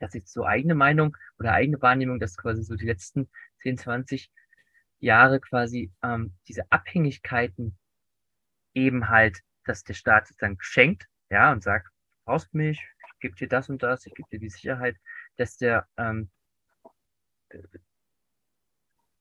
dass 0.00 0.14
ich 0.14 0.26
so 0.26 0.44
eigene 0.44 0.74
Meinung 0.74 1.16
oder 1.38 1.52
eigene 1.52 1.80
Wahrnehmung, 1.80 2.18
dass 2.18 2.36
quasi 2.36 2.64
so 2.64 2.74
die 2.74 2.86
letzten 2.86 3.28
10, 3.62 3.78
20 3.78 4.30
Jahre 4.98 5.40
quasi 5.40 5.92
ähm, 6.02 6.34
diese 6.48 6.70
Abhängigkeiten 6.70 7.76
eben 8.74 9.08
halt, 9.08 9.40
dass 9.64 9.84
der 9.84 9.94
Staat 9.94 10.30
dann 10.38 10.56
schenkt, 10.60 11.08
ja, 11.30 11.52
und 11.52 11.62
sagt, 11.62 11.86
du 11.86 12.24
brauchst 12.24 12.52
mich, 12.54 12.80
ich 13.06 13.20
gebe 13.20 13.36
dir 13.36 13.48
das 13.48 13.68
und 13.68 13.82
das, 13.82 14.06
ich 14.06 14.14
gebe 14.14 14.28
dir 14.30 14.40
die 14.40 14.50
Sicherheit, 14.50 14.96
dass 15.36 15.56
der 15.56 15.86
ähm, 15.96 16.30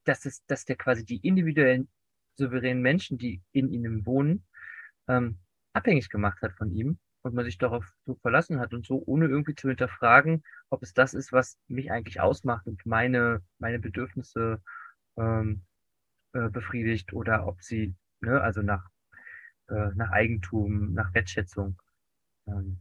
dass 0.05 0.25
es, 0.25 0.45
dass 0.45 0.65
der 0.65 0.75
quasi 0.75 1.05
die 1.05 1.25
individuellen 1.25 1.87
souveränen 2.35 2.81
Menschen, 2.81 3.17
die 3.17 3.41
in 3.51 3.69
ihnen 3.69 4.05
wohnen, 4.05 4.45
ähm, 5.07 5.39
abhängig 5.73 6.09
gemacht 6.09 6.41
hat 6.41 6.53
von 6.53 6.71
ihm 6.71 6.99
und 7.21 7.33
man 7.33 7.45
sich 7.45 7.57
darauf 7.57 7.85
so 8.05 8.15
verlassen 8.15 8.59
hat 8.59 8.73
und 8.73 8.85
so 8.85 9.01
ohne 9.05 9.27
irgendwie 9.27 9.55
zu 9.55 9.69
hinterfragen, 9.69 10.43
ob 10.69 10.83
es 10.83 10.93
das 10.93 11.13
ist, 11.13 11.31
was 11.31 11.57
mich 11.67 11.91
eigentlich 11.91 12.19
ausmacht 12.19 12.67
und 12.67 12.85
meine, 12.85 13.41
meine 13.59 13.79
Bedürfnisse 13.79 14.61
ähm, 15.17 15.63
äh, 16.33 16.49
befriedigt 16.49 17.13
oder 17.13 17.47
ob 17.47 17.61
sie, 17.61 17.95
ne, 18.19 18.41
also 18.41 18.61
nach, 18.61 18.89
äh, 19.69 19.89
nach 19.95 20.11
Eigentum, 20.11 20.93
nach 20.93 21.13
Wertschätzung. 21.13 21.79
Ähm, 22.47 22.79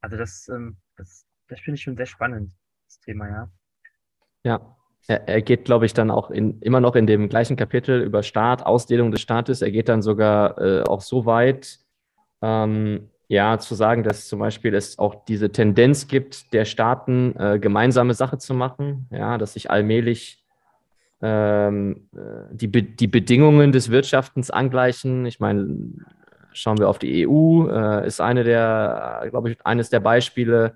also 0.00 0.16
das, 0.16 0.48
ähm, 0.48 0.76
das, 0.96 1.26
das 1.48 1.60
finde 1.60 1.76
ich 1.76 1.82
schon 1.82 1.96
sehr 1.96 2.06
spannend, 2.06 2.52
das 2.86 3.00
Thema, 3.00 3.28
ja. 3.28 3.50
Ja, 4.44 4.76
er, 5.08 5.42
geht, 5.42 5.64
glaube 5.64 5.86
ich, 5.86 5.94
dann 5.94 6.10
auch 6.10 6.30
in, 6.30 6.60
immer 6.60 6.80
noch 6.80 6.96
in 6.96 7.06
dem 7.06 7.28
gleichen 7.28 7.56
Kapitel 7.56 8.02
über 8.02 8.22
Staat, 8.22 8.66
Ausdehnung 8.66 9.10
des 9.10 9.20
Staates. 9.20 9.62
Er 9.62 9.70
geht 9.70 9.88
dann 9.88 10.02
sogar 10.02 10.58
äh, 10.60 10.82
auch 10.82 11.00
so 11.00 11.26
weit, 11.26 11.78
ähm, 12.42 13.08
ja, 13.28 13.58
zu 13.58 13.74
sagen, 13.74 14.02
dass 14.02 14.28
zum 14.28 14.38
Beispiel 14.38 14.74
es 14.74 14.98
auch 14.98 15.24
diese 15.26 15.50
Tendenz 15.50 16.08
gibt, 16.08 16.52
der 16.52 16.64
Staaten 16.64 17.34
äh, 17.36 17.58
gemeinsame 17.58 18.14
Sache 18.14 18.38
zu 18.38 18.54
machen, 18.54 19.08
ja, 19.10 19.38
dass 19.38 19.54
sich 19.54 19.70
allmählich 19.70 20.44
ähm, 21.22 22.08
äh, 22.14 22.54
die, 22.54 22.68
die 22.68 23.08
Bedingungen 23.08 23.72
des 23.72 23.90
Wirtschaftens 23.90 24.50
angleichen. 24.50 25.26
Ich 25.26 25.40
meine, 25.40 25.92
schauen 26.52 26.78
wir 26.78 26.88
auf 26.88 26.98
die 26.98 27.26
EU, 27.26 27.68
äh, 27.68 28.06
ist 28.06 28.20
eine 28.20 28.44
der, 28.44 29.26
glaube 29.30 29.52
ich, 29.52 29.58
eines 29.64 29.90
der 29.90 30.00
Beispiele, 30.00 30.66
äh, 30.66 30.72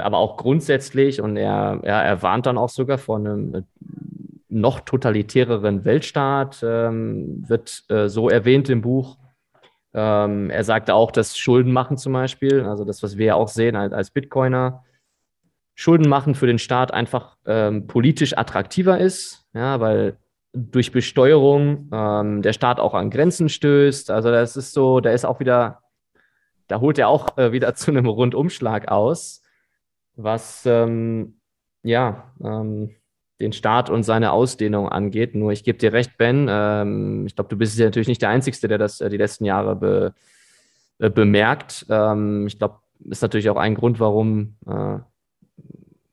aber 0.00 0.18
auch 0.18 0.36
grundsätzlich 0.36 1.20
und 1.20 1.36
er, 1.36 1.80
er, 1.82 2.02
er 2.02 2.22
warnt 2.22 2.46
dann 2.46 2.58
auch 2.58 2.68
sogar 2.68 2.98
vor 2.98 3.16
einem 3.16 3.54
äh, 3.54 3.62
noch 4.48 4.80
totalitäreren 4.80 5.84
Weltstaat, 5.84 6.62
ähm, 6.62 7.44
wird 7.48 7.84
äh, 7.88 8.08
so 8.08 8.28
erwähnt 8.28 8.68
im 8.68 8.80
Buch. 8.80 9.18
Ähm, 9.94 10.50
er 10.50 10.64
sagte 10.64 10.94
auch, 10.94 11.10
dass 11.10 11.36
Schulden 11.36 11.72
machen 11.72 11.96
zum 11.96 12.12
Beispiel, 12.12 12.62
also 12.62 12.84
das, 12.84 13.02
was 13.02 13.16
wir 13.18 13.26
ja 13.26 13.34
auch 13.34 13.48
sehen 13.48 13.76
als, 13.76 13.92
als 13.92 14.10
Bitcoiner, 14.10 14.84
Schulden 15.74 16.08
machen 16.08 16.34
für 16.34 16.46
den 16.46 16.58
Staat 16.58 16.92
einfach 16.92 17.36
ähm, 17.46 17.86
politisch 17.86 18.36
attraktiver 18.36 18.98
ist, 18.98 19.46
ja, 19.54 19.78
weil 19.80 20.16
durch 20.52 20.92
Besteuerung 20.92 21.88
ähm, 21.92 22.42
der 22.42 22.52
Staat 22.52 22.80
auch 22.80 22.94
an 22.94 23.10
Grenzen 23.10 23.48
stößt. 23.48 24.10
Also 24.10 24.30
das 24.30 24.56
ist 24.56 24.72
so, 24.72 25.00
da 25.00 25.10
ist 25.10 25.24
auch 25.24 25.40
wieder, 25.40 25.82
da 26.66 26.80
holt 26.80 26.98
er 26.98 27.08
auch 27.08 27.36
äh, 27.38 27.52
wieder 27.52 27.74
zu 27.74 27.90
einem 27.90 28.06
Rundumschlag 28.06 28.88
aus 28.88 29.42
was 30.18 30.66
ähm, 30.66 31.38
ja, 31.82 32.32
ähm, 32.42 32.90
den 33.40 33.52
Staat 33.52 33.88
und 33.88 34.02
seine 34.02 34.32
Ausdehnung 34.32 34.88
angeht. 34.88 35.34
Nur 35.34 35.52
ich 35.52 35.64
gebe 35.64 35.78
dir 35.78 35.92
recht, 35.92 36.18
Ben. 36.18 36.48
Ähm, 36.50 37.26
ich 37.26 37.36
glaube, 37.36 37.50
du 37.50 37.56
bist 37.56 37.78
ja 37.78 37.86
natürlich 37.86 38.08
nicht 38.08 38.22
der 38.22 38.30
Einzige, 38.30 38.68
der 38.68 38.78
das 38.78 39.00
äh, 39.00 39.08
die 39.08 39.16
letzten 39.16 39.44
Jahre 39.44 39.76
be, 39.76 40.14
äh, 40.98 41.10
bemerkt. 41.10 41.86
Ähm, 41.88 42.46
ich 42.48 42.58
glaube, 42.58 42.80
ist 43.08 43.22
natürlich 43.22 43.48
auch 43.50 43.56
ein 43.56 43.76
Grund, 43.76 44.00
warum 44.00 44.56
äh, 44.66 44.98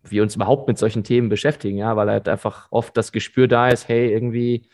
wir 0.03 0.21
uns 0.21 0.35
überhaupt 0.35 0.67
mit 0.67 0.77
solchen 0.77 1.03
Themen 1.03 1.29
beschäftigen, 1.29 1.77
ja, 1.77 1.95
weil 1.95 2.09
halt 2.09 2.29
einfach 2.29 2.67
oft 2.71 2.95
das 2.95 3.11
Gespür 3.11 3.47
da 3.47 3.69
ist, 3.69 3.87
hey, 3.87 4.11
irgendwie, 4.11 4.69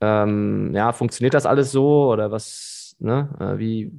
ähm, 0.00 0.72
ja, 0.74 0.92
funktioniert 0.92 1.34
das 1.34 1.44
alles 1.44 1.70
so 1.70 2.10
oder 2.10 2.30
was, 2.30 2.96
ne, 2.98 3.28
äh, 3.40 3.58
wie, 3.58 3.92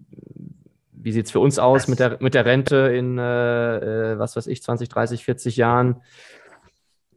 wie 1.02 1.12
sieht 1.12 1.26
es 1.28 1.32
für 1.32 1.40
uns 1.40 1.60
aus 1.60 1.88
mit 1.88 2.00
der, 2.00 2.18
mit 2.22 2.34
der 2.34 2.46
Rente 2.46 2.76
in, 2.76 3.18
äh, 3.18 4.12
äh 4.12 4.20
was 4.20 4.36
weiß 4.36 4.48
ich, 4.48 4.62
20, 4.62 4.90
30, 4.90 5.24
40 5.24 5.58
Jahren? 5.58 6.02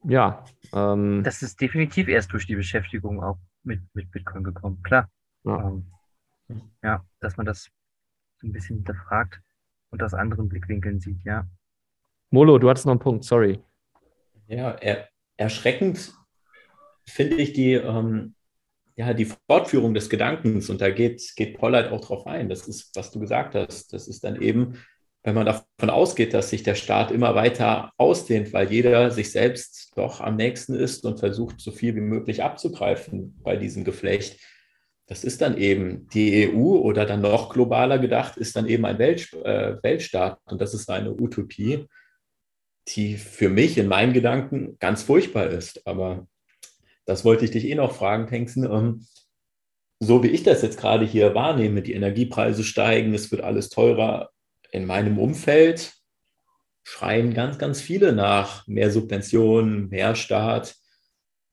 Ja. 0.04 0.44
Ähm, 0.72 1.22
das 1.24 1.42
ist 1.42 1.60
definitiv 1.60 2.08
erst 2.08 2.32
durch 2.32 2.46
die 2.46 2.56
Beschäftigung 2.56 3.22
auch 3.22 3.38
mit, 3.62 3.80
mit 3.94 4.10
Bitcoin 4.10 4.44
gekommen, 4.44 4.82
klar. 4.82 5.08
Ja. 5.44 5.68
Ähm, 5.68 5.86
ja, 6.82 7.04
dass 7.20 7.36
man 7.36 7.46
das 7.46 7.70
so 8.40 8.46
ein 8.46 8.52
bisschen 8.52 8.76
hinterfragt 8.76 9.40
und 9.90 10.02
aus 10.02 10.14
anderen 10.14 10.48
Blickwinkeln 10.48 11.00
sieht, 11.00 11.22
ja. 11.24 11.46
Molo, 12.30 12.58
du 12.58 12.68
hattest 12.70 12.86
noch 12.86 12.92
einen 12.92 13.00
Punkt, 13.00 13.24
sorry. 13.24 13.60
Ja, 14.46 14.70
er, 14.70 15.08
erschreckend 15.36 16.14
finde 17.04 17.36
ich 17.36 17.52
die, 17.52 17.74
ähm, 17.74 18.34
ja, 18.96 19.14
die 19.14 19.28
Fortführung 19.46 19.94
des 19.94 20.10
Gedankens, 20.10 20.68
und 20.70 20.80
da 20.80 20.90
geht, 20.90 21.32
geht 21.36 21.58
Pollard 21.58 21.92
auch 21.92 22.00
drauf 22.00 22.26
ein, 22.26 22.48
das 22.48 22.68
ist, 22.68 22.90
was 22.94 23.10
du 23.10 23.20
gesagt 23.20 23.54
hast, 23.54 23.92
das 23.92 24.08
ist 24.08 24.24
dann 24.24 24.40
eben, 24.40 24.78
wenn 25.22 25.34
man 25.34 25.46
davon 25.46 25.90
ausgeht, 25.90 26.34
dass 26.34 26.50
sich 26.50 26.62
der 26.62 26.74
Staat 26.74 27.10
immer 27.10 27.34
weiter 27.34 27.92
ausdehnt, 27.96 28.52
weil 28.52 28.70
jeder 28.70 29.10
sich 29.10 29.30
selbst 29.30 29.92
doch 29.94 30.20
am 30.20 30.36
nächsten 30.36 30.74
ist 30.74 31.04
und 31.04 31.20
versucht, 31.20 31.60
so 31.60 31.70
viel 31.70 31.94
wie 31.94 32.00
möglich 32.00 32.42
abzugreifen 32.42 33.40
bei 33.42 33.56
diesem 33.56 33.84
Geflecht. 33.84 34.40
Das 35.06 35.24
ist 35.24 35.40
dann 35.40 35.56
eben 35.58 36.08
die 36.08 36.48
EU 36.48 36.78
oder 36.78 37.06
dann 37.06 37.20
noch 37.20 37.52
globaler 37.52 37.98
gedacht, 37.98 38.36
ist 38.36 38.56
dann 38.56 38.66
eben 38.66 38.84
ein 38.84 38.98
Welt, 38.98 39.32
äh, 39.44 39.76
Weltstaat. 39.82 40.40
Und 40.44 40.60
das 40.60 40.74
ist 40.74 40.90
eine 40.90 41.12
Utopie, 41.12 41.86
die 42.88 43.16
für 43.16 43.48
mich 43.48 43.78
in 43.78 43.88
meinen 43.88 44.12
Gedanken 44.12 44.76
ganz 44.80 45.02
furchtbar 45.02 45.48
ist. 45.48 45.86
Aber 45.86 46.26
das 47.04 47.24
wollte 47.24 47.44
ich 47.44 47.50
dich 47.50 47.66
eh 47.66 47.74
noch 47.74 47.94
fragen, 47.94 48.26
Tengsten. 48.26 48.64
Ähm, 48.64 49.06
so 50.00 50.22
wie 50.22 50.28
ich 50.28 50.42
das 50.42 50.62
jetzt 50.62 50.80
gerade 50.80 51.04
hier 51.06 51.34
wahrnehme, 51.34 51.82
die 51.82 51.94
Energiepreise 51.94 52.64
steigen, 52.64 53.14
es 53.14 53.30
wird 53.30 53.42
alles 53.42 53.68
teurer 53.68 54.30
in 54.72 54.86
meinem 54.86 55.18
Umfeld. 55.18 55.92
schreien 56.84 57.32
ganz, 57.34 57.58
ganz 57.58 57.80
viele 57.80 58.12
nach 58.12 58.66
mehr 58.66 58.90
Subventionen, 58.90 59.88
mehr 59.88 60.16
Staat. 60.16 60.74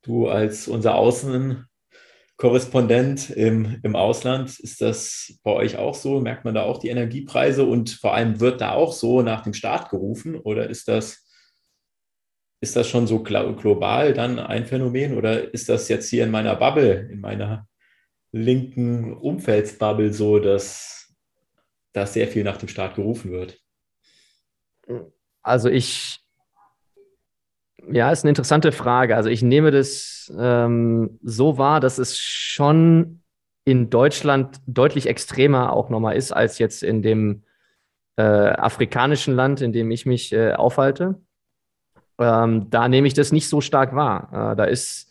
Du 0.02 0.28
als 0.28 0.68
unser 0.68 0.96
Außenkorrespondent 0.96 3.30
im, 3.30 3.80
im 3.84 3.96
Ausland, 3.96 4.60
ist 4.60 4.82
das 4.82 5.40
bei 5.44 5.52
euch 5.52 5.78
auch 5.78 5.94
so? 5.94 6.20
Merkt 6.20 6.46
man 6.46 6.56
da 6.56 6.64
auch 6.64 6.80
die 6.80 6.90
Energiepreise 6.90 7.64
und 7.66 7.92
vor 7.92 8.16
allem 8.16 8.40
wird 8.40 8.62
da 8.62 8.74
auch 8.74 8.94
so 8.94 9.22
nach 9.22 9.42
dem 9.42 9.54
Staat 9.54 9.92
gerufen 9.92 10.36
oder 10.36 10.68
ist 10.70 10.88
das, 10.88 11.29
ist 12.62 12.76
das 12.76 12.88
schon 12.88 13.08
so 13.08 13.24
global 13.24 14.14
dann 14.14 14.40
ein 14.40 14.66
Phänomen 14.66 15.18
oder 15.18 15.54
ist 15.54 15.70
das 15.70 15.88
jetzt 15.88 16.10
hier 16.10 16.26
in 16.26 16.32
meiner 16.32 16.56
Bubble, 16.56 17.10
in 17.12 17.22
meiner 17.22 17.68
linken 18.32 19.14
Umfeldsbubble 19.14 20.14
so, 20.14 20.40
dass 20.40 21.16
da 21.94 22.06
sehr 22.06 22.28
viel 22.28 22.44
nach 22.44 22.58
dem 22.58 22.70
Staat 22.70 22.96
gerufen 22.96 23.32
wird? 23.32 23.60
Also 25.42 25.70
ich, 25.70 26.20
ja, 27.90 28.12
ist 28.12 28.24
eine 28.24 28.32
interessante 28.32 28.72
Frage. 28.72 29.16
Also 29.16 29.30
ich 29.30 29.42
nehme 29.42 29.72
das 29.72 30.32
ähm, 30.38 31.20
so 31.24 31.58
wahr, 31.58 31.80
dass 31.80 31.98
es 31.98 32.20
schon 32.20 33.24
in 33.64 33.90
Deutschland 33.90 34.58
deutlich 34.68 35.08
extremer 35.08 35.74
auch 35.74 35.90
nochmal 35.90 36.16
ist 36.16 36.32
als 36.32 36.60
jetzt 36.60 36.84
in 36.84 37.02
dem 37.02 37.44
äh, 38.18 38.22
afrikanischen 38.22 39.36
Land, 39.36 39.62
in 39.62 39.72
dem 39.72 39.92
ich 39.92 40.06
mich 40.06 40.34
äh, 40.34 40.54
aufhalte. 40.54 41.22
Ähm, 42.20 42.70
da 42.70 42.88
nehme 42.88 43.08
ich 43.08 43.14
das 43.14 43.32
nicht 43.32 43.50
so 43.50 43.62
stark 43.62 43.96
wahr. 43.96 44.52
Äh, 44.52 44.56
da 44.56 44.66
ist 44.66 45.08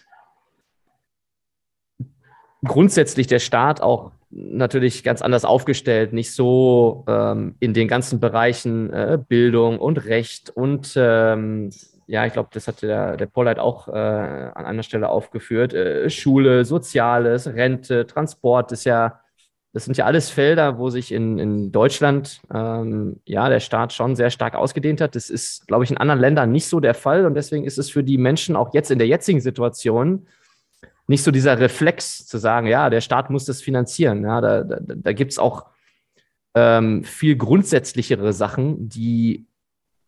grundsätzlich 2.65 3.27
der 3.27 3.39
Staat 3.39 3.81
auch 3.81 4.13
natürlich 4.31 5.05
ganz 5.05 5.23
anders 5.23 5.45
aufgestellt, 5.45 6.13
nicht 6.13 6.35
so 6.35 7.05
ähm, 7.09 7.55
in 7.61 7.73
den 7.73 7.89
ganzen 7.89 8.21
Bereichen 8.21 8.93
äh, 8.93 9.19
Bildung 9.27 9.79
und 9.79 10.05
Recht 10.05 10.51
und 10.51 10.93
ähm, 10.97 11.71
ja, 12.09 12.25
ich 12.25 12.33
glaube, 12.33 12.49
das 12.53 12.67
hat 12.67 12.81
der, 12.81 13.19
der 13.19 13.27
Pollard 13.27 13.59
auch 13.59 13.89
äh, 13.89 13.93
an 13.93 14.65
einer 14.65 14.83
Stelle 14.83 15.11
aufgeführt. 15.11 15.75
Äh, 15.75 16.09
Schule, 16.09 16.65
Soziales, 16.65 17.47
Rente, 17.47 18.07
Transport 18.07 18.73
ist 18.73 18.85
ja, 18.85 19.21
das 19.73 19.85
sind 19.85 19.97
ja 19.97 20.07
alles 20.07 20.31
Felder, 20.31 20.79
wo 20.79 20.89
sich 20.91 21.13
in, 21.13 21.39
in 21.39 21.73
Deutschland 21.73 22.41
ähm, 22.53 23.21
ja 23.25 23.49
der 23.49 23.61
Staat 23.61 23.93
schon 23.93 24.17
sehr 24.17 24.31
stark 24.31 24.55
ausgedehnt 24.55 25.01
hat. 25.01 25.15
Das 25.15 25.29
ist, 25.31 25.67
glaube 25.67 25.85
ich, 25.85 25.91
in 25.91 25.99
anderen 25.99 26.21
Ländern 26.21 26.51
nicht 26.51 26.67
so 26.67 26.81
der 26.81 26.95
Fall 26.95 27.27
und 27.27 27.35
deswegen 27.35 27.65
ist 27.65 27.79
es 27.79 27.91
für 27.91 28.03
die 28.03 28.19
Menschen 28.19 28.57
auch 28.57 28.73
jetzt 28.73 28.91
in 28.91 28.99
der 28.99 29.09
jetzigen 29.09 29.41
Situation 29.41 30.27
nicht 31.07 31.23
so 31.23 31.31
dieser 31.31 31.59
Reflex 31.59 32.27
zu 32.27 32.39
sagen, 32.39 32.67
ja, 32.67 32.91
der 32.91 33.01
Staat 33.01 33.31
muss 33.31 33.45
das 33.45 33.63
finanzieren. 33.63 34.25
Ja, 34.25 34.41
da 34.41 34.63
da, 34.63 34.79
da 34.81 35.13
gibt 35.13 35.33
es 35.33 35.39
auch 35.39 35.67
ähm, 36.55 37.05
viel 37.05 37.37
grundsätzlichere 37.37 38.33
Sachen, 38.33 38.89
die 38.89 39.47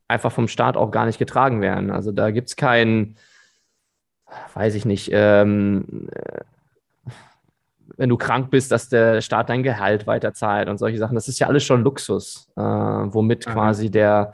einfach 0.08 0.32
vom 0.32 0.48
Staat 0.48 0.76
auch 0.76 0.90
gar 0.90 1.06
nicht 1.06 1.18
getragen 1.18 1.60
werden. 1.60 1.90
Also 1.90 2.12
da 2.12 2.30
gibt 2.30 2.48
es 2.48 2.56
keinen, 2.56 3.16
weiß 4.54 4.74
ich 4.74 4.84
nicht, 4.84 5.10
ähm, 5.12 6.08
äh, 6.12 6.40
wenn 7.96 8.08
du 8.08 8.16
krank 8.16 8.50
bist, 8.50 8.72
dass 8.72 8.88
der 8.88 9.20
Staat 9.20 9.48
dein 9.48 9.62
Gehalt 9.62 10.06
weiterzahlt 10.06 10.68
und 10.68 10.78
solche 10.78 10.98
Sachen. 10.98 11.14
Das 11.14 11.28
ist 11.28 11.38
ja 11.38 11.46
alles 11.46 11.64
schon 11.64 11.82
Luxus, 11.82 12.48
äh, 12.56 12.60
womit 12.60 13.46
mhm. 13.46 13.52
quasi 13.52 13.90
der, 13.90 14.32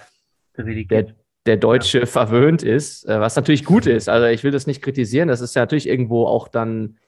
der, 0.56 1.06
der 1.46 1.56
Deutsche 1.56 2.00
ja. 2.00 2.06
verwöhnt 2.06 2.62
ist, 2.62 3.08
äh, 3.08 3.20
was 3.20 3.36
natürlich 3.36 3.64
gut 3.64 3.86
ist. 3.86 4.08
Also 4.08 4.26
ich 4.26 4.44
will 4.44 4.50
das 4.50 4.66
nicht 4.66 4.82
kritisieren. 4.82 5.28
Das 5.28 5.40
ist 5.40 5.54
ja 5.54 5.62
natürlich 5.62 5.88
irgendwo 5.88 6.26
auch 6.26 6.48
dann 6.48 6.98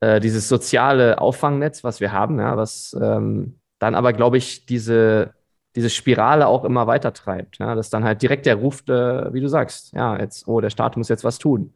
äh, 0.00 0.20
dieses 0.20 0.48
soziale 0.48 1.20
Auffangnetz, 1.20 1.84
was 1.84 2.00
wir 2.00 2.12
haben, 2.12 2.38
ja, 2.38 2.56
was 2.56 2.96
ähm, 3.00 3.60
dann 3.78 3.94
aber, 3.94 4.12
glaube 4.12 4.36
ich, 4.36 4.66
diese, 4.66 5.34
diese 5.76 5.90
Spirale 5.90 6.46
auch 6.46 6.64
immer 6.64 6.86
weiter 6.86 7.12
treibt. 7.12 7.58
Ja, 7.58 7.74
dass 7.74 7.90
dann 7.90 8.04
halt 8.04 8.22
direkt 8.22 8.46
der 8.46 8.56
ruft, 8.56 8.88
äh, 8.88 9.32
wie 9.32 9.40
du 9.40 9.48
sagst, 9.48 9.92
ja, 9.92 10.18
jetzt, 10.18 10.46
oh, 10.48 10.60
der 10.60 10.70
Staat 10.70 10.96
muss 10.96 11.08
jetzt 11.08 11.24
was 11.24 11.38
tun. 11.38 11.74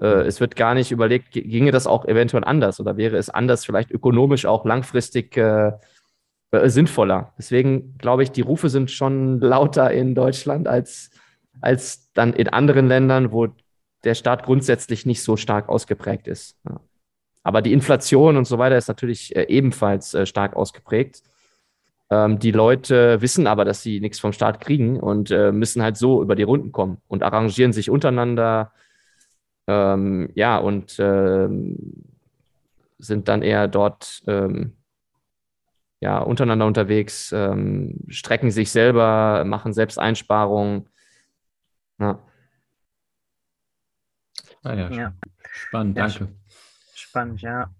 Äh, 0.00 0.22
es 0.22 0.40
wird 0.40 0.56
gar 0.56 0.74
nicht 0.74 0.90
überlegt, 0.90 1.32
ginge 1.32 1.70
das 1.70 1.86
auch 1.86 2.04
eventuell 2.06 2.44
anders 2.44 2.80
oder 2.80 2.96
wäre 2.96 3.16
es 3.16 3.30
anders, 3.30 3.64
vielleicht 3.64 3.90
ökonomisch 3.90 4.46
auch 4.46 4.64
langfristig 4.64 5.36
äh, 5.36 5.72
äh, 6.52 6.68
sinnvoller. 6.68 7.32
Deswegen 7.38 7.96
glaube 7.98 8.22
ich, 8.22 8.32
die 8.32 8.40
Rufe 8.40 8.68
sind 8.68 8.90
schon 8.90 9.40
lauter 9.40 9.90
in 9.92 10.14
Deutschland 10.14 10.66
als, 10.66 11.10
als 11.60 12.10
dann 12.14 12.32
in 12.32 12.48
anderen 12.48 12.88
Ländern, 12.88 13.32
wo 13.32 13.48
der 14.02 14.14
Staat 14.14 14.44
grundsätzlich 14.44 15.04
nicht 15.04 15.22
so 15.22 15.36
stark 15.36 15.68
ausgeprägt 15.68 16.26
ist. 16.26 16.56
Ja. 16.68 16.80
Aber 17.42 17.62
die 17.62 17.72
Inflation 17.72 18.36
und 18.36 18.46
so 18.46 18.58
weiter 18.58 18.76
ist 18.76 18.88
natürlich 18.88 19.36
äh, 19.36 19.46
ebenfalls 19.48 20.14
äh, 20.14 20.26
stark 20.26 20.56
ausgeprägt. 20.56 21.22
Ähm, 22.10 22.38
die 22.38 22.52
Leute 22.52 23.20
wissen 23.20 23.46
aber, 23.46 23.64
dass 23.64 23.82
sie 23.82 24.00
nichts 24.00 24.18
vom 24.18 24.32
Staat 24.32 24.60
kriegen 24.60 24.98
und 24.98 25.30
müssen 25.30 25.82
halt 25.82 25.96
so 25.96 26.22
über 26.22 26.34
die 26.34 26.42
Runden 26.42 26.72
kommen 26.72 26.98
und 27.06 27.22
arrangieren 27.22 27.72
sich 27.72 27.90
untereinander. 27.90 28.72
Ähm, 29.70 30.30
ja, 30.34 30.58
und 30.58 30.96
ähm, 30.98 31.76
sind 32.98 33.28
dann 33.28 33.42
eher 33.42 33.68
dort 33.68 34.22
ähm, 34.26 34.76
ja, 36.00 36.18
untereinander 36.18 36.66
unterwegs, 36.66 37.30
ähm, 37.32 37.94
strecken 38.08 38.50
sich 38.50 38.72
selber, 38.72 39.44
machen 39.44 39.72
selbst 39.72 39.98
Einsparungen. 39.98 40.88
Ja. 41.98 42.18
Ah 44.62 44.74
ja, 44.74 44.90
ja. 44.90 45.14
spannend, 45.52 45.96
ja, 45.96 46.06
danke. 46.06 46.34
Spannend, 46.94 47.42
ja. 47.42 47.72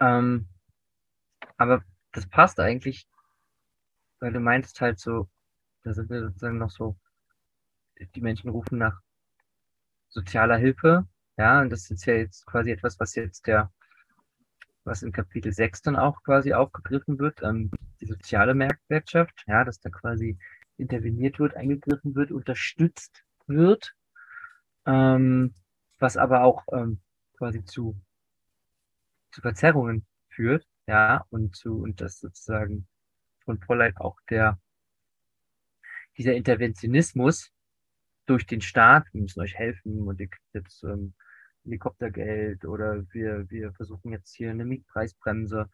Ähm, 0.00 0.48
aber 1.56 1.82
das 2.12 2.26
passt 2.26 2.60
eigentlich, 2.60 3.08
weil 4.20 4.32
du 4.32 4.40
meinst 4.40 4.80
halt 4.80 4.98
so, 4.98 5.28
da 5.82 5.92
sind 5.92 6.08
wir 6.08 6.20
sozusagen 6.20 6.58
noch 6.58 6.70
so, 6.70 6.96
die 8.14 8.20
Menschen 8.20 8.50
rufen 8.50 8.78
nach 8.78 9.03
sozialer 10.14 10.56
Hilfe, 10.56 11.06
ja, 11.36 11.60
und 11.60 11.70
das 11.70 11.90
ist 11.90 12.06
ja 12.06 12.14
jetzt 12.14 12.46
quasi 12.46 12.70
etwas, 12.70 12.98
was 13.00 13.14
jetzt 13.14 13.46
der 13.46 13.70
was 14.84 15.02
in 15.02 15.12
Kapitel 15.12 15.52
6 15.52 15.82
dann 15.82 15.96
auch 15.96 16.22
quasi 16.22 16.52
aufgegriffen 16.52 17.18
wird, 17.18 17.42
ähm, 17.42 17.70
die 18.00 18.06
soziale 18.06 18.54
Marktwirtschaft, 18.54 19.44
ja, 19.46 19.64
dass 19.64 19.80
da 19.80 19.90
quasi 19.90 20.38
interveniert 20.76 21.38
wird, 21.38 21.56
eingegriffen 21.56 22.14
wird, 22.14 22.30
unterstützt 22.30 23.24
wird, 23.46 23.94
ähm, 24.86 25.54
was 25.98 26.16
aber 26.16 26.44
auch 26.44 26.64
ähm, 26.72 27.00
quasi 27.38 27.64
zu, 27.64 27.98
zu 29.32 29.40
Verzerrungen 29.40 30.06
führt, 30.28 30.66
ja, 30.86 31.24
und 31.30 31.56
zu, 31.56 31.80
und 31.82 32.00
das 32.00 32.20
sozusagen 32.20 32.86
von 33.44 33.58
Polleit 33.60 33.96
auch 33.96 34.18
der, 34.28 34.58
dieser 36.18 36.34
Interventionismus 36.34 37.53
durch 38.26 38.46
den 38.46 38.60
Staat, 38.60 39.06
wir 39.12 39.22
müssen 39.22 39.40
euch 39.40 39.54
helfen 39.54 40.06
und 40.06 40.20
ihr 40.20 40.28
kriegt 40.28 40.54
jetzt 40.54 40.82
ähm, 40.84 41.14
Helikoptergeld 41.64 42.64
oder 42.64 43.04
wir, 43.12 43.48
wir 43.50 43.72
versuchen 43.72 44.12
jetzt 44.12 44.34
hier 44.34 44.50
eine 44.50 44.64
Mietpreisbremse, 44.64 45.68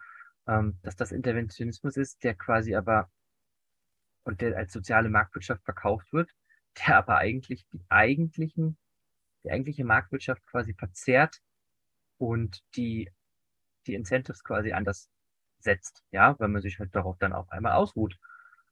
ähm, 0.46 0.78
dass 0.82 0.96
das 0.96 1.12
Interventionismus 1.12 1.96
ist, 1.96 2.22
der 2.24 2.34
quasi 2.34 2.74
aber 2.74 3.11
und 4.24 4.40
der 4.40 4.57
als 4.57 4.72
soziale 4.72 5.09
Marktwirtschaft 5.09 5.64
verkauft 5.64 6.12
wird, 6.12 6.30
der 6.78 6.96
aber 6.96 7.18
eigentlich 7.18 7.66
die 7.72 7.82
eigentlichen, 7.88 8.76
die 9.44 9.51
eigentliche 9.51 9.84
Marktwirtschaft 9.84 10.44
quasi 10.46 10.74
verzerrt 10.74 11.40
und 12.18 12.62
die, 12.76 13.11
die 13.86 13.94
Incentives 13.94 14.44
quasi 14.44 14.72
anders 14.72 15.09
setzt, 15.59 16.05
ja, 16.11 16.38
weil 16.38 16.48
man 16.48 16.62
sich 16.62 16.78
halt 16.78 16.94
darauf 16.94 17.18
dann 17.18 17.32
auf 17.32 17.51
einmal 17.51 17.72
ausruht 17.72 18.18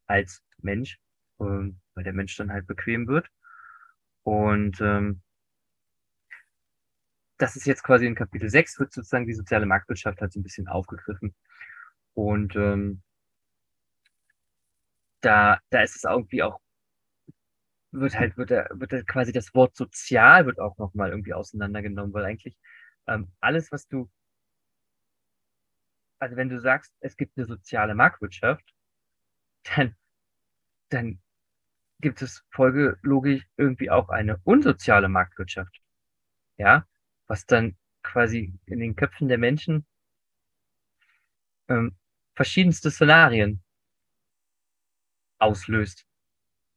als 0.07 0.43
Mensch, 0.59 0.99
ähm, 1.41 1.81
weil 1.95 2.05
der 2.05 2.13
Mensch 2.13 2.37
dann 2.37 2.53
halt 2.53 2.67
bequem 2.67 3.07
wird. 3.07 3.29
Und 4.25 4.81
ähm, 4.81 5.23
das 7.39 7.57
ist 7.57 7.67
jetzt 7.67 7.85
quasi 7.85 8.07
in 8.07 8.15
Kapitel 8.15 8.51
6, 8.51 8.79
wird 8.81 8.93
sozusagen 8.93 9.27
die 9.27 9.35
soziale 9.35 9.67
Marktwirtschaft 9.67 10.21
halt 10.21 10.33
so 10.33 10.41
ein 10.41 10.43
bisschen 10.43 10.69
aufgegriffen. 10.69 11.35
Und 12.15 12.57
ähm, 12.57 13.03
da, 15.21 15.59
da 15.71 15.83
ist 15.83 15.97
es 15.97 16.05
irgendwie 16.05 16.43
auch, 16.43 16.61
wird 17.93 18.19
halt, 18.19 18.37
wird, 18.37 18.51
wird 18.51 18.93
halt 18.93 19.07
quasi 19.09 19.33
das 19.33 19.55
Wort 19.55 19.77
sozial 19.77 20.47
wird 20.47 20.59
auch 20.61 20.77
nochmal 20.79 21.11
irgendwie 21.11 21.33
auseinandergenommen, 21.35 22.13
weil 22.13 22.25
eigentlich 22.25 22.57
ähm, 23.07 23.33
alles, 23.41 23.73
was 23.73 23.89
du, 23.89 24.11
also 26.19 26.37
wenn 26.37 26.49
du 26.49 26.61
sagst, 26.61 26.93
es 27.01 27.17
gibt 27.17 27.37
eine 27.39 27.47
soziale 27.47 27.95
Marktwirtschaft, 27.95 28.75
dann, 29.77 29.97
dann 30.91 31.21
gibt 32.01 32.23
es 32.23 32.45
folgelogisch 32.51 33.47
irgendwie 33.57 33.91
auch 33.91 34.09
eine 34.09 34.39
unsoziale 34.45 35.09
Marktwirtschaft. 35.09 35.81
Ja, 36.57 36.87
was 37.27 37.47
dann 37.47 37.77
quasi 38.03 38.59
in 38.67 38.81
den 38.81 38.97
Köpfen 38.97 39.29
der 39.29 39.39
Menschen 39.39 39.87
ähm, 41.69 41.97
verschiedenste 42.35 42.91
Szenarien 42.91 43.63
auslöst. 45.39 46.07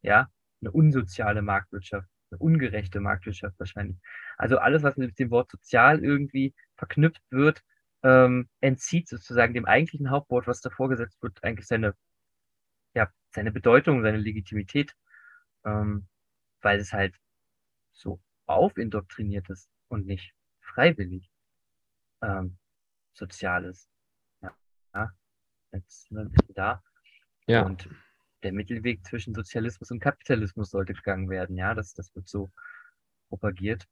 Ja, 0.02 0.30
eine 0.62 0.72
unsoziale 0.72 1.42
Marktwirtschaft, 1.42 2.08
eine 2.32 2.40
ungerechte 2.40 3.00
Marktwirtschaft 3.00 3.60
wahrscheinlich. 3.60 3.98
Also 4.38 4.58
alles, 4.58 4.84
was 4.84 4.98
mit 4.98 5.18
dem 5.20 5.32
Wort 5.32 5.52
sozial 5.52 6.04
irgendwie 6.04 6.54
verknüpft 6.76 7.24
wird, 7.30 7.64
ähm, 8.04 8.50
entzieht 8.62 9.08
sozusagen 9.08 9.54
dem 9.54 9.66
eigentlichen 9.66 10.10
Hauptwort, 10.10 10.48
was 10.48 10.62
davor 10.62 10.90
gesetzt 10.90 11.22
wird, 11.22 11.44
eigentlich 11.44 11.68
seine 11.68 11.96
ja, 12.94 13.10
seine 13.30 13.52
Bedeutung, 13.52 14.02
seine 14.02 14.18
Legitimität, 14.18 14.94
ähm, 15.66 16.08
weil 16.62 16.80
es 16.80 16.94
halt 16.94 17.16
so 17.92 18.20
aufindoktriniert 18.46 19.50
ist 19.50 19.70
und 19.90 20.06
nicht 20.06 20.34
freiwillig 20.60 21.30
ähm, 22.22 22.58
Soziales. 23.14 23.88
Ja, 24.42 24.56
ja, 24.94 25.12
jetzt 25.72 26.08
sind 26.08 26.18
wir 26.18 26.24
ein 26.24 26.32
bisschen 26.32 26.56
da. 26.56 26.84
Ja. 27.48 27.64
Und 27.64 27.90
der 28.44 28.54
Mittelweg 28.54 29.06
zwischen 29.06 29.36
Sozialismus 29.36 29.92
und 29.92 30.00
Kapitalismus 30.00 30.72
sollte 30.72 30.94
gegangen 30.94 31.30
werden. 31.30 31.58
Ja, 31.58 31.74
das, 31.74 31.94
das 31.94 32.16
wird 32.16 32.28
so 32.28 32.50
propagiert. 33.30 33.88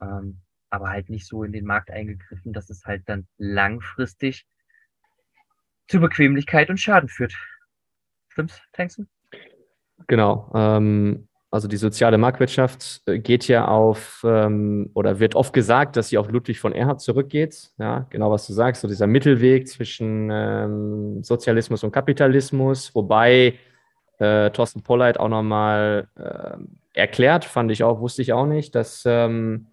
Ähm, 0.00 0.40
aber 0.70 0.88
halt 0.88 1.10
nicht 1.10 1.26
so 1.26 1.44
in 1.44 1.52
den 1.52 1.66
Markt 1.66 1.90
eingegriffen, 1.90 2.52
dass 2.52 2.70
es 2.70 2.84
halt 2.86 3.08
dann 3.08 3.26
langfristig 3.36 4.46
zu 5.88 6.00
Bequemlichkeit 6.00 6.70
und 6.70 6.78
Schaden 6.78 7.08
führt. 7.08 7.34
Stimmt's, 8.28 8.60
Tankson? 8.72 9.08
Genau. 10.06 10.50
Ähm, 10.54 11.28
also 11.52 11.68
die 11.68 11.76
soziale 11.76 12.16
Marktwirtschaft 12.16 13.02
äh, 13.04 13.18
geht 13.18 13.46
ja 13.46 13.68
auf 13.68 14.22
ähm, 14.26 14.90
oder 14.94 15.20
wird 15.20 15.34
oft 15.34 15.52
gesagt, 15.52 15.96
dass 15.96 16.08
sie 16.08 16.16
auf 16.16 16.30
Ludwig 16.30 16.58
von 16.58 16.72
Erhard 16.72 17.02
zurückgeht. 17.02 17.72
Ja, 17.76 18.06
genau 18.08 18.30
was 18.30 18.46
du 18.46 18.54
sagst, 18.54 18.80
so 18.80 18.88
dieser 18.88 19.06
Mittelweg 19.06 19.68
zwischen 19.68 20.30
ähm, 20.32 21.22
Sozialismus 21.22 21.84
und 21.84 21.92
Kapitalismus, 21.92 22.94
wobei 22.94 23.58
äh, 24.18 24.50
Thorsten 24.50 24.82
Polleit 24.82 25.20
auch 25.20 25.28
nochmal 25.28 26.08
äh, 26.16 26.56
erklärt, 26.98 27.44
fand 27.44 27.70
ich 27.70 27.84
auch, 27.84 28.00
wusste 28.00 28.22
ich 28.22 28.32
auch 28.32 28.46
nicht, 28.46 28.74
dass 28.74 29.02
ähm, 29.04 29.66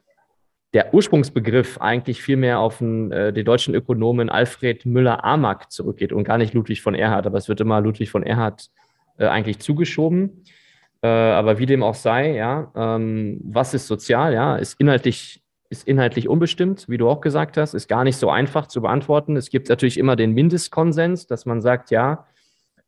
der 0.74 0.94
Ursprungsbegriff 0.94 1.80
eigentlich 1.80 2.22
vielmehr 2.22 2.60
auf 2.60 2.80
den, 2.80 3.14
äh, 3.14 3.32
den 3.32 3.46
deutschen 3.46 3.74
Ökonomen 3.74 4.30
Alfred 4.30 4.86
Müller-Amack 4.86 5.72
zurückgeht 5.72 6.12
und 6.12 6.26
gar 6.26 6.38
nicht 6.38 6.54
Ludwig 6.54 6.82
von 6.82 6.94
Erhard, 6.94 7.26
aber 7.26 7.38
es 7.38 7.48
wird 7.48 7.62
immer 7.62 7.80
Ludwig 7.80 8.12
von 8.12 8.24
Erhard 8.24 8.64
äh, 8.64 8.89
eigentlich 9.26 9.60
zugeschoben. 9.60 10.44
Äh, 11.02 11.08
aber 11.08 11.60
wie 11.60 11.66
dem 11.66 11.84
auch 11.84 11.96
sei, 11.96 12.36
ja, 12.36 12.72
ähm, 12.76 13.40
was 13.44 13.74
ist 13.74 13.88
sozial, 13.88 14.34
ja, 14.34 14.58
ist 14.58 14.80
inhaltlich, 14.80 15.42
ist 15.70 15.88
inhaltlich 15.88 16.28
unbestimmt, 16.28 16.90
wie 16.90 16.98
du 16.98 17.08
auch 17.10 17.22
gesagt 17.22 17.58
hast, 17.58 17.74
ist 17.74 17.88
gar 17.88 18.04
nicht 18.04 18.18
so 18.18 18.30
einfach 18.30 18.68
zu 18.68 18.82
beantworten. 18.82 19.38
Es 19.38 19.50
gibt 19.50 19.70
natürlich 19.70 19.98
immer 19.98 20.16
den 20.16 20.34
Mindestkonsens, 20.34 21.28
dass 21.28 21.46
man 21.46 21.62
sagt, 21.62 21.92
ja, 21.92 22.26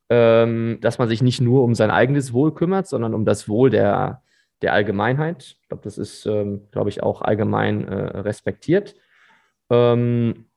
ähm, 0.09 0.79
dass 0.82 0.97
man 0.97 1.07
sich 1.07 1.21
nicht 1.21 1.39
nur 1.39 1.63
um 1.63 1.73
sein 1.73 1.89
eigenes 1.89 2.34
Wohl 2.34 2.53
kümmert, 2.53 2.88
sondern 2.88 3.13
um 3.13 3.23
das 3.23 3.47
Wohl 3.47 3.69
der, 3.69 4.23
der 4.61 4.73
Allgemeinheit. 4.73 5.57
Ich 5.61 5.67
glaube, 5.69 5.84
das 5.84 5.97
ist, 5.97 6.25
ähm, 6.25 6.67
glaube 6.71 6.89
ich, 6.89 7.01
auch 7.01 7.21
allgemein 7.21 7.88
äh, 7.88 8.17
respektiert. 8.19 8.95
Ähm, 9.69 10.47
äh, 10.49 10.50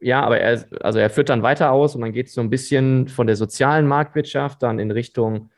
ja, 0.00 0.22
aber 0.22 0.40
er, 0.40 0.64
also 0.80 0.98
er 0.98 1.10
führt 1.10 1.28
dann 1.28 1.42
weiter 1.42 1.70
aus 1.70 1.94
und 1.94 2.00
dann 2.00 2.12
geht 2.12 2.26
es 2.26 2.34
so 2.34 2.40
ein 2.40 2.50
bisschen 2.50 3.08
von 3.08 3.26
der 3.26 3.36
sozialen 3.36 3.86
Marktwirtschaft 3.86 4.62
dann 4.62 4.78
in 4.78 4.90
Richtung 4.90 5.50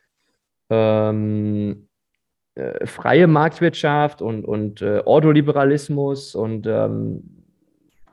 ähm, 0.68 1.88
äh, 2.54 2.86
freie 2.86 3.26
Marktwirtschaft 3.26 4.20
und, 4.20 4.44
und 4.44 4.82
äh, 4.82 5.02
Ordoliberalismus 5.04 6.34
und 6.34 6.66
ähm, 6.66 7.22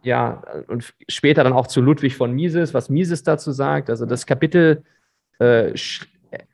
ja, 0.02 0.44
und 0.68 0.94
später 1.10 1.44
dann 1.44 1.54
auch 1.54 1.68
zu 1.68 1.82
Ludwig 1.82 2.16
von 2.16 2.32
Mises, 2.32 2.74
was 2.74 2.90
Mises 2.90 3.24
dazu 3.24 3.52
sagt. 3.52 3.90
Also 3.90 4.06
das 4.06 4.26
Kapitel 4.28 4.84
äh, 5.40 5.74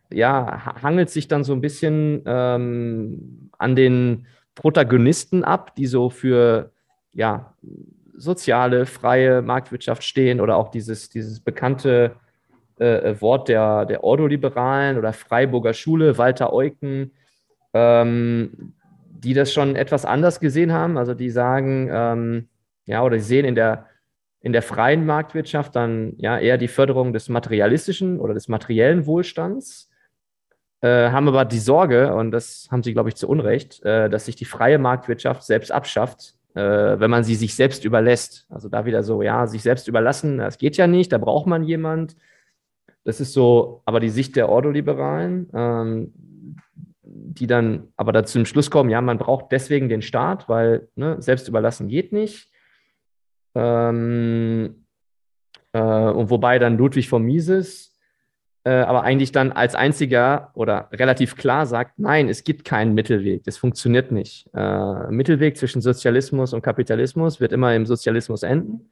ja, 0.09 0.82
hangelt 0.82 1.09
sich 1.09 1.28
dann 1.28 1.43
so 1.43 1.53
ein 1.53 1.61
bisschen 1.61 2.24
ähm, 2.26 3.49
an 3.57 3.76
den 3.76 4.26
Protagonisten 4.55 5.43
ab, 5.43 5.76
die 5.76 5.86
so 5.86 6.09
für 6.09 6.72
ja, 7.13 7.53
soziale, 8.22 8.86
freie 8.86 9.41
Marktwirtschaft 9.41 10.03
stehen 10.03 10.39
oder 10.39 10.57
auch 10.57 10.69
dieses, 10.69 11.09
dieses 11.09 11.39
bekannte 11.39 12.15
äh, 12.78 13.19
Wort 13.19 13.47
der, 13.47 13.86
der 13.86 14.03
Ordoliberalen 14.03 14.97
oder 14.97 15.13
Freiburger 15.13 15.74
Schule, 15.74 16.17
Walter 16.17 16.53
Eucken, 16.53 17.11
ähm, 17.74 18.74
die 19.09 19.34
das 19.34 19.53
schon 19.53 19.76
etwas 19.76 20.05
anders 20.05 20.39
gesehen 20.39 20.72
haben. 20.72 20.97
Also 20.97 21.13
die 21.13 21.30
sagen, 21.30 21.89
ähm, 21.91 22.49
ja, 22.86 23.03
oder 23.03 23.19
sie 23.19 23.26
sehen 23.26 23.45
in 23.45 23.55
der, 23.55 23.88
in 24.41 24.53
der 24.53 24.61
freien 24.61 25.05
Marktwirtschaft 25.05 25.76
dann 25.76 26.13
ja 26.17 26.38
eher 26.39 26.57
die 26.57 26.67
Förderung 26.67 27.13
des 27.13 27.30
materialistischen 27.30 28.19
oder 28.19 28.34
des 28.34 28.47
materiellen 28.47 29.05
Wohlstands, 29.05 29.89
äh, 30.82 31.09
haben 31.11 31.28
aber 31.28 31.45
die 31.45 31.59
Sorge, 31.59 32.15
und 32.15 32.32
das 32.32 32.67
haben 32.72 32.82
sie, 32.82 32.93
glaube 32.93 33.09
ich, 33.09 33.15
zu 33.15 33.30
Unrecht, 33.30 33.84
äh, 33.84 34.09
dass 34.09 34.26
sich 34.26 34.36
die 34.36 34.45
freie 34.45 34.80
Marktwirtschaft 34.80 35.43
selbst 35.43 35.72
abschafft, 35.72 36.36
äh, 36.54 36.99
wenn 36.99 37.10
man 37.10 37.24
sie 37.24 37.36
sich 37.36 37.56
selbst 37.56 37.86
überlässt. 37.86 38.45
Also 38.49 38.70
da 38.70 38.86
wieder 38.86 39.04
so, 39.04 39.22
ja, 39.22 39.47
sich 39.47 39.62
selbst 39.62 39.88
überlassen, 39.88 40.38
das 40.38 40.58
geht 40.58 40.78
ja 40.78 40.88
nicht, 40.88 41.12
da 41.12 41.18
braucht 41.18 41.47
man 41.47 41.64
jemand. 41.64 42.16
Das 43.04 43.20
ist 43.20 43.34
so, 43.34 43.82
aber 43.86 43.99
die 43.99 44.10
Sicht 44.10 44.36
der 44.36 44.49
Ordoliberalen, 44.49 45.49
ähm, 45.54 46.14
die 47.04 47.47
dann 47.47 47.88
aber 47.97 48.12
dazu 48.12 48.34
zum 48.34 48.45
Schluss 48.45 48.70
kommen, 48.70 48.89
ja, 48.89 49.02
man 49.02 49.18
braucht 49.18 49.52
deswegen 49.52 49.89
den 49.89 50.02
Staat, 50.02 50.47
weil 50.49 50.89
ne, 50.95 51.22
selbst 51.22 51.47
überlassen 51.47 51.88
geht 51.88 52.12
nicht. 52.14 52.52
Ähm, 53.56 54.86
äh, 55.74 55.80
und 55.80 56.30
wobei 56.30 56.60
dann 56.60 56.78
Ludwig 56.78 57.10
von 57.10 57.24
Mises 57.24 57.90
äh, 58.64 58.72
aber 58.72 59.03
eigentlich 59.03 59.32
dann 59.32 59.51
als 59.51 59.74
einziger 59.74 60.51
oder 60.53 60.89
relativ 60.91 61.36
klar 61.36 61.66
sagt, 61.66 61.97
nein, 61.97 62.30
es 62.30 62.43
gibt 62.43 62.64
keinen 62.64 62.93
Mittelweg, 62.93 63.43
das 63.43 63.57
funktioniert 63.57 64.12
nicht. 64.12 64.49
Äh, 64.53 65.09
Mittelweg 65.09 65.57
zwischen 65.57 65.82
Sozialismus 65.82 66.53
und 66.53 66.62
Kapitalismus 66.62 67.39
wird 67.39 67.53
immer 67.53 67.74
im 67.76 67.86
Sozialismus 67.86 68.43
enden. 68.43 68.91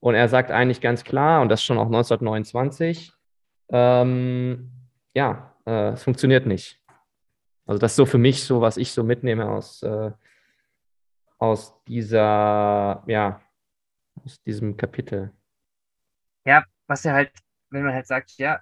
Und 0.00 0.14
er 0.14 0.28
sagt 0.28 0.50
eigentlich 0.50 0.80
ganz 0.80 1.04
klar, 1.04 1.40
und 1.42 1.48
das 1.48 1.62
schon 1.62 1.78
auch 1.78 1.86
1929, 1.86 3.12
ähm, 3.70 4.70
ja, 5.14 5.54
äh, 5.64 5.92
es 5.92 6.02
funktioniert 6.02 6.46
nicht. 6.46 6.80
Also 7.66 7.78
das 7.78 7.92
ist 7.92 7.96
so 7.96 8.06
für 8.06 8.18
mich 8.18 8.44
so, 8.44 8.60
was 8.60 8.76
ich 8.76 8.92
so 8.92 9.04
mitnehme 9.04 9.48
aus, 9.48 9.82
äh, 9.82 10.10
aus 11.38 11.82
dieser, 11.84 13.02
ja, 13.06 13.40
aus 14.24 14.42
diesem 14.42 14.76
Kapitel. 14.76 15.32
Ja, 16.44 16.64
was 16.86 17.04
er 17.04 17.14
halt, 17.14 17.32
wenn 17.70 17.84
man 17.84 17.94
halt 17.94 18.06
sagt, 18.06 18.32
ja, 18.36 18.60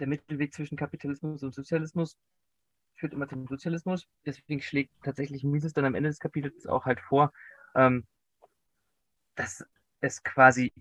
der 0.00 0.08
Mittelweg 0.08 0.52
zwischen 0.52 0.76
Kapitalismus 0.76 1.42
und 1.42 1.54
Sozialismus 1.54 2.16
führt 2.96 3.12
immer 3.12 3.28
zum 3.28 3.46
Sozialismus. 3.46 4.06
Deswegen 4.26 4.60
schlägt 4.60 4.92
tatsächlich 5.04 5.44
Mises 5.44 5.72
dann 5.72 5.84
am 5.84 5.94
Ende 5.94 6.10
des 6.10 6.18
Kapitels 6.18 6.66
auch 6.66 6.86
halt 6.86 7.00
vor, 7.00 7.32
ähm, 7.74 8.06
dass 9.36 9.64
es 10.00 10.22
quasi, 10.22 10.72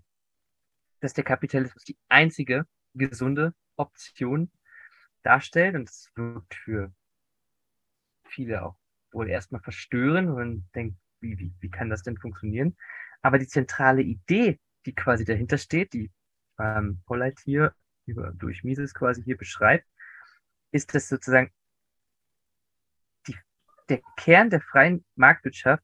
dass 1.02 1.14
der 1.14 1.24
Kapitalismus 1.24 1.84
die 1.84 1.98
einzige 2.10 2.66
gesunde 2.94 3.54
Option 3.76 4.52
darstellt. 5.24 5.76
Und 5.76 5.88
das 5.88 6.12
wirkt 6.16 6.56
für 6.56 6.92
viele 8.26 8.64
auch 8.64 8.78
wohl 9.12 9.30
erstmal 9.30 9.62
verstören 9.62 10.30
und 10.30 10.68
denkt, 10.76 10.98
wie, 11.22 11.38
wie, 11.38 11.54
wie 11.60 11.70
kann 11.70 11.90
das 11.90 12.04
denn 12.04 12.18
funktionieren? 12.18 12.78
Aber 13.22 13.40
die 13.40 13.48
zentrale 13.48 14.02
Idee, 14.02 14.60
die 14.86 14.94
quasi 14.94 15.26
dahinter 15.26 15.58
steht, 15.58 15.94
die 15.94 16.12
ähm, 16.60 17.02
Polleit 17.06 17.40
hier 17.44 17.74
über, 18.10 18.32
durch 18.32 18.64
Mises 18.64 18.94
quasi 18.94 19.24
hier 19.24 19.38
beschreibt, 19.38 19.88
ist, 20.72 20.94
dass 20.94 21.08
sozusagen 21.08 21.52
die, 23.28 23.36
der 23.90 24.02
Kern 24.18 24.50
der 24.50 24.62
freien 24.62 25.06
Marktwirtschaft 25.16 25.84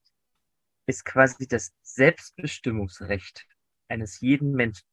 ist 0.86 1.06
quasi 1.06 1.48
das 1.48 1.74
Selbstbestimmungsrecht 1.82 3.48
eines 3.88 4.20
jeden 4.20 4.52
Menschen. 4.52 4.86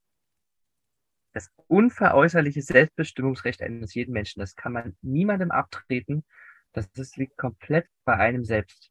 Das 1.33 1.51
unveräußerliche 1.67 2.63
Selbstbestimmungsrecht 2.63 3.63
eines 3.63 3.95
jeden 3.95 4.13
Menschen. 4.13 4.41
Das 4.41 4.55
kann 4.55 4.73
man 4.73 4.97
niemandem 5.01 5.51
abtreten. 5.51 6.25
Das, 6.73 6.91
das 6.93 7.17
liegt 7.17 7.37
komplett 7.37 7.89
bei 8.05 8.17
einem 8.17 8.45
selbst. 8.45 8.91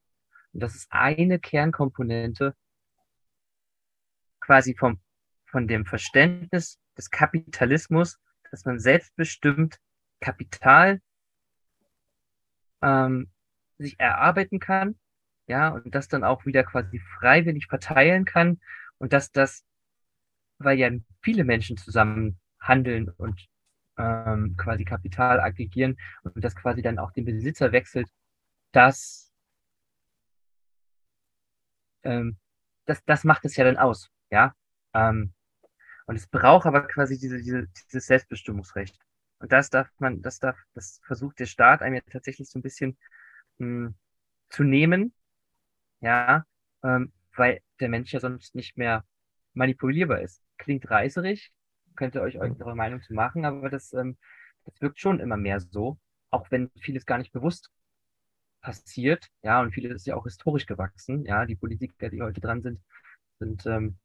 Und 0.54 0.62
das 0.62 0.76
ist 0.76 0.88
eine 0.92 1.40
Kernkomponente 1.40 2.56
quasi 4.40 4.76
vom, 4.76 5.00
von 5.46 5.68
dem 5.68 5.86
Verständnis 5.86 6.80
des 6.98 7.10
Kapitalismus, 7.10 8.20
dass 8.52 8.66
man 8.66 8.80
selbstbestimmt 8.80 9.80
Kapital 10.20 11.02
ähm, 12.82 13.32
sich 13.78 14.00
erarbeiten 14.00 14.60
kann, 14.60 15.00
ja, 15.48 15.70
und 15.70 15.96
das 15.96 16.08
dann 16.08 16.24
auch 16.24 16.46
wieder 16.46 16.64
quasi 16.64 17.00
freiwillig 17.20 17.68
verteilen 17.68 18.26
kann 18.26 18.60
und 19.00 19.14
dass 19.14 19.32
das, 19.32 19.66
weil 20.60 20.78
ja 20.78 20.90
viele 21.22 21.44
Menschen 21.44 21.78
zusammen 21.78 22.40
handeln 22.60 23.10
und 23.10 23.48
ähm, 23.98 24.56
quasi 24.58 24.86
Kapital 24.86 25.40
aggregieren 25.40 25.98
und 26.24 26.44
das 26.44 26.56
quasi 26.56 26.82
dann 26.82 27.00
auch 27.00 27.12
den 27.12 27.26
Besitzer 27.26 27.72
wechselt, 27.72 28.08
dass 28.72 29.32
ähm, 32.04 32.38
das, 32.86 33.04
das 33.06 33.24
macht 33.24 33.46
es 33.46 33.56
ja 33.56 33.64
dann 33.64 33.78
aus. 33.78 34.10
Ja. 34.30 34.54
Ähm, 34.94 35.34
und 36.06 36.16
es 36.16 36.28
braucht 36.28 36.66
aber 36.66 36.88
quasi 36.88 37.18
diese, 37.18 37.38
diese, 37.38 37.68
dieses 37.92 38.06
Selbstbestimmungsrecht. 38.08 38.98
Und 39.40 39.52
das 39.52 39.70
darf 39.70 39.90
man, 40.00 40.22
das 40.22 40.40
darf, 40.40 40.58
das 40.74 41.02
versucht 41.06 41.40
der 41.40 41.46
Staat 41.46 41.82
einem 41.82 41.96
ja 41.96 42.02
tatsächlich 42.12 42.50
so 42.50 42.60
ein 42.60 42.62
bisschen 42.62 42.98
mh, 43.58 43.88
hm, 43.88 43.96
zu 44.50 44.64
nehmen, 44.64 45.14
ja, 46.02 46.46
ähm, 46.84 47.12
weil 47.36 47.62
der 47.80 47.90
Mensch 47.90 48.14
ja 48.14 48.20
sonst 48.20 48.56
nicht 48.56 48.78
mehr 48.78 49.06
manipulierbar 49.54 50.22
ist. 50.22 50.44
Klingt 50.58 50.90
reißerig, 50.90 51.52
könnt 51.96 52.16
ihr 52.16 52.22
euch 52.22 52.38
eure 52.40 52.76
Meinung 52.76 53.02
zu 53.02 53.14
machen, 53.14 53.46
aber 53.46 53.70
das 53.70 53.94
ähm, 53.94 54.18
es 54.66 54.82
wirkt 54.82 55.00
schon 55.00 55.20
immer 55.20 55.38
mehr 55.38 55.60
so, 55.60 55.98
auch 56.30 56.50
wenn 56.52 56.70
vieles 56.80 57.06
gar 57.06 57.18
nicht 57.18 57.32
bewusst 57.32 57.70
passiert, 58.62 59.28
ja, 59.42 59.62
und 59.62 59.74
vieles 59.74 59.94
ist 59.94 60.06
ja 60.06 60.16
auch 60.16 60.24
historisch 60.26 60.66
gewachsen, 60.66 61.26
ja, 61.26 61.46
die 61.46 61.56
Politiker, 61.56 62.10
die 62.10 62.22
heute 62.22 62.42
dran 62.42 62.62
sind, 62.62 62.80
sind, 63.40 63.66
ähm, 63.66 63.98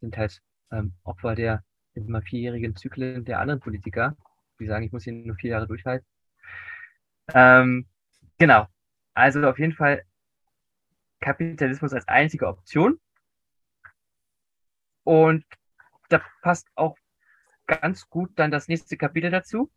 sind 0.00 0.16
halt 0.16 0.42
ähm, 0.70 0.94
Opfer 1.04 1.34
der 1.34 1.64
immer 1.94 2.22
vierjährigen 2.22 2.76
Zyklen 2.76 3.24
der 3.24 3.40
anderen 3.40 3.60
Politiker, 3.60 4.16
die 4.60 4.66
sagen, 4.66 4.84
ich 4.84 4.92
muss 4.92 5.04
hier 5.04 5.12
nur 5.12 5.36
vier 5.36 5.50
Jahre 5.50 5.66
durchhalten. 5.66 6.06
Ähm, 7.34 7.86
genau. 8.38 8.66
Also 9.14 9.42
auf 9.48 9.58
jeden 9.58 9.72
Fall 9.72 10.02
Kapitalismus 11.20 11.92
als 11.92 12.06
einzige 12.08 12.46
Option. 12.46 13.00
Und 15.04 15.44
da 16.08 16.20
passt 16.42 16.68
auch 16.74 16.96
ganz 17.66 18.08
gut 18.08 18.30
dann 18.36 18.50
das 18.50 18.68
nächste 18.68 18.96
Kapitel 18.96 19.30
dazu. 19.30 19.70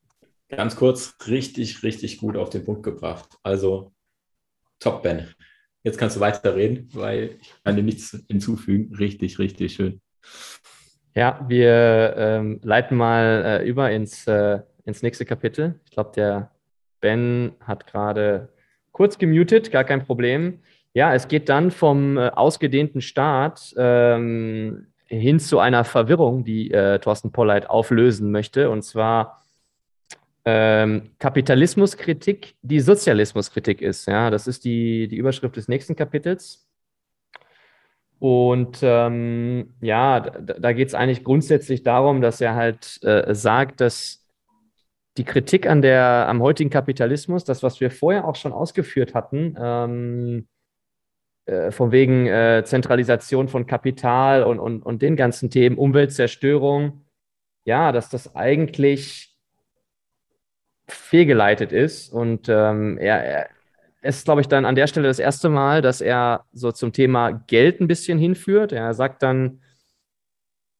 Ganz 0.50 0.76
kurz, 0.76 1.16
richtig, 1.28 1.84
richtig 1.84 2.18
gut 2.18 2.36
auf 2.36 2.50
den 2.50 2.66
Punkt 2.66 2.84
gebracht. 2.84 3.38
Also, 3.44 3.94
top, 4.80 5.04
Ben. 5.04 5.34
Jetzt 5.84 5.98
kannst 5.98 6.18
du 6.18 6.20
weiterreden, 6.20 6.90
weil 6.94 7.38
ich 7.40 7.54
kann 7.64 7.76
dir 7.76 7.84
nichts 7.84 8.18
hinzufügen. 8.28 8.94
Richtig, 8.96 9.40
richtig 9.40 9.76
schön. 9.76 10.02
Ja, 11.16 11.44
wir 11.48 12.14
ähm, 12.18 12.60
leiten 12.64 12.96
mal 12.98 13.62
äh, 13.62 13.68
über 13.68 13.92
ins, 13.92 14.28
äh, 14.28 14.60
ins 14.86 15.02
nächste 15.02 15.26
Kapitel. 15.26 15.80
Ich 15.86 15.92
glaube, 15.92 16.12
der 16.16 16.52
Ben 17.02 17.54
hat 17.62 17.88
gerade 17.88 18.50
kurz 18.92 19.18
gemutet, 19.18 19.72
gar 19.72 19.84
kein 19.84 20.06
Problem. 20.06 20.60
Ja, 20.94 21.14
es 21.14 21.28
geht 21.28 21.50
dann 21.50 21.72
vom 21.72 22.18
äh, 22.18 22.30
ausgedehnten 22.30 23.02
Staat 23.02 23.74
ähm, 23.78 24.88
hin 25.06 25.40
zu 25.40 25.60
einer 25.60 25.84
Verwirrung, 25.84 26.44
die 26.44 26.72
äh, 26.72 27.00
Thorsten 27.00 27.32
Polleit 27.32 27.70
auflösen 27.70 28.32
möchte, 28.32 28.70
und 28.70 28.84
zwar 28.84 29.44
ähm, 30.46 31.12
Kapitalismuskritik, 31.20 32.56
die 32.62 32.80
Sozialismuskritik 32.80 33.82
ist. 33.82 34.08
Ja, 34.08 34.30
das 34.30 34.48
ist 34.48 34.66
die, 34.66 35.08
die 35.08 35.18
Überschrift 35.18 35.56
des 35.56 35.68
nächsten 35.68 35.96
Kapitels. 35.96 36.69
Und 38.20 38.80
ähm, 38.82 39.74
ja, 39.80 40.20
da, 40.20 40.54
da 40.54 40.74
geht 40.74 40.90
es 40.90 40.94
eigentlich 40.94 41.24
grundsätzlich 41.24 41.84
darum, 41.84 42.22
dass 42.22 42.42
er 42.42 42.56
halt 42.56 43.02
äh, 43.04 43.34
sagt, 43.34 43.80
dass 43.80 44.28
die 45.18 45.24
Kritik 45.24 45.68
an 45.68 45.82
der, 45.82 46.28
am 46.28 46.42
heutigen 46.42 46.70
Kapitalismus, 46.70 47.46
das, 47.46 47.64
was 47.64 47.80
wir 47.80 47.92
vorher 47.92 48.26
auch 48.28 48.36
schon 48.36 48.54
ausgeführt 48.54 49.14
hatten, 49.14 49.56
ähm, 49.60 50.48
äh, 51.46 51.72
von 51.72 51.92
wegen 51.92 52.28
äh, 52.28 52.64
Zentralisation 52.66 53.48
von 53.48 53.66
Kapital 53.66 54.44
und, 54.44 54.60
und, 54.60 54.82
und 54.84 55.02
den 55.02 55.16
ganzen 55.16 55.50
Themen, 55.50 55.78
Umweltzerstörung, 55.78 57.06
ja, 57.66 57.92
dass 57.92 58.10
das 58.10 58.36
eigentlich 58.36 59.36
fehlgeleitet 60.88 61.72
ist. 61.72 62.14
Und 62.14 62.48
ähm, 62.50 62.98
er, 62.98 63.24
er 63.24 63.50
ist, 64.02 64.26
glaube 64.26 64.42
ich, 64.42 64.48
dann 64.48 64.66
an 64.66 64.76
der 64.76 64.88
Stelle 64.88 65.08
das 65.08 65.20
erste 65.20 65.50
Mal, 65.50 65.82
dass 65.82 66.02
er 66.02 66.46
so 66.54 66.72
zum 66.72 66.94
Thema 66.94 67.32
Geld 67.32 67.82
ein 67.82 67.88
bisschen 67.88 68.18
hinführt. 68.18 68.72
Er 68.72 68.94
sagt 68.94 69.24
dann, 69.24 69.62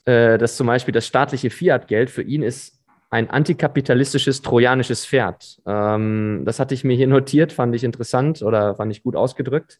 äh, 0.06 0.38
dass 0.38 0.56
zum 0.56 0.68
Beispiel 0.68 0.94
das 0.94 1.06
staatliche 1.06 1.50
Fiat-Geld 1.50 2.10
für 2.10 2.24
ihn 2.24 2.44
ist 2.44 2.80
ein 3.10 3.30
antikapitalistisches 3.30 4.42
trojanisches 4.42 5.06
Pferd. 5.06 5.62
Ähm, 5.66 6.44
das 6.46 6.60
hatte 6.60 6.74
ich 6.76 6.84
mir 6.84 6.96
hier 6.96 7.08
notiert, 7.08 7.52
fand 7.52 7.76
ich 7.76 7.84
interessant 7.84 8.42
oder 8.42 8.76
fand 8.76 8.92
ich 8.92 9.04
gut 9.04 9.16
ausgedrückt. 9.16 9.80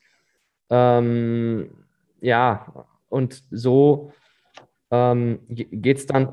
Ähm, 0.70 1.70
ja, 2.22 2.88
und 3.08 3.44
so 3.52 4.12
ähm, 4.92 5.40
geht 5.48 5.98
es 5.98 6.06
dann 6.08 6.30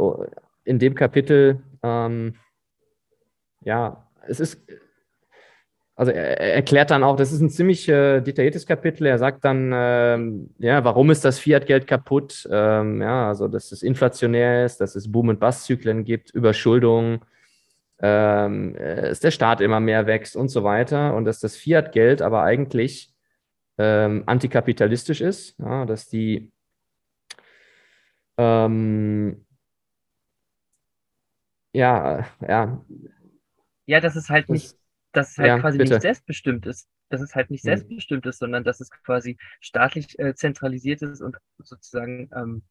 in 0.65 0.79
dem 0.79 0.95
Kapitel, 0.95 1.63
ähm, 1.83 2.35
ja, 3.61 4.09
es 4.27 4.41
ist, 4.41 4.61
also 5.97 6.13
er, 6.13 6.39
er, 6.41 6.55
erklärt 6.55 6.91
dann 6.91 7.03
auch, 7.03 7.17
das 7.17 7.33
ist 7.33 7.41
ein 7.41 7.51
ziemlich 7.51 7.89
äh, 7.89 8.21
detailliertes 8.21 8.67
Kapitel. 8.67 9.07
Er 9.07 9.19
sagt 9.19 9.45
dann, 9.45 9.73
ähm, 9.75 10.51
ja, 10.59 10.85
warum 10.85 11.11
ist 11.11 11.25
das 11.25 11.39
Fiat-Geld 11.39 11.87
kaputt? 11.87 12.47
Ähm, 12.51 13.01
ja, 13.01 13.29
also 13.29 13.49
dass 13.49 13.73
es 13.73 13.83
inflationär 13.83 14.67
ist, 14.67 14.81
dass 14.81 14.95
es 14.95 15.11
Boom- 15.11 15.31
und 15.31 15.41
Bass-Zyklen 15.41 16.05
gibt, 16.05 16.31
Überschuldung, 16.31 17.25
ähm, 18.01 18.75
dass 18.79 19.21
der 19.21 19.31
Staat 19.31 19.63
immer 19.63 19.81
mehr 19.81 20.07
wächst 20.07 20.37
und 20.37 20.49
so 20.49 20.65
weiter 20.65 21.15
und 21.15 21.25
dass 21.25 21.41
das 21.41 21.57
Fiat-Geld 21.57 22.21
aber 22.21 22.43
eigentlich 22.43 23.15
ähm, 23.79 24.23
antikapitalistisch 24.27 25.23
ist, 25.23 25.59
ja, 25.59 25.87
dass 25.87 26.09
die 26.09 26.53
ähm, 28.39 29.47
ja, 31.73 32.27
ja. 32.47 32.85
Ja, 33.87 34.01
dass 34.01 34.17
es 34.17 34.29
halt 34.29 34.49
nicht, 34.49 34.77
dass 35.17 35.31
es 35.31 35.39
halt 35.39 35.49
ja, 35.49 35.59
quasi 35.59 35.79
bitte. 35.79 35.95
nicht 35.95 36.03
selbstbestimmt 36.03 36.67
ist. 36.67 36.89
Dass 37.09 37.21
es 37.21 37.35
halt 37.35 37.51
nicht 37.51 37.63
hm. 37.63 37.69
selbstbestimmt 37.69 38.27
ist, 38.27 38.39
sondern 38.39 38.65
dass 38.65 38.81
es 38.81 38.91
quasi 38.91 39.39
staatlich 39.61 40.19
äh, 40.19 40.35
zentralisiert 40.35 41.03
ist 41.03 41.23
und 41.23 41.37
sozusagen 41.59 42.29
ähm, 42.35 42.63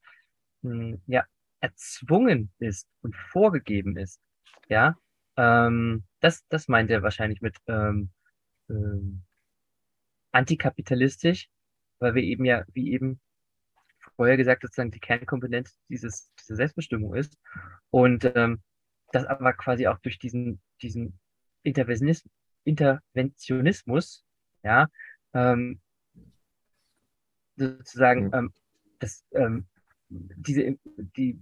mh, 0.61 0.71
hm, 0.71 1.01
ja, 1.07 1.25
erzwungen 1.61 2.51
ist 2.59 2.87
und 3.01 3.15
vorgegeben 3.15 3.97
ist. 3.97 4.21
Ja, 4.69 4.97
ähm, 5.37 6.03
das, 6.19 6.45
das 6.49 6.67
meint 6.67 6.91
er 6.91 7.01
wahrscheinlich 7.01 7.41
mit 7.41 7.57
ähm, 7.67 8.11
ähm, 8.69 9.23
antikapitalistisch, 10.31 11.49
weil 11.99 12.13
wir 12.13 12.23
eben 12.23 12.45
ja, 12.45 12.65
wie 12.73 12.91
eben 12.91 13.19
vorher 14.15 14.37
gesagt, 14.37 14.61
sozusagen 14.61 14.91
die 14.91 14.99
Kernkomponente 14.99 15.71
dieses, 15.89 16.31
diese 16.39 16.55
Selbstbestimmung 16.55 17.15
ist. 17.15 17.37
Und 17.89 18.31
ähm, 18.35 18.61
das 19.11 19.25
aber 19.25 19.53
quasi 19.53 19.87
auch 19.87 19.99
durch 19.99 20.19
diesen, 20.19 20.61
diesen 20.81 21.19
Interventionismus, 21.65 22.31
Interventionismus 22.63 24.23
ja, 24.63 24.87
ähm, 25.33 25.79
sozusagen, 27.55 28.31
ähm, 28.33 28.53
das, 28.99 29.23
ähm, 29.31 29.67
diese, 30.09 30.77
die, 31.17 31.39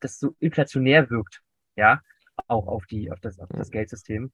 das 0.00 0.18
so 0.18 0.34
inflationär 0.40 1.10
wirkt, 1.10 1.42
ja, 1.76 2.00
auch 2.46 2.66
auf 2.66 2.86
die, 2.86 3.10
auf 3.10 3.20
das, 3.20 3.38
auf 3.38 3.48
das 3.50 3.70
Geldsystem. 3.70 4.32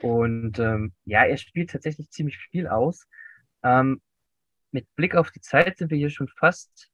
Und 0.00 0.58
ähm, 0.58 0.94
ja, 1.04 1.24
er 1.24 1.36
spielt 1.36 1.70
tatsächlich 1.70 2.10
ziemlich 2.10 2.38
viel 2.38 2.66
aus. 2.66 3.06
Ähm, 3.62 4.00
mit 4.70 4.86
Blick 4.96 5.14
auf 5.14 5.30
die 5.30 5.40
Zeit 5.40 5.76
sind 5.78 5.90
wir 5.90 5.98
hier 5.98 6.10
schon 6.10 6.28
fast 6.28 6.90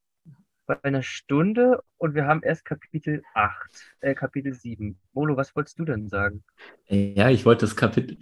bei 0.67 0.83
einer 0.83 1.01
Stunde 1.01 1.81
und 1.97 2.13
wir 2.13 2.27
haben 2.27 2.43
erst 2.43 2.65
Kapitel 2.65 3.23
8, 3.33 3.53
äh, 4.01 4.13
Kapitel 4.13 4.53
7. 4.53 4.97
Molo, 5.13 5.35
was 5.35 5.55
wolltest 5.55 5.79
du 5.79 5.85
denn 5.85 6.09
sagen? 6.09 6.43
Ja, 6.87 7.29
ich 7.29 7.45
wollte 7.45 7.65
das 7.65 7.75
Kapitel. 7.75 8.17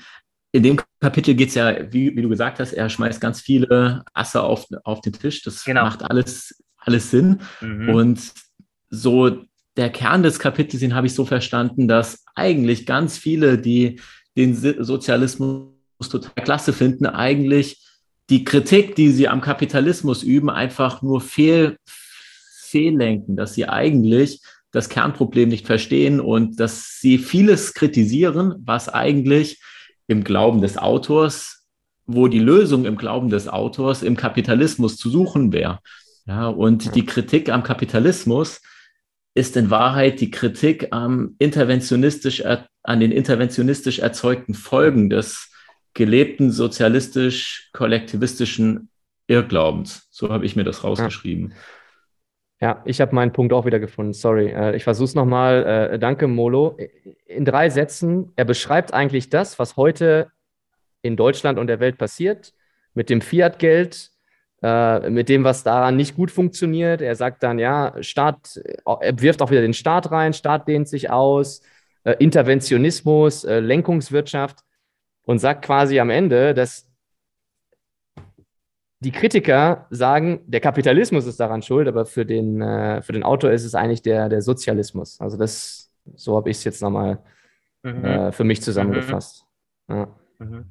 In 0.52 0.64
dem 0.64 0.80
Kapitel 1.02 1.34
geht 1.34 1.50
es 1.50 1.56
ja, 1.56 1.92
wie, 1.92 2.16
wie, 2.16 2.22
du 2.22 2.30
gesagt 2.30 2.60
hast, 2.60 2.72
er 2.72 2.90
schmeißt 2.90 3.20
ganz 3.20 3.42
viele 3.42 4.06
Asse 4.14 4.42
auf, 4.42 4.68
auf 4.86 5.02
den 5.02 5.12
Tisch. 5.12 5.42
Das 5.42 5.66
genau. 5.66 5.84
macht 5.84 6.04
alles, 6.04 6.64
alles 6.78 7.12
Sinn. 7.12 7.42
Mhm. 7.60 7.90
Und 7.90 8.34
so 8.90 9.44
der 9.76 9.90
Kern 9.90 10.24
des 10.24 10.40
Kapitels, 10.40 10.80
den 10.80 10.96
habe 10.96 11.08
ich 11.08 11.14
so 11.14 11.26
verstanden, 11.26 11.90
dass 11.90 12.24
eigentlich 12.36 12.86
ganz 12.86 13.18
viele, 13.18 13.58
die 13.58 14.00
den 14.38 14.56
Sozialismus 14.56 15.74
total 16.10 16.44
klasse 16.44 16.72
finden, 16.72 17.06
eigentlich 17.06 17.82
die 18.30 18.44
Kritik, 18.44 18.96
die 18.96 19.12
sie 19.12 19.28
am 19.28 19.42
Kapitalismus 19.42 20.24
üben, 20.24 20.50
einfach 20.50 21.02
nur 21.02 21.22
fehl, 21.22 21.78
fehllenken, 22.66 23.36
dass 23.36 23.54
sie 23.54 23.68
eigentlich 23.68 24.42
das 24.72 24.90
Kernproblem 24.90 25.50
nicht 25.50 25.66
verstehen 25.66 26.20
und 26.20 26.60
dass 26.60 27.00
sie 27.00 27.18
vieles 27.18 27.74
kritisieren, 27.74 28.56
was 28.66 28.90
eigentlich 28.90 29.60
im 30.08 30.24
Glauben 30.24 30.62
des 30.62 30.78
Autors, 30.78 31.66
wo 32.06 32.28
die 32.28 32.40
Lösung 32.40 32.86
im 32.86 32.98
Glauben 32.98 33.30
des 33.30 33.48
Autors 33.48 34.04
im 34.04 34.18
Kapitalismus 34.18 34.98
zu 34.98 35.10
suchen 35.10 35.54
wäre. 35.54 35.80
Ja, 36.28 36.48
und 36.48 36.96
die 36.96 37.06
Kritik 37.06 37.50
am 37.50 37.62
Kapitalismus 37.64 38.62
ist 39.34 39.58
in 39.58 39.70
Wahrheit 39.70 40.22
die 40.22 40.32
Kritik 40.32 40.88
am 40.92 41.36
interventionistisch, 41.40 42.44
an 42.84 43.00
den 43.00 43.12
interventionistisch 43.12 44.00
erzeugten 44.00 44.54
Folgen 44.54 45.10
des 45.10 45.52
gelebten 45.94 46.52
sozialistisch-kollektivistischen 46.52 48.90
Irrglaubens. 49.28 50.08
So 50.12 50.30
habe 50.30 50.46
ich 50.46 50.56
mir 50.56 50.64
das 50.64 50.84
rausgeschrieben. 50.84 51.54
Ja, 52.62 52.82
ich 52.86 53.02
habe 53.02 53.14
meinen 53.14 53.34
Punkt 53.34 53.52
auch 53.54 53.66
wieder 53.66 53.80
gefunden. 53.80 54.14
Sorry. 54.14 54.48
Äh, 54.48 54.76
ich 54.76 54.84
versuche 54.84 55.06
es 55.06 55.16
nochmal. 55.16 55.92
Äh, 55.94 56.00
danke, 56.00 56.28
Molo. 56.28 56.78
In 57.26 57.46
drei 57.46 57.70
Sätzen. 57.70 58.32
Er 58.36 58.46
beschreibt 58.46 58.94
eigentlich 58.94 59.30
das, 59.30 59.60
was 59.60 59.76
heute 59.76 60.32
in 61.02 61.16
Deutschland 61.16 61.60
und 61.60 61.68
der 61.68 61.80
Welt 61.80 61.98
passiert, 61.98 62.54
mit 62.94 63.10
dem 63.10 63.22
Fiat-Geld, 63.22 64.10
äh, 64.64 65.10
mit 65.10 65.30
dem, 65.30 65.44
was 65.44 65.64
daran 65.64 65.98
nicht 65.98 66.16
gut 66.16 66.32
funktioniert. 66.32 67.02
Er 67.02 67.16
sagt 67.16 67.44
dann, 67.44 67.60
ja, 67.60 67.94
Staat, 68.02 68.60
er 68.86 69.22
wirft 69.22 69.42
auch 69.42 69.52
wieder 69.52 69.62
den 69.62 69.74
Staat 69.74 70.12
rein, 70.12 70.34
Staat 70.34 70.68
dehnt 70.68 70.88
sich 70.88 71.12
aus, 71.12 71.62
äh, 72.06 72.16
Interventionismus, 72.20 73.44
äh, 73.44 73.60
Lenkungswirtschaft 73.60 74.60
und 75.24 75.40
sagt 75.40 75.66
quasi 75.66 76.00
am 76.00 76.10
Ende, 76.10 76.54
dass 76.54 76.85
die 79.06 79.12
Kritiker 79.12 79.86
sagen, 79.92 80.42
der 80.48 80.60
Kapitalismus 80.60 81.28
ist 81.28 81.40
daran 81.40 81.62
schuld, 81.62 81.88
aber 81.88 82.06
für 82.06 82.26
den, 82.26 82.60
äh, 82.60 83.04
für 83.04 83.14
den 83.14 83.24
Autor 83.24 83.52
ist 83.52 83.64
es 83.64 83.76
eigentlich 83.76 84.02
der, 84.02 84.30
der 84.30 84.42
Sozialismus. 84.42 85.22
Also 85.22 85.38
das 85.38 85.92
So 86.16 86.36
habe 86.36 86.50
ich 86.50 86.58
es 86.58 86.64
jetzt 86.64 86.82
nochmal 86.82 87.20
mhm. 87.84 88.04
äh, 88.04 88.32
für 88.32 88.44
mich 88.44 88.62
zusammengefasst. 88.62 89.46
Mhm. 89.88 89.96
Ja. 89.96 90.08
Mhm. 90.40 90.66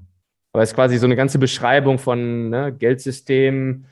Aber 0.53 0.63
es 0.63 0.71
ist 0.71 0.75
quasi 0.75 0.99
so 0.99 1.07
eine 1.07 1.17
ganze 1.17 1.39
Beschreibung 1.39 1.99
von 1.99 2.51
ne, 2.51 2.73
Geldsystem, 2.73 3.87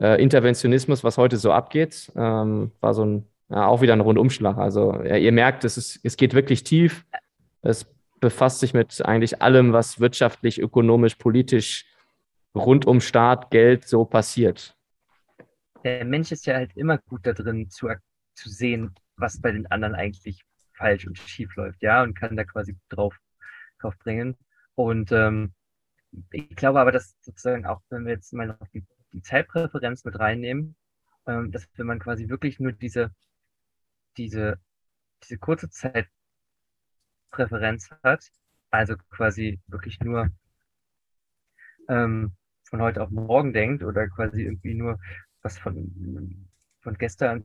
äh, 0.00 0.22
Interventionismus, 0.22 1.04
was 1.04 1.18
heute 1.18 1.36
so 1.36 1.52
abgeht. 1.52 2.12
Ähm, 2.16 2.72
war 2.80 2.94
so 2.94 3.04
ein, 3.04 3.26
ja, 3.48 3.66
auch 3.66 3.80
wieder 3.80 3.92
ein 3.94 4.00
Rundumschlag. 4.00 4.58
Also 4.58 5.02
ja, 5.04 5.16
ihr 5.16 5.32
merkt, 5.32 5.64
es, 5.64 5.76
ist, 5.76 6.00
es 6.02 6.16
geht 6.16 6.34
wirklich 6.34 6.64
tief. 6.64 7.04
Es 7.62 7.86
befasst 8.20 8.60
sich 8.60 8.74
mit 8.74 9.04
eigentlich 9.04 9.42
allem, 9.42 9.72
was 9.72 10.00
wirtschaftlich, 10.00 10.60
ökonomisch, 10.60 11.16
politisch 11.16 11.86
rund 12.56 12.86
um 12.86 13.00
Staat, 13.00 13.50
Geld 13.50 13.86
so 13.86 14.04
passiert. 14.04 14.76
Der 15.84 16.04
Mensch 16.04 16.32
ist 16.32 16.46
ja 16.46 16.54
halt 16.54 16.76
immer 16.76 16.98
gut 16.98 17.26
da 17.26 17.32
drin 17.32 17.70
zu, 17.70 17.88
zu 18.34 18.48
sehen, 18.48 18.94
was 19.16 19.40
bei 19.40 19.52
den 19.52 19.70
anderen 19.70 19.94
eigentlich 19.94 20.42
falsch 20.74 21.06
und 21.06 21.18
schief 21.18 21.54
läuft, 21.56 21.82
ja, 21.82 22.02
und 22.02 22.14
kann 22.14 22.36
da 22.36 22.44
quasi 22.44 22.76
drauf, 22.88 23.16
drauf 23.78 23.96
bringen. 23.98 24.36
Und 24.74 25.12
ähm, 25.12 25.54
ich 26.32 26.56
glaube 26.56 26.80
aber, 26.80 26.92
dass 26.92 27.14
sozusagen 27.22 27.66
auch, 27.66 27.80
wenn 27.90 28.04
wir 28.04 28.14
jetzt 28.14 28.32
mal 28.32 28.46
noch 28.46 28.68
die, 28.72 28.84
die 29.12 29.22
Zeitpräferenz 29.22 30.04
mit 30.04 30.18
reinnehmen, 30.18 30.76
ähm, 31.26 31.50
dass 31.52 31.68
wenn 31.76 31.86
man 31.86 31.98
quasi 31.98 32.28
wirklich 32.28 32.60
nur 32.60 32.72
diese, 32.72 33.10
diese, 34.16 34.58
diese 35.22 35.38
kurze 35.38 35.70
Zeitpräferenz 37.30 37.90
hat, 38.02 38.30
also 38.70 38.96
quasi 39.10 39.60
wirklich 39.66 40.00
nur 40.00 40.30
ähm, 41.88 42.36
von 42.68 42.82
heute 42.82 43.02
auf 43.02 43.10
morgen 43.10 43.52
denkt 43.52 43.82
oder 43.82 44.08
quasi 44.08 44.42
irgendwie 44.42 44.74
nur 44.74 44.98
was 45.42 45.58
von, 45.58 46.48
von 46.80 46.98
gestern 46.98 47.44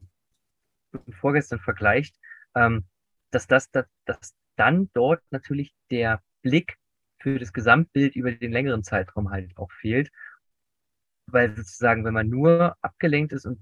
und 0.92 1.16
vorgestern 1.16 1.60
vergleicht, 1.60 2.16
ähm, 2.56 2.86
dass 3.30 3.48
das, 3.48 3.72
dass, 3.72 3.86
dass 4.06 4.36
dann 4.56 4.90
dort 4.94 5.22
natürlich 5.32 5.74
der 5.90 6.22
Blick 6.42 6.78
für 7.20 7.40
das 7.40 7.54
Gesamtbild 7.54 8.16
über 8.16 8.32
den 8.32 8.52
längeren 8.52 8.84
Zeitraum 8.84 9.30
halt 9.30 9.56
auch 9.58 9.72
fehlt. 9.72 10.12
Weil 11.28 11.56
sozusagen, 11.56 12.04
wenn 12.04 12.14
man 12.14 12.28
nur 12.28 12.76
abgelenkt 12.82 13.32
ist 13.32 13.46
und 13.46 13.60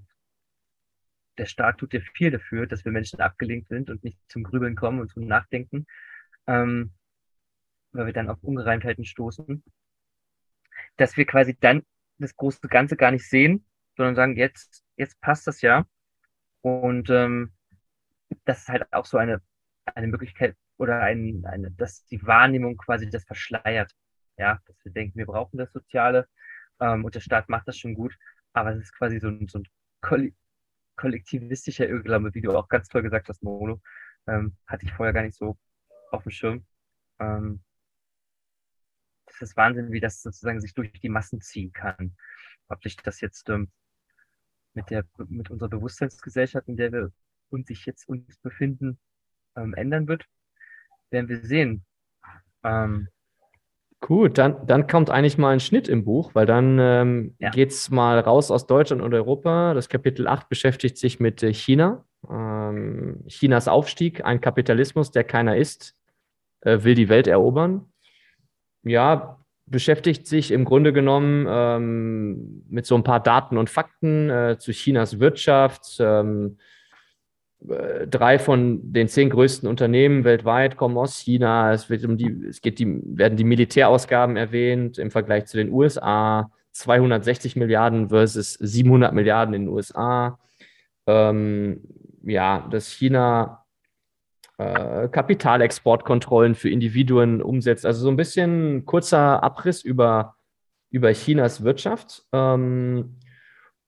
der 1.38 1.46
Staat 1.46 1.78
tut 1.78 1.94
ja 1.94 2.00
viel 2.14 2.30
dafür, 2.30 2.66
dass 2.66 2.84
wir 2.84 2.92
Menschen 2.92 3.20
abgelenkt 3.20 3.68
sind 3.68 3.90
und 3.90 4.02
nicht 4.02 4.18
zum 4.28 4.42
Grübeln 4.42 4.74
kommen 4.74 5.00
und 5.00 5.10
zum 5.10 5.26
Nachdenken, 5.26 5.86
ähm, 6.46 6.92
weil 7.92 8.06
wir 8.06 8.12
dann 8.12 8.28
auf 8.28 8.42
Ungereimtheiten 8.42 9.04
stoßen, 9.04 9.62
dass 11.00 11.16
wir 11.16 11.24
quasi 11.24 11.56
dann 11.58 11.82
das 12.18 12.36
große 12.36 12.68
Ganze 12.68 12.96
gar 12.96 13.10
nicht 13.10 13.26
sehen, 13.28 13.64
sondern 13.96 14.14
sagen, 14.14 14.36
jetzt, 14.36 14.84
jetzt 14.96 15.18
passt 15.20 15.46
das 15.46 15.62
ja. 15.62 15.86
Und 16.60 17.08
ähm, 17.08 17.54
das 18.44 18.60
ist 18.60 18.68
halt 18.68 18.92
auch 18.92 19.06
so 19.06 19.16
eine, 19.16 19.40
eine 19.86 20.08
Möglichkeit 20.08 20.56
oder 20.76 21.00
ein, 21.00 21.42
eine, 21.46 21.70
dass 21.70 22.04
die 22.06 22.22
Wahrnehmung 22.26 22.76
quasi 22.76 23.08
das 23.08 23.24
verschleiert. 23.24 23.92
Ja, 24.36 24.60
dass 24.66 24.76
wir 24.84 24.92
denken, 24.92 25.18
wir 25.18 25.26
brauchen 25.26 25.58
das 25.58 25.72
Soziale 25.72 26.28
ähm, 26.80 27.04
und 27.04 27.14
der 27.14 27.20
Staat 27.20 27.48
macht 27.48 27.68
das 27.68 27.78
schon 27.78 27.94
gut, 27.94 28.16
aber 28.52 28.72
es 28.74 28.82
ist 28.82 28.96
quasi 28.96 29.18
so 29.20 29.28
ein, 29.28 29.48
so 29.48 29.60
ein 29.60 30.32
kollektivistischer 30.96 31.88
Irrglaube, 31.88 32.34
wie 32.34 32.40
du 32.42 32.56
auch 32.56 32.68
ganz 32.68 32.88
toll 32.88 33.02
gesagt 33.02 33.28
hast, 33.28 33.42
Mono. 33.42 33.80
Ähm, 34.26 34.56
hatte 34.66 34.84
ich 34.84 34.92
vorher 34.92 35.14
gar 35.14 35.22
nicht 35.22 35.36
so 35.36 35.58
auf 36.10 36.22
dem 36.24 36.32
Schirm. 36.32 36.66
Ähm, 37.18 37.62
das 39.38 39.50
ist 39.50 39.56
Wahnsinn, 39.56 39.92
wie 39.92 40.00
das 40.00 40.22
sozusagen 40.22 40.60
sich 40.60 40.74
durch 40.74 40.92
die 41.00 41.08
Massen 41.08 41.40
ziehen 41.40 41.72
kann. 41.72 42.16
Ob 42.68 42.82
sich 42.82 42.96
das 42.96 43.20
jetzt 43.20 43.48
ähm, 43.48 43.70
mit 44.74 44.90
der 44.90 45.04
mit 45.28 45.50
unserer 45.50 45.68
Bewusstseinsgesellschaft, 45.68 46.68
in 46.68 46.76
der 46.76 46.92
wir 46.92 47.12
uns 47.50 47.68
sich 47.68 47.86
jetzt 47.86 48.08
uns 48.08 48.38
befinden, 48.38 48.98
ähm, 49.56 49.74
ändern 49.74 50.08
wird, 50.08 50.26
werden 51.10 51.28
wir 51.28 51.44
sehen. 51.44 51.84
Ähm, 52.62 53.08
Gut, 54.00 54.38
dann, 54.38 54.66
dann 54.66 54.86
kommt 54.86 55.10
eigentlich 55.10 55.36
mal 55.36 55.50
ein 55.50 55.60
Schnitt 55.60 55.86
im 55.86 56.04
Buch, 56.04 56.30
weil 56.34 56.46
dann 56.46 56.78
ähm, 56.80 57.34
ja. 57.38 57.50
geht 57.50 57.70
es 57.70 57.90
mal 57.90 58.18
raus 58.18 58.50
aus 58.50 58.66
Deutschland 58.66 59.02
und 59.02 59.12
Europa. 59.12 59.74
Das 59.74 59.90
Kapitel 59.90 60.26
8 60.26 60.48
beschäftigt 60.48 60.96
sich 60.96 61.20
mit 61.20 61.42
äh, 61.42 61.52
China. 61.52 62.04
Ähm, 62.28 63.22
Chinas 63.26 63.68
Aufstieg, 63.68 64.24
ein 64.24 64.40
Kapitalismus, 64.40 65.10
der 65.10 65.24
keiner 65.24 65.56
ist, 65.58 65.94
äh, 66.62 66.82
will 66.82 66.94
die 66.94 67.10
Welt 67.10 67.26
erobern. 67.26 67.92
Ja, 68.82 69.38
beschäftigt 69.66 70.26
sich 70.26 70.50
im 70.50 70.64
Grunde 70.64 70.92
genommen 70.92 71.46
ähm, 71.48 72.64
mit 72.68 72.86
so 72.86 72.96
ein 72.96 73.04
paar 73.04 73.20
Daten 73.20 73.56
und 73.56 73.70
Fakten 73.70 74.28
äh, 74.28 74.56
zu 74.58 74.72
Chinas 74.72 75.20
Wirtschaft, 75.20 75.96
ähm, 76.00 76.58
äh, 77.68 78.06
drei 78.08 78.38
von 78.38 78.92
den 78.92 79.06
zehn 79.08 79.30
größten 79.30 79.68
Unternehmen 79.68 80.24
weltweit 80.24 80.76
kommen 80.76 80.98
aus 80.98 81.18
China. 81.18 81.72
Es, 81.72 81.88
wird 81.88 82.04
um 82.04 82.16
die, 82.16 82.46
es 82.48 82.60
geht 82.60 82.78
die, 82.78 83.00
werden 83.04 83.36
die 83.36 83.44
Militärausgaben 83.44 84.36
erwähnt 84.36 84.98
im 84.98 85.10
Vergleich 85.10 85.46
zu 85.46 85.56
den 85.56 85.70
USA. 85.70 86.50
260 86.72 87.56
Milliarden 87.56 88.08
versus 88.08 88.54
700 88.54 89.12
Milliarden 89.12 89.54
in 89.54 89.62
den 89.66 89.68
USA. 89.68 90.38
Ähm, 91.06 91.82
ja, 92.22 92.66
dass 92.70 92.90
China 92.90 93.59
äh, 94.60 95.08
Kapitalexportkontrollen 95.08 96.54
für 96.54 96.68
Individuen 96.68 97.40
umsetzt. 97.40 97.86
Also 97.86 98.02
so 98.02 98.10
ein 98.10 98.16
bisschen 98.16 98.84
kurzer 98.84 99.42
Abriss 99.42 99.82
über, 99.82 100.36
über 100.90 101.12
Chinas 101.12 101.64
Wirtschaft. 101.64 102.24
Ähm, 102.32 103.16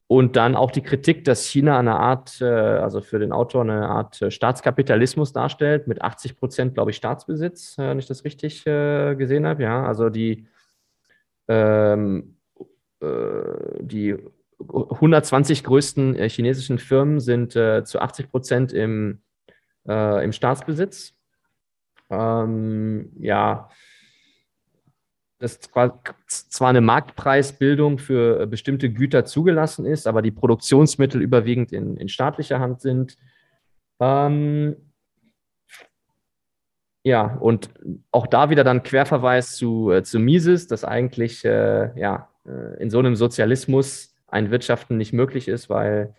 und 0.06 0.36
dann 0.36 0.56
auch 0.56 0.70
die 0.70 0.82
Kritik, 0.82 1.24
dass 1.24 1.46
China 1.46 1.78
eine 1.78 1.96
Art, 1.96 2.40
äh, 2.40 2.44
also 2.44 3.02
für 3.02 3.18
den 3.18 3.32
Autor 3.32 3.62
eine 3.62 3.88
Art 3.88 4.22
äh, 4.22 4.30
Staatskapitalismus 4.30 5.32
darstellt, 5.32 5.86
mit 5.88 6.00
80 6.00 6.38
Prozent, 6.38 6.74
glaube 6.74 6.90
ich, 6.90 6.96
Staatsbesitz, 6.96 7.76
wenn 7.76 7.98
ich 7.98 8.06
das 8.06 8.24
richtig 8.24 8.66
äh, 8.66 9.14
gesehen 9.14 9.46
habe. 9.46 9.62
Ja, 9.62 9.84
also 9.86 10.08
die, 10.08 10.46
ähm, 11.48 12.36
die 13.00 14.16
120 14.60 15.64
größten 15.64 16.14
chinesischen 16.28 16.78
Firmen 16.78 17.18
sind 17.18 17.50
zu 17.50 18.00
80 18.00 18.30
Prozent 18.30 18.72
im, 18.72 19.22
im 19.84 20.32
Staatsbesitz. 20.32 21.14
Ähm, 22.10 23.10
ja, 23.18 23.68
dass 25.42 25.58
zwar 25.58 26.68
eine 26.68 26.80
Marktpreisbildung 26.80 27.98
für 27.98 28.42
äh, 28.42 28.46
bestimmte 28.46 28.92
Güter 28.92 29.24
zugelassen 29.24 29.84
ist, 29.86 30.06
aber 30.06 30.22
die 30.22 30.30
Produktionsmittel 30.30 31.20
überwiegend 31.20 31.72
in, 31.72 31.96
in 31.96 32.08
staatlicher 32.08 32.60
Hand 32.60 32.80
sind. 32.80 33.18
Ähm, 33.98 34.76
ja, 37.02 37.36
und 37.40 37.70
auch 38.12 38.28
da 38.28 38.50
wieder 38.50 38.62
dann 38.62 38.84
Querverweis 38.84 39.56
zu, 39.56 39.90
äh, 39.90 40.04
zu 40.04 40.20
Mises, 40.20 40.68
dass 40.68 40.84
eigentlich 40.84 41.44
äh, 41.44 41.98
ja, 41.98 42.28
äh, 42.46 42.80
in 42.80 42.90
so 42.90 43.00
einem 43.00 43.16
Sozialismus 43.16 44.14
ein 44.28 44.52
Wirtschaften 44.52 44.96
nicht 44.96 45.12
möglich 45.12 45.48
ist, 45.48 45.68
weil 45.68 46.14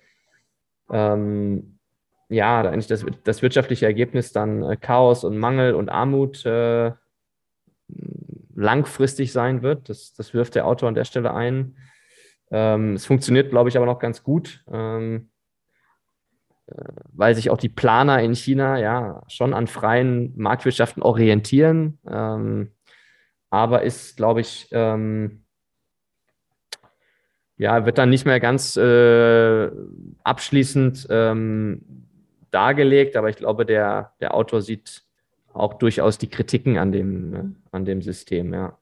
ähm, 0.92 1.80
ja, 2.34 2.62
eigentlich 2.62 2.88
das, 2.88 3.06
das 3.24 3.42
wirtschaftliche 3.42 3.86
Ergebnis 3.86 4.32
dann 4.32 4.64
äh, 4.64 4.76
Chaos 4.76 5.24
und 5.24 5.38
Mangel 5.38 5.76
und 5.76 5.90
Armut 5.90 6.46
äh, 6.46 6.92
langfristig 8.56 9.32
sein 9.32 9.62
wird. 9.62 9.90
Das, 9.90 10.14
das 10.14 10.34
wirft 10.34 10.56
der 10.56 10.68
Autor 10.68 10.90
an 10.90 10.96
der 10.96 11.06
Stelle 11.06 11.34
ein. 11.34 11.78
Ähm, 12.52 12.94
es 12.94 13.06
funktioniert, 13.06 13.50
glaube 13.50 13.70
ich, 13.70 13.78
aber 13.78 13.86
noch 13.86 14.00
ganz 14.00 14.24
gut, 14.24 14.64
ähm, 14.72 15.30
äh, 16.68 16.76
weil 17.12 17.36
sich 17.36 17.50
auch 17.50 17.58
die 17.58 17.70
Planer 17.70 18.22
in 18.22 18.36
China 18.36 18.78
ja 18.80 19.24
schon 19.28 19.54
an 19.54 19.68
freien 19.68 20.34
Marktwirtschaften 20.38 21.04
orientieren. 21.04 22.00
Ähm, 22.08 22.72
aber 23.50 23.84
ist, 23.84 24.18
glaube 24.18 24.42
ich, 24.42 24.68
ähm, 24.72 25.44
ja, 27.58 27.86
wird 27.86 27.98
dann 27.98 28.10
nicht 28.10 28.26
mehr 28.26 28.40
ganz 28.40 28.76
äh, 28.78 29.72
abschließend 30.24 31.08
ähm, 31.10 32.03
dargelegt, 32.54 33.16
aber 33.16 33.30
ich 33.30 33.38
glaube, 33.38 33.66
der, 33.66 34.14
der 34.20 34.34
Autor 34.34 34.62
sieht 34.62 35.06
auch 35.54 35.76
durchaus 35.76 36.18
die 36.18 36.30
Kritiken 36.30 36.78
an 36.78 36.92
dem, 36.92 37.30
ne, 37.30 37.56
an 37.72 37.86
dem 37.86 38.02
System, 38.02 38.54
ja. 38.54 38.78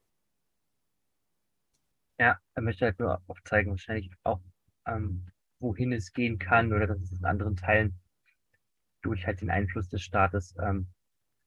Ja, 2.19 2.37
er 2.53 2.61
möchte 2.61 2.85
halt 2.85 2.99
nur 2.99 3.21
aufzeigen, 3.27 3.71
wahrscheinlich 3.71 4.11
auch, 4.23 4.41
ähm, 4.85 5.27
wohin 5.59 5.91
es 5.91 6.13
gehen 6.13 6.37
kann 6.37 6.73
oder 6.73 6.87
dass 6.87 6.99
es 7.01 7.11
in 7.11 7.25
anderen 7.25 7.55
Teilen 7.55 7.99
durch 9.01 9.25
halt 9.25 9.41
den 9.41 9.49
Einfluss 9.49 9.89
des 9.89 10.01
Staates 10.01 10.55
ähm, 10.61 10.87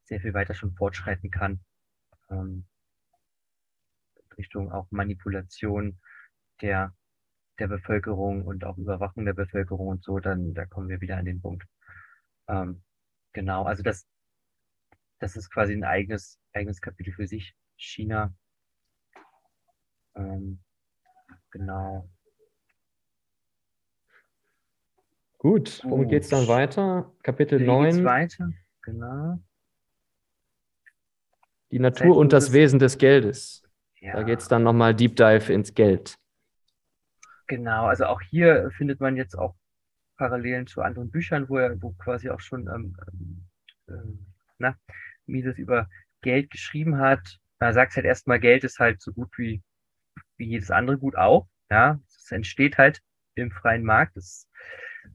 sehr 0.04 0.20
viel 0.20 0.34
weiter 0.34 0.54
schon 0.54 0.74
fortschreiten 0.74 1.30
kann. 1.30 1.60
Ähm, 2.30 2.64
Richtung 4.36 4.72
auch 4.72 4.86
Manipulation 4.90 5.98
der, 6.60 6.92
der 7.58 7.68
Bevölkerung 7.68 8.44
und 8.44 8.64
auch 8.64 8.76
Überwachung 8.78 9.24
der 9.24 9.34
Bevölkerung 9.34 9.88
und 9.88 10.02
so, 10.02 10.18
dann 10.18 10.54
da 10.54 10.66
kommen 10.66 10.88
wir 10.88 11.00
wieder 11.00 11.16
an 11.16 11.24
den 11.24 11.40
Punkt. 11.40 11.64
Ähm, 12.48 12.82
genau, 13.32 13.64
also 13.64 13.82
das 13.82 14.06
das 15.24 15.36
ist 15.36 15.50
quasi 15.50 15.72
ein 15.72 15.84
eigenes, 15.84 16.38
eigenes 16.52 16.80
Kapitel 16.82 17.12
für 17.14 17.26
sich. 17.26 17.54
China. 17.76 18.34
Ähm, 20.14 20.60
genau. 21.50 22.08
Gut, 25.38 25.82
womit 25.84 26.10
geht 26.10 26.22
es 26.24 26.28
dann 26.28 26.46
weiter? 26.48 27.12
Kapitel 27.22 27.60
Wie 27.60 27.66
9. 27.66 28.04
weiter? 28.04 28.50
genau. 28.82 29.38
Die 31.70 31.78
Natur 31.78 32.16
und 32.16 32.32
das 32.32 32.52
Wesen 32.52 32.78
des 32.78 32.98
Geldes. 32.98 33.62
Ja. 34.00 34.12
Da 34.12 34.22
geht 34.22 34.40
es 34.40 34.48
dann 34.48 34.62
nochmal 34.62 34.94
Deep 34.94 35.16
Dive 35.16 35.52
ins 35.52 35.74
Geld. 35.74 36.18
Genau, 37.46 37.86
also 37.86 38.04
auch 38.06 38.20
hier 38.20 38.70
findet 38.76 39.00
man 39.00 39.16
jetzt 39.16 39.36
auch 39.36 39.54
Parallelen 40.16 40.66
zu 40.66 40.82
anderen 40.82 41.10
Büchern, 41.10 41.48
wo 41.48 41.58
er, 41.58 41.80
wo 41.82 41.92
quasi 41.92 42.30
auch 42.30 42.40
schon 42.40 42.68
ähm, 42.68 42.96
ähm, 43.88 44.26
na, 44.58 44.76
Mises 45.26 45.58
über 45.58 45.88
Geld 46.22 46.50
geschrieben 46.50 46.98
hat. 46.98 47.38
Er 47.58 47.72
sagt 47.72 47.96
halt 47.96 48.06
erstmal, 48.06 48.40
Geld 48.40 48.64
ist 48.64 48.78
halt 48.78 49.00
so 49.00 49.12
gut 49.12 49.30
wie, 49.38 49.62
wie 50.36 50.46
jedes 50.46 50.70
andere 50.70 50.98
Gut 50.98 51.16
auch. 51.16 51.48
Ja, 51.70 52.00
es 52.08 52.30
entsteht 52.30 52.78
halt 52.78 53.02
im 53.34 53.50
freien 53.50 53.84
Markt. 53.84 54.16
Das, 54.16 54.48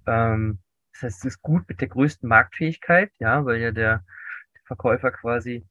ähm, 0.07 0.59
das 0.93 1.03
heißt, 1.03 1.19
es 1.19 1.35
ist 1.35 1.41
gut 1.41 1.67
mit 1.69 1.81
der 1.81 1.87
größten 1.87 2.27
Marktfähigkeit, 2.27 3.11
ja, 3.19 3.45
weil 3.45 3.59
ja 3.61 3.71
der, 3.71 4.03
der 4.53 4.61
Verkäufer 4.65 5.11
quasi 5.11 5.65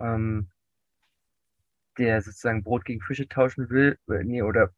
ähm, 0.00 0.50
der 1.98 2.20
sozusagen 2.20 2.62
Brot 2.62 2.84
gegen 2.84 3.00
Fische 3.00 3.28
tauschen 3.28 3.70
will, 3.70 3.98
äh, 4.08 4.24
nee, 4.24 4.42
oder 4.42 4.70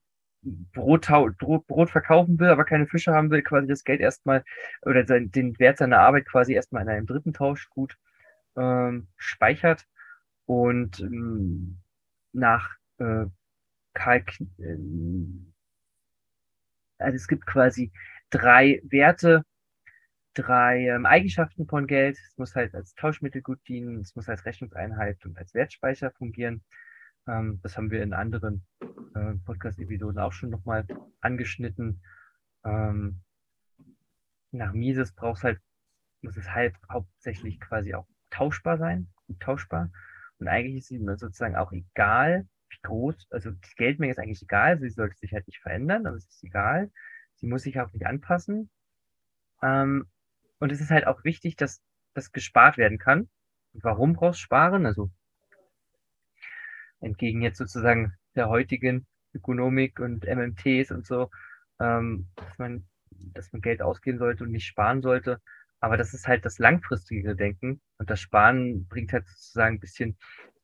Brot, 0.42 1.08
Brot 1.38 1.90
verkaufen 1.90 2.38
will, 2.38 2.48
aber 2.48 2.64
keine 2.64 2.86
Fische 2.86 3.12
haben 3.12 3.30
will, 3.30 3.42
quasi 3.42 3.66
das 3.66 3.84
Geld 3.84 4.00
erstmal 4.00 4.44
oder 4.82 5.06
sein, 5.06 5.30
den 5.30 5.58
Wert 5.58 5.78
seiner 5.78 5.98
Arbeit 6.00 6.26
quasi 6.26 6.54
erstmal 6.54 6.82
in 6.82 6.88
einem 6.88 7.06
dritten 7.06 7.32
Tauschgut 7.32 7.96
ähm, 8.56 9.08
speichert 9.16 9.86
und 10.46 11.00
ähm, 11.00 11.78
nach 12.32 12.70
äh, 12.98 13.26
Karl, 13.94 14.24
äh, 14.58 14.76
also 16.98 17.16
es 17.16 17.28
gibt 17.28 17.46
quasi 17.46 17.92
drei 18.30 18.80
Werte, 18.84 19.44
drei 20.34 20.86
ähm, 20.88 21.06
Eigenschaften 21.06 21.66
von 21.66 21.86
Geld. 21.86 22.16
Es 22.16 22.38
muss 22.38 22.54
halt 22.54 22.74
als 22.74 22.94
Tauschmittelgut 22.94 23.60
dienen, 23.68 24.00
es 24.00 24.14
muss 24.14 24.28
als 24.28 24.44
Rechnungseinheit 24.44 25.24
und 25.26 25.36
als 25.38 25.54
Wertspeicher 25.54 26.10
fungieren. 26.12 26.62
Ähm, 27.28 27.60
das 27.62 27.76
haben 27.76 27.90
wir 27.90 28.02
in 28.02 28.14
anderen 28.14 28.66
äh, 29.14 29.34
Podcast-Episoden 29.44 30.18
auch 30.18 30.32
schon 30.32 30.50
nochmal 30.50 30.86
angeschnitten. 31.20 32.02
Ähm, 32.64 33.20
nach 34.50 34.72
Mises 34.72 35.12
braucht 35.12 35.38
es 35.38 35.44
halt, 35.44 35.60
muss 36.22 36.36
es 36.36 36.50
halt 36.50 36.74
hauptsächlich 36.90 37.60
quasi 37.60 37.94
auch 37.94 38.06
tauschbar 38.30 38.78
sein, 38.78 39.08
tauschbar. 39.40 39.90
Und 40.38 40.48
eigentlich 40.48 40.76
ist 40.76 40.90
es 40.90 41.20
sozusagen 41.20 41.56
auch 41.56 41.72
egal, 41.72 42.48
wie 42.70 42.78
groß, 42.82 43.28
also 43.30 43.50
die 43.50 43.74
Geldmenge 43.76 44.12
ist 44.12 44.18
eigentlich 44.18 44.42
egal, 44.42 44.78
sie 44.78 44.90
sollte 44.90 45.16
sich 45.16 45.32
halt 45.32 45.46
nicht 45.46 45.60
verändern, 45.60 46.06
aber 46.06 46.16
es 46.16 46.26
ist 46.26 46.44
egal. 46.44 46.90
Sie 47.36 47.46
muss 47.46 47.62
sich 47.62 47.80
auch 47.80 47.92
nicht 47.92 48.06
anpassen. 48.06 48.70
Ähm, 49.62 50.08
und 50.58 50.72
es 50.72 50.80
ist 50.80 50.90
halt 50.90 51.06
auch 51.06 51.24
wichtig, 51.24 51.56
dass 51.56 51.82
das 52.14 52.32
gespart 52.32 52.78
werden 52.78 52.98
kann. 52.98 53.28
Und 53.72 53.84
warum 53.84 54.14
brauchst 54.14 54.40
du 54.40 54.44
sparen? 54.44 54.86
Also 54.86 55.10
entgegen 57.00 57.42
jetzt 57.42 57.58
sozusagen 57.58 58.14
der 58.34 58.48
heutigen 58.48 59.06
Ökonomik 59.34 60.00
und 60.00 60.24
MMTs 60.24 60.90
und 60.90 61.06
so, 61.06 61.30
ähm, 61.80 62.28
dass 62.36 62.58
man, 62.58 62.86
dass 63.10 63.52
man 63.52 63.62
Geld 63.62 63.82
ausgeben 63.82 64.18
sollte 64.18 64.44
und 64.44 64.52
nicht 64.52 64.66
sparen 64.66 65.02
sollte. 65.02 65.40
Aber 65.80 65.96
das 65.96 66.14
ist 66.14 66.26
halt 66.26 66.44
das 66.44 66.58
langfristige 66.58 67.36
Denken 67.36 67.80
und 67.98 68.10
das 68.10 68.20
Sparen 68.20 68.86
bringt 68.88 69.12
halt 69.12 69.28
sozusagen 69.28 69.76
ein 69.76 69.80
bisschen 69.80 70.16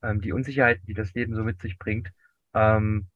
ähm, 0.03 0.21
die 0.21 0.33
Unsicherheit, 0.33 0.81
die 0.87 0.95
das 0.95 1.15
Leben 1.15 1.35
so 1.35 1.45
mit 1.45 1.61
sich 1.61 1.79
bringt, 1.79 2.11
ähm, 2.55 3.09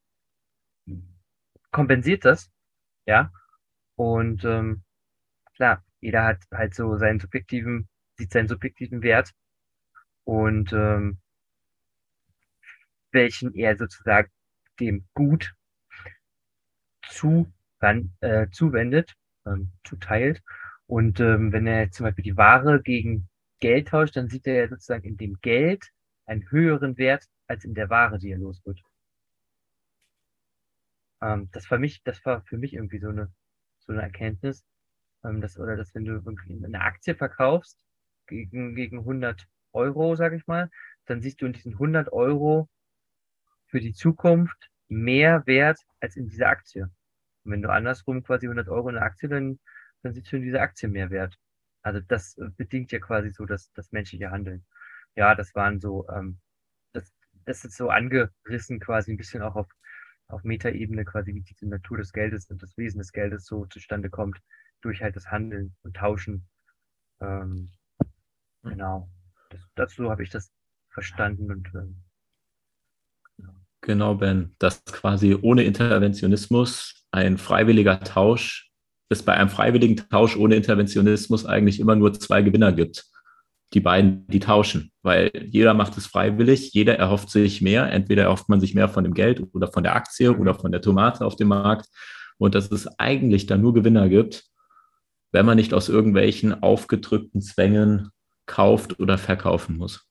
kompensiert 1.70 2.24
das, 2.24 2.50
ja. 3.06 3.30
Und 3.96 4.44
ähm, 4.44 4.82
klar, 5.56 5.84
jeder 6.00 6.24
hat 6.24 6.38
halt 6.52 6.74
so 6.74 6.96
seinen 6.96 7.20
subjektiven, 7.20 7.88
sieht 8.16 8.32
seinen 8.32 8.48
subjektiven 8.48 9.02
Wert 9.02 9.32
und 10.24 10.72
ähm, 10.72 11.18
welchen 13.18 13.52
er 13.54 13.76
sozusagen 13.76 14.30
dem 14.78 15.04
Gut 15.12 15.52
zu, 17.08 17.52
äh, 17.80 18.46
zuwendet, 18.52 19.14
ähm, 19.44 19.72
zuteilt. 19.84 20.40
Und 20.86 21.18
ähm, 21.18 21.52
wenn 21.52 21.66
er 21.66 21.90
zum 21.90 22.04
Beispiel 22.04 22.24
die 22.24 22.36
Ware 22.36 22.80
gegen 22.80 23.28
Geld 23.60 23.88
tauscht, 23.88 24.16
dann 24.16 24.28
sieht 24.28 24.46
er 24.46 24.54
ja 24.54 24.68
sozusagen 24.68 25.04
in 25.04 25.16
dem 25.16 25.40
Geld 25.40 25.84
einen 26.26 26.48
höheren 26.50 26.96
Wert 26.96 27.24
als 27.48 27.64
in 27.64 27.74
der 27.74 27.90
Ware, 27.90 28.18
die 28.18 28.30
er 28.30 28.38
los 28.38 28.64
wird. 28.64 28.80
Ähm, 31.20 31.48
das 31.52 31.68
war 31.70 31.78
mich, 31.78 32.02
das 32.04 32.24
war 32.24 32.42
für 32.42 32.56
mich 32.56 32.74
irgendwie 32.74 33.00
so 33.00 33.08
eine, 33.08 33.32
so 33.80 33.92
eine 33.92 34.02
Erkenntnis, 34.02 34.64
ähm, 35.24 35.40
dass, 35.40 35.58
oder 35.58 35.76
dass 35.76 35.92
wenn 35.94 36.04
du 36.04 36.22
eine 36.64 36.80
Aktie 36.80 37.16
verkaufst 37.16 37.84
gegen, 38.26 38.76
gegen 38.76 39.00
100 39.00 39.48
Euro, 39.72 40.14
sage 40.14 40.36
ich 40.36 40.46
mal, 40.46 40.70
dann 41.06 41.20
siehst 41.20 41.42
du 41.42 41.46
in 41.46 41.52
diesen 41.52 41.72
100 41.72 42.12
Euro 42.12 42.68
für 43.68 43.80
die 43.80 43.92
Zukunft 43.92 44.70
mehr 44.88 45.46
wert 45.46 45.80
als 46.00 46.16
in 46.16 46.28
dieser 46.28 46.48
Aktie. 46.48 46.84
Und 47.44 47.52
wenn 47.52 47.62
du 47.62 47.70
andersrum 47.70 48.22
quasi 48.22 48.46
100 48.46 48.68
Euro 48.68 48.88
in 48.88 48.96
eine 48.96 49.04
Aktie, 49.04 49.28
dann, 49.28 49.58
dann 50.02 50.14
siehst 50.14 50.32
du 50.32 50.36
in 50.36 50.42
dieser 50.42 50.62
Aktie 50.62 50.88
mehr 50.88 51.10
wert. 51.10 51.38
Also 51.82 52.00
das 52.00 52.36
äh, 52.38 52.48
bedingt 52.56 52.92
ja 52.92 52.98
quasi 52.98 53.30
so 53.30 53.46
das, 53.46 53.72
das 53.72 53.92
menschliche 53.92 54.30
Handeln. 54.30 54.66
Ja, 55.14 55.34
das 55.34 55.54
waren 55.54 55.80
so, 55.80 56.08
ähm, 56.08 56.38
das, 56.92 57.12
das 57.44 57.64
ist 57.64 57.76
so 57.76 57.90
angerissen 57.90 58.80
quasi 58.80 59.12
ein 59.12 59.16
bisschen 59.16 59.42
auch 59.42 59.56
auf, 59.56 59.68
auf 60.26 60.44
Metaebene 60.44 61.04
quasi, 61.04 61.34
wie 61.34 61.42
diese 61.42 61.68
Natur 61.68 61.98
des 61.98 62.12
Geldes 62.12 62.50
und 62.50 62.62
das 62.62 62.76
Wesen 62.76 62.98
des 62.98 63.12
Geldes 63.12 63.46
so 63.46 63.66
zustande 63.66 64.10
kommt, 64.10 64.38
durch 64.80 65.02
halt 65.02 65.16
das 65.16 65.30
Handeln 65.30 65.74
und 65.82 65.96
Tauschen. 65.96 66.48
Ähm, 67.20 67.70
genau. 68.62 69.10
Das, 69.50 69.60
dazu 69.74 70.10
habe 70.10 70.22
ich 70.22 70.30
das 70.30 70.52
verstanden 70.90 71.50
und 71.50 71.68
ähm, 71.74 72.02
Genau, 73.88 74.16
Ben, 74.16 74.54
dass 74.58 74.84
quasi 74.84 75.34
ohne 75.40 75.62
Interventionismus 75.62 77.06
ein 77.10 77.38
freiwilliger 77.38 78.00
Tausch, 78.00 78.70
es 79.08 79.22
bei 79.22 79.32
einem 79.32 79.48
freiwilligen 79.48 79.96
Tausch 79.96 80.36
ohne 80.36 80.56
Interventionismus 80.56 81.46
eigentlich 81.46 81.80
immer 81.80 81.96
nur 81.96 82.12
zwei 82.12 82.42
Gewinner 82.42 82.70
gibt. 82.72 83.06
Die 83.72 83.80
beiden, 83.80 84.26
die 84.26 84.40
tauschen, 84.40 84.92
weil 85.00 85.30
jeder 85.42 85.72
macht 85.72 85.96
es 85.96 86.06
freiwillig, 86.06 86.74
jeder 86.74 86.98
erhofft 86.98 87.30
sich 87.30 87.62
mehr. 87.62 87.90
Entweder 87.90 88.24
erhofft 88.24 88.50
man 88.50 88.60
sich 88.60 88.74
mehr 88.74 88.90
von 88.90 89.04
dem 89.04 89.14
Geld 89.14 89.42
oder 89.54 89.72
von 89.72 89.82
der 89.82 89.96
Aktie 89.96 90.36
oder 90.36 90.52
von 90.52 90.70
der 90.70 90.82
Tomate 90.82 91.24
auf 91.24 91.36
dem 91.36 91.48
Markt. 91.48 91.86
Und 92.36 92.54
dass 92.54 92.70
es 92.70 92.88
eigentlich 92.98 93.46
da 93.46 93.56
nur 93.56 93.72
Gewinner 93.72 94.10
gibt, 94.10 94.44
wenn 95.32 95.46
man 95.46 95.56
nicht 95.56 95.72
aus 95.72 95.88
irgendwelchen 95.88 96.62
aufgedrückten 96.62 97.40
Zwängen 97.40 98.10
kauft 98.44 99.00
oder 99.00 99.16
verkaufen 99.16 99.78
muss. 99.78 100.07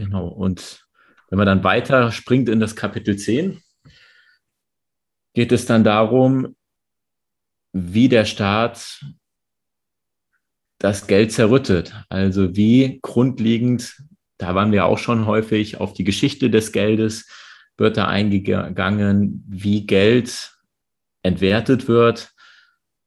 Genau. 0.00 0.28
Und 0.28 0.86
wenn 1.28 1.36
man 1.36 1.46
dann 1.46 1.62
weiter 1.62 2.10
springt 2.10 2.48
in 2.48 2.58
das 2.58 2.74
Kapitel 2.74 3.18
10, 3.18 3.62
geht 5.34 5.52
es 5.52 5.66
dann 5.66 5.84
darum, 5.84 6.56
wie 7.72 8.08
der 8.08 8.24
Staat 8.24 9.04
das 10.78 11.06
Geld 11.06 11.32
zerrüttet. 11.32 11.94
Also 12.08 12.56
wie 12.56 12.98
grundlegend, 13.02 14.02
da 14.38 14.54
waren 14.54 14.72
wir 14.72 14.86
auch 14.86 14.96
schon 14.96 15.26
häufig 15.26 15.76
auf 15.76 15.92
die 15.92 16.04
Geschichte 16.04 16.48
des 16.48 16.72
Geldes, 16.72 17.28
wird 17.76 17.98
da 17.98 18.08
eingegangen, 18.08 19.44
wie 19.46 19.86
Geld 19.86 20.56
entwertet 21.22 21.88
wird, 21.88 22.32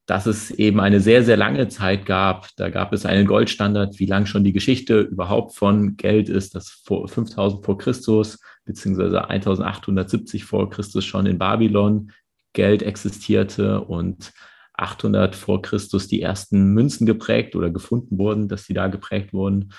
dass 0.06 0.26
es 0.26 0.52
eben 0.52 0.80
eine 0.80 1.00
sehr, 1.00 1.24
sehr 1.24 1.38
lange 1.38 1.70
Zeit 1.70 2.06
gab. 2.06 2.50
Da 2.58 2.70
gab 2.70 2.92
es 2.92 3.06
einen 3.06 3.26
Goldstandard, 3.26 4.00
wie 4.00 4.06
lang 4.06 4.26
schon 4.26 4.44
die 4.44 4.52
Geschichte 4.52 5.00
überhaupt 5.00 5.56
von 5.56 5.96
Geld 5.96 6.28
ist, 6.28 6.56
das 6.56 6.70
vor 6.70 7.08
5000 7.08 7.64
vor 7.66 7.78
Christus 7.78 8.40
beziehungsweise 8.66 9.30
1870 9.30 10.46
vor 10.46 10.70
Christus 10.70 11.06
schon 11.06 11.26
in 11.26 11.38
Babylon 11.38 12.12
Geld 12.54 12.84
existierte 12.84 13.82
und 13.82 14.32
800 14.76 15.36
vor 15.36 15.62
Christus 15.62 16.08
die 16.08 16.22
ersten 16.22 16.74
Münzen 16.74 17.06
geprägt 17.06 17.56
oder 17.56 17.70
gefunden 17.70 18.18
wurden, 18.18 18.48
dass 18.48 18.66
sie 18.66 18.74
da 18.74 18.88
geprägt 18.88 19.34
wurden. 19.34 19.74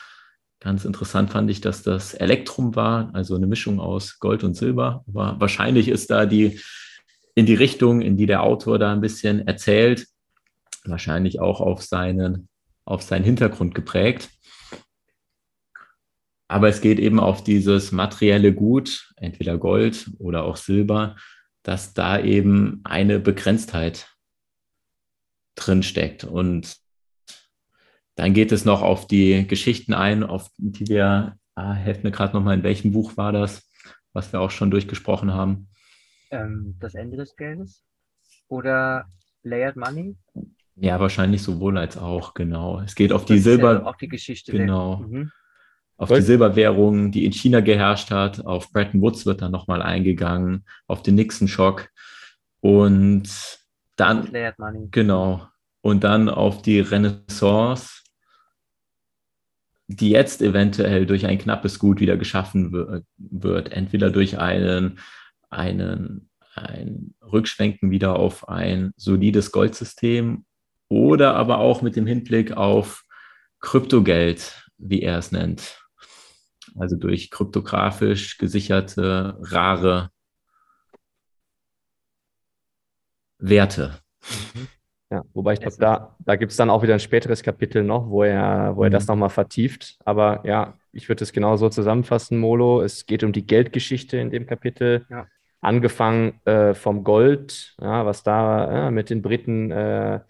Ganz 0.60 0.84
interessant 0.84 1.30
fand 1.30 1.50
ich, 1.50 1.60
dass 1.60 1.82
das 1.82 2.14
Elektrum 2.14 2.74
war, 2.74 3.10
also 3.12 3.36
eine 3.36 3.46
Mischung 3.46 3.80
aus 3.80 4.18
Gold 4.18 4.44
und 4.44 4.54
Silber. 4.54 5.04
Aber 5.08 5.36
wahrscheinlich 5.38 5.88
ist 5.88 6.10
da 6.10 6.26
die 6.26 6.60
in 7.34 7.46
die 7.46 7.54
Richtung, 7.54 8.00
in 8.00 8.16
die 8.16 8.26
der 8.26 8.42
Autor 8.42 8.78
da 8.78 8.92
ein 8.92 9.00
bisschen 9.00 9.46
erzählt, 9.46 10.06
wahrscheinlich 10.86 11.40
auch 11.40 11.60
auf 11.60 11.82
seinen, 11.82 12.48
auf 12.84 13.02
seinen 13.02 13.24
Hintergrund 13.24 13.74
geprägt. 13.74 14.30
Aber 16.48 16.68
es 16.68 16.80
geht 16.80 16.98
eben 16.98 17.18
auf 17.20 17.42
dieses 17.42 17.90
materielle 17.90 18.52
Gut, 18.52 19.12
entweder 19.16 19.58
Gold 19.58 20.10
oder 20.18 20.44
auch 20.44 20.56
Silber, 20.56 21.16
dass 21.62 21.94
da 21.94 22.20
eben 22.20 22.80
eine 22.84 23.18
Begrenztheit 23.18 24.14
drin 25.54 25.82
steckt. 25.82 26.24
Und 26.24 26.76
dann 28.16 28.34
geht 28.34 28.52
es 28.52 28.64
noch 28.64 28.82
auf 28.82 29.06
die 29.06 29.46
Geschichten 29.46 29.94
ein, 29.94 30.22
auf 30.22 30.50
die 30.58 30.86
wir, 30.88 31.36
ah, 31.54 31.72
helft 31.72 32.04
mir 32.04 32.10
gerade 32.10 32.34
nochmal, 32.34 32.58
in 32.58 32.62
welchem 32.62 32.92
Buch 32.92 33.16
war 33.16 33.32
das, 33.32 33.68
was 34.12 34.32
wir 34.32 34.40
auch 34.40 34.50
schon 34.50 34.70
durchgesprochen 34.70 35.32
haben? 35.32 35.68
Ähm, 36.30 36.76
das 36.78 36.94
Ende 36.94 37.16
des 37.16 37.34
Geldes 37.36 37.84
oder 38.48 39.08
Layered 39.42 39.76
Money? 39.76 40.16
Ja, 40.76 40.98
wahrscheinlich 40.98 41.42
sowohl 41.42 41.78
als 41.78 41.96
auch, 41.96 42.34
genau. 42.34 42.80
Es 42.80 42.94
geht 42.94 43.12
auf 43.12 43.24
die 43.24 43.38
Silber. 43.38 43.86
Auch 43.86 43.96
die 43.96 44.08
Geschichte. 44.08 44.52
Genau. 44.52 44.98
Mhm. 44.98 45.30
Auf 45.96 46.10
die 46.10 46.22
Silberwährung, 46.22 47.12
die 47.12 47.24
in 47.24 47.32
China 47.32 47.60
geherrscht 47.60 48.10
hat. 48.10 48.44
Auf 48.44 48.72
Bretton 48.72 49.00
Woods 49.00 49.26
wird 49.26 49.42
dann 49.42 49.52
nochmal 49.52 49.80
eingegangen. 49.80 50.64
Auf 50.88 51.02
den 51.02 51.14
Nixon-Schock. 51.14 51.88
Und 52.60 53.28
dann. 53.94 54.28
Genau. 54.90 55.46
Und 55.80 56.02
dann 56.02 56.28
auf 56.28 56.62
die 56.62 56.80
Renaissance, 56.80 58.02
die 59.86 60.10
jetzt 60.10 60.42
eventuell 60.42 61.06
durch 61.06 61.26
ein 61.26 61.38
knappes 61.38 61.78
Gut 61.78 62.00
wieder 62.00 62.16
geschaffen 62.16 62.72
wird. 63.16 63.70
Entweder 63.70 64.10
durch 64.10 64.38
einen, 64.40 64.98
einen, 65.50 66.30
ein 66.56 67.14
Rückschwenken 67.22 67.92
wieder 67.92 68.16
auf 68.16 68.48
ein 68.48 68.92
solides 68.96 69.52
Goldsystem 69.52 70.44
oder 70.88 71.34
aber 71.34 71.58
auch 71.58 71.82
mit 71.82 71.96
dem 71.96 72.06
Hinblick 72.06 72.52
auf 72.56 73.04
Kryptogeld, 73.60 74.68
wie 74.78 75.02
er 75.02 75.18
es 75.18 75.32
nennt. 75.32 75.84
Also 76.76 76.96
durch 76.96 77.30
kryptografisch 77.30 78.38
gesicherte, 78.38 79.38
rare 79.40 80.10
Werte. 83.38 83.98
Mhm. 84.54 84.68
Ja, 85.10 85.22
wobei 85.32 85.52
ich 85.52 85.60
glaube, 85.60 85.76
da, 85.78 86.16
da 86.18 86.34
gibt 86.34 86.50
es 86.50 86.56
dann 86.56 86.70
auch 86.70 86.82
wieder 86.82 86.94
ein 86.94 87.00
späteres 87.00 87.42
Kapitel 87.42 87.84
noch, 87.84 88.08
wo 88.08 88.24
er, 88.24 88.74
wo 88.74 88.82
er 88.82 88.88
mhm. 88.88 88.94
das 88.94 89.06
nochmal 89.06 89.28
vertieft. 89.28 89.96
Aber 90.04 90.42
ja, 90.44 90.74
ich 90.92 91.08
würde 91.08 91.22
es 91.22 91.32
genau 91.32 91.56
so 91.56 91.68
zusammenfassen, 91.68 92.38
Molo. 92.38 92.82
Es 92.82 93.06
geht 93.06 93.22
um 93.22 93.32
die 93.32 93.46
Geldgeschichte 93.46 94.16
in 94.16 94.30
dem 94.30 94.46
Kapitel. 94.46 95.06
Ja. 95.10 95.26
Angefangen 95.60 96.40
äh, 96.44 96.74
vom 96.74 97.04
Gold, 97.04 97.74
ja, 97.80 98.04
was 98.04 98.22
da 98.22 98.72
ja, 98.72 98.90
mit 98.90 99.08
den 99.08 99.22
Briten 99.22 99.70
äh, 99.70 100.20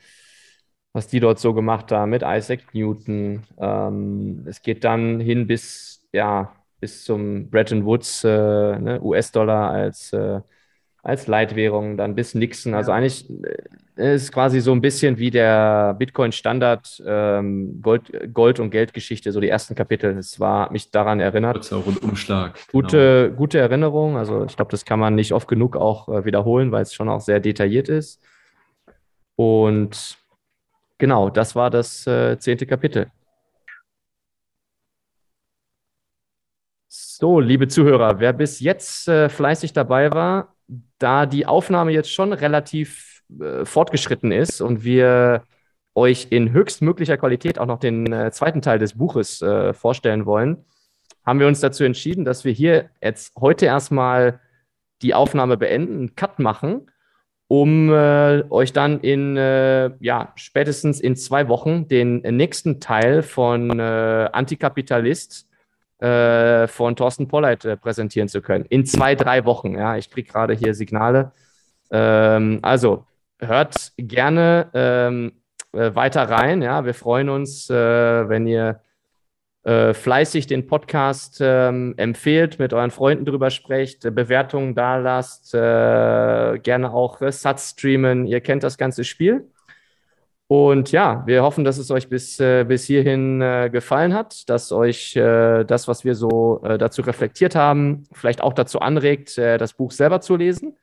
was 0.95 1.09
die 1.09 1.21
dort 1.21 1.41
so 1.41 1.53
gemacht 1.53 1.93
haben 1.93 2.11
mit 2.11 2.23
Isaac 2.25 2.73
Newton. 2.73 3.43
Ähm, 3.59 4.45
es 4.47 4.63
geht 4.63 4.85
dann 4.85 5.21
hin 5.21 5.47
bis, 5.47 6.07
ja, 6.13 6.53
bis 6.81 7.05
zum 7.05 7.51
Bretton 7.51 7.85
Woods, 7.85 8.23
äh, 8.23 8.29
ne, 8.79 9.01
US-Dollar 9.03 9.71
als, 9.71 10.13
äh, 10.13 10.41
als 11.03 11.27
Leitwährung, 11.27 11.97
dann 11.97 12.15
bis 12.15 12.37
Nixon. 12.37 12.75
Also 12.75 12.93
eigentlich 12.93 13.29
äh, 13.97 14.15
ist 14.15 14.31
quasi 14.31 14.61
so 14.61 14.71
ein 14.71 14.81
bisschen 14.81 15.19
wie 15.19 15.33
der 15.33 15.95
Bitcoin-Standard 15.99 17.03
ähm, 17.05 17.81
Gold, 17.83 18.33
Gold- 18.33 18.61
und 18.61 18.71
Geldgeschichte, 18.71 19.33
so 19.33 19.41
die 19.41 19.49
ersten 19.49 19.75
Kapitel. 19.75 20.17
Es 20.17 20.39
war 20.39 20.71
mich 20.71 20.93
daran 20.93 21.19
erinnert. 21.19 21.57
Kurzer 21.57 21.77
Rundumschlag. 21.79 22.57
Gute, 22.71 23.25
genau. 23.27 23.37
gute 23.37 23.59
Erinnerung. 23.59 24.17
Also 24.17 24.45
ich 24.45 24.55
glaube, 24.55 24.71
das 24.71 24.85
kann 24.85 25.01
man 25.01 25.17
nicht 25.17 25.33
oft 25.33 25.49
genug 25.49 25.77
auch 25.77 26.09
äh, 26.09 26.25
wiederholen, 26.25 26.71
weil 26.71 26.83
es 26.83 26.95
schon 26.95 27.09
auch 27.09 27.21
sehr 27.21 27.41
detailliert 27.41 27.89
ist. 27.89 28.23
Und 29.35 30.19
Genau, 31.05 31.29
das 31.29 31.55
war 31.55 31.69
das 31.69 32.07
äh, 32.07 32.39
zehnte 32.39 32.65
Kapitel. 32.65 33.11
So, 36.89 37.41
liebe 37.41 37.69
Zuhörer, 37.69 38.21
wer 38.21 38.33
bis 38.33 38.59
jetzt 38.61 39.07
äh, 39.09 39.29
fleißig 39.29 39.75
dabei 39.75 40.11
war, 40.13 40.57
da 40.99 41.27
die 41.27 41.45
Aufnahme 41.45 41.93
jetzt 41.93 42.11
schon 42.11 42.33
relativ 42.33 43.23
äh, 43.39 43.67
fortgeschritten 43.67 44.33
ist 44.33 44.63
und 44.63 44.83
wir 44.83 45.43
euch 45.95 46.29
in 46.31 46.53
höchstmöglicher 46.53 47.19
Qualität 47.19 47.59
auch 47.59 47.67
noch 47.67 47.81
den 47.81 48.11
äh, 48.11 48.31
zweiten 48.31 48.63
Teil 48.63 48.79
des 48.79 48.97
Buches 48.97 49.43
äh, 49.43 49.75
vorstellen 49.75 50.25
wollen, 50.25 50.65
haben 51.27 51.39
wir 51.39 51.49
uns 51.49 51.61
dazu 51.61 51.85
entschieden, 51.85 52.25
dass 52.25 52.47
wir 52.47 52.53
hier 52.53 52.89
jetzt 53.03 53.37
heute 53.39 53.67
erstmal 53.67 54.41
die 55.03 55.13
Aufnahme 55.13 55.59
beenden, 55.59 55.99
einen 55.99 56.17
Cut 56.17 56.39
machen 56.39 56.87
um 57.55 57.89
äh, 57.93 58.43
euch 58.51 58.73
dann 58.73 58.99
in, 58.99 59.37
äh, 59.37 59.93
ja, 60.01 60.33
spätestens 60.35 61.01
in 61.01 61.15
zwei 61.15 61.47
Wochen 61.47 61.87
den 61.87 62.17
nächsten 62.19 62.81
Teil 62.81 63.23
von 63.23 63.79
äh, 63.79 64.29
Antikapitalist 64.33 65.49
äh, 66.01 66.67
von 66.67 66.97
Thorsten 66.97 67.29
Polleit 67.29 67.65
äh, 67.65 67.77
präsentieren 67.77 68.27
zu 68.27 68.43
können. 68.43 68.65
In 68.71 68.85
zwei, 68.87 69.15
drei 69.15 69.45
Wochen. 69.45 69.79
Ja, 69.79 69.97
ich 69.97 70.11
kriege 70.11 70.29
gerade 70.29 70.55
hier 70.55 70.75
Signale. 70.75 71.31
Ähm, 71.93 72.59
also 72.63 73.07
hört 73.39 73.93
gerne 73.99 74.71
ähm, 74.75 75.33
äh, 75.73 75.95
weiter 75.95 76.29
rein. 76.29 76.61
Ja, 76.61 76.85
wir 76.85 76.95
freuen 76.95 77.29
uns, 77.29 77.71
wenn 77.71 78.49
ihr 78.49 78.81
äh, 79.65 79.95
fleißig 79.95 80.47
den 80.47 80.67
Podcast 80.67 81.39
ähm, 81.41 81.95
empfehlt, 81.97 82.59
mit 82.59 82.75
euren 82.75 82.91
Freunden 82.91 83.25
drüber 83.25 83.49
sprecht, 83.49 84.05
äh, 84.05 84.11
Bewertungen 84.11 84.75
da 84.75 84.99
lasst, 84.99 85.55
äh, 85.55 86.59
gerne 86.59 86.93
auch 86.93 87.23
äh, 87.23 87.33
Satz 87.33 87.71
streamen. 87.71 88.27
Ihr 88.27 88.43
kennt 88.43 88.63
das 88.63 88.77
ganze 88.77 89.05
Spiel. 89.05 89.49
Und 90.49 90.93
ja, 90.93 91.23
wir 91.27 91.43
hoffen, 91.43 91.65
dass 91.65 91.79
es 91.79 91.91
euch 91.91 92.11
bis, 92.11 92.39
äh, 92.41 92.65
bis 92.65 92.85
hierhin 92.85 93.41
gefallen 93.73 94.13
hat, 94.13 94.47
dass 94.51 94.71
euch 94.71 95.15
das, 95.15 95.89
was 95.89 96.05
wir 96.05 96.15
so 96.15 96.63
dazu 96.79 97.01
reflektiert 97.01 97.55
haben, 97.55 98.05
vielleicht 98.13 98.43
auch 98.43 98.53
dazu 98.53 98.81
anregt, 98.81 99.39
das 99.39 99.73
Buch 99.73 99.91
selber 99.91 100.21
zu 100.21 100.37
lesen. 100.37 100.77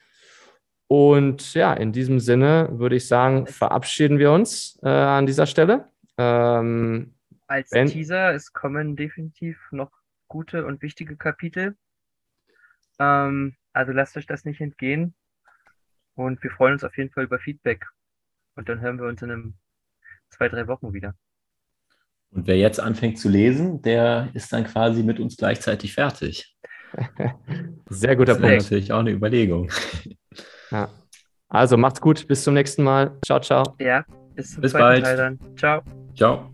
Und 0.88 1.54
ja, 1.54 1.74
in 1.74 1.92
diesem 1.92 2.20
Sinne 2.20 2.70
würde 2.72 2.96
ich 2.96 3.08
sagen, 3.08 3.46
verabschieden 3.46 4.18
wir 4.18 4.32
uns 4.32 4.80
an 4.82 5.28
dieser 5.28 5.46
Stelle. 5.46 5.86
Ähm, 6.18 7.14
als 7.52 7.70
ben? 7.70 7.88
Teaser, 7.88 8.34
es 8.34 8.54
kommen 8.54 8.96
definitiv 8.96 9.60
noch 9.72 9.92
gute 10.28 10.66
und 10.66 10.82
wichtige 10.82 11.18
Kapitel. 11.18 11.76
Ähm, 12.98 13.56
also 13.74 13.92
lasst 13.92 14.18
euch 14.18 14.26
das 14.26 14.46
nicht 14.46 14.62
entgehen. 14.62 15.14
Und 16.16 16.42
wir 16.44 16.52
freuen 16.52 16.74
uns 16.74 16.84
auf 16.84 16.98
jeden 16.98 17.12
Fall 17.12 17.26
über 17.26 17.40
Feedback. 17.40 17.86
Und 18.56 18.70
dann 18.70 18.80
hören 18.82 19.00
wir 19.00 19.08
uns 19.08 19.22
in 19.22 19.32
einem 19.32 19.54
zwei, 20.30 20.50
drei 20.50 20.68
Wochen 20.68 20.94
wieder. 20.94 21.14
Und 22.32 22.48
wer 22.48 22.58
jetzt 22.58 22.80
anfängt 22.80 23.20
zu 23.20 23.28
lesen, 23.28 23.82
der 23.82 24.30
ist 24.34 24.52
dann 24.54 24.64
quasi 24.64 25.04
mit 25.04 25.20
uns 25.20 25.36
gleichzeitig 25.36 25.94
fertig. 25.94 26.56
Sehr 27.90 28.16
guter 28.16 28.36
Punkt. 28.36 28.48
Das 28.48 28.64
ist 28.64 28.72
natürlich 28.72 28.94
auch 28.94 29.00
eine 29.00 29.12
Überlegung. 29.12 29.70
Ja. 30.72 30.90
Also 31.54 31.76
macht's 31.76 32.00
gut, 32.00 32.30
bis 32.30 32.46
zum 32.46 32.54
nächsten 32.54 32.82
Mal. 32.82 33.12
Ciao, 33.26 33.42
ciao. 33.42 33.76
Ja, 33.78 34.06
bis 34.36 34.54
zum 34.54 34.62
bis 34.62 34.72
zweiten 34.72 34.84
bald. 34.84 35.04
Teil 35.04 35.18
dann. 35.18 35.58
Ciao. 35.58 35.82
Ciao. 36.16 36.50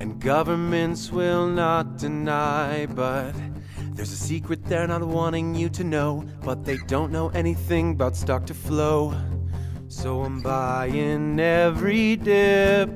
and 0.00 0.20
governments 0.20 1.12
will 1.12 1.46
not 1.46 1.98
deny, 1.98 2.84
but 2.86 3.32
there's 3.92 4.10
a 4.10 4.16
secret 4.16 4.64
they're 4.64 4.88
not 4.88 5.04
wanting 5.04 5.54
you 5.54 5.68
to 5.68 5.84
know, 5.84 6.24
but 6.42 6.64
they 6.64 6.76
don't 6.88 7.12
know 7.12 7.28
anything 7.28 7.92
about 7.92 8.16
stock 8.16 8.44
to 8.46 8.54
flow. 8.54 9.14
So 9.86 10.22
I'm 10.22 10.40
buying 10.40 11.38
every 11.38 12.16
dip 12.16 12.88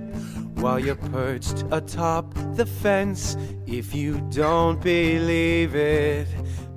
while 0.57 0.81
you're 0.81 0.97
perched 0.97 1.65
atop 1.71 2.35
the 2.57 2.67
fence. 2.67 3.37
If 3.69 3.95
you 3.95 4.21
don't 4.31 4.81
believe 4.81 5.77
it, 5.77 6.27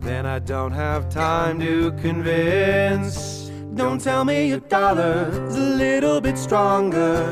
then 0.02 0.28
I 0.28 0.38
don't 0.38 0.74
have 0.74 1.10
time 1.10 1.60
to 1.62 1.94
convince. 1.94 3.45
Don't 3.76 4.00
tell 4.00 4.24
me 4.24 4.48
your 4.48 4.62
dollar's 4.62 5.54
a 5.54 5.60
little 5.60 6.22
bit 6.22 6.38
stronger 6.38 7.26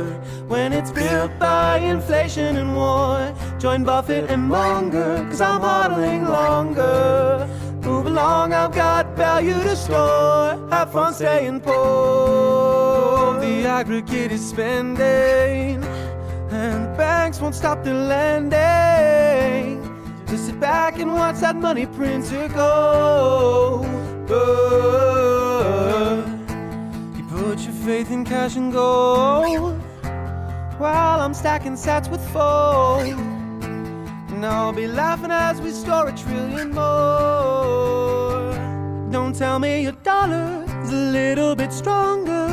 when 0.49 0.73
it's 0.73 0.91
built 0.91 1.31
by 1.39 1.77
inflation 1.77 2.57
and 2.57 2.75
war. 2.75 3.33
Join 3.59 3.85
Buffett 3.85 4.29
and 4.29 4.49
Munger, 4.49 5.25
cause 5.29 5.39
I'm 5.39 5.61
hodling 5.61 6.27
longer. 6.27 7.47
Move 7.81 8.07
along, 8.07 8.51
I've 8.51 8.73
got 8.73 9.15
value 9.15 9.53
to 9.53 9.73
store. 9.73 10.67
Have 10.69 10.91
fun 10.91 11.13
staying 11.13 11.61
poor. 11.61 13.39
The 13.39 13.65
aggregate 13.65 14.33
is 14.33 14.45
spending, 14.45 15.81
and 16.51 16.85
the 16.85 16.93
banks 16.97 17.39
won't 17.39 17.55
stop 17.55 17.85
their 17.85 17.93
lending. 17.93 19.81
Just 20.27 20.47
sit 20.47 20.59
back 20.59 20.99
and 20.99 21.13
watch 21.13 21.39
that 21.39 21.55
money 21.55 21.85
printer 21.85 22.49
go. 22.49 23.85
Your 24.27 25.12
faith 27.83 28.11
in 28.11 28.23
cash 28.23 28.55
and 28.55 28.71
gold 28.71 29.77
while 30.79 31.19
I'm 31.19 31.33
stacking 31.33 31.73
sats 31.73 32.09
with 32.09 32.25
fold. 32.31 33.03
And 34.31 34.45
I'll 34.45 34.71
be 34.71 34.87
laughing 34.87 35.31
as 35.31 35.59
we 35.59 35.71
store 35.71 36.07
a 36.07 36.15
trillion 36.15 36.71
more. 36.73 38.53
Don't 39.11 39.35
tell 39.35 39.59
me 39.59 39.83
your 39.83 39.91
dollar's 40.03 40.91
a 40.91 40.95
little 41.11 41.55
bit 41.55 41.73
stronger 41.73 42.47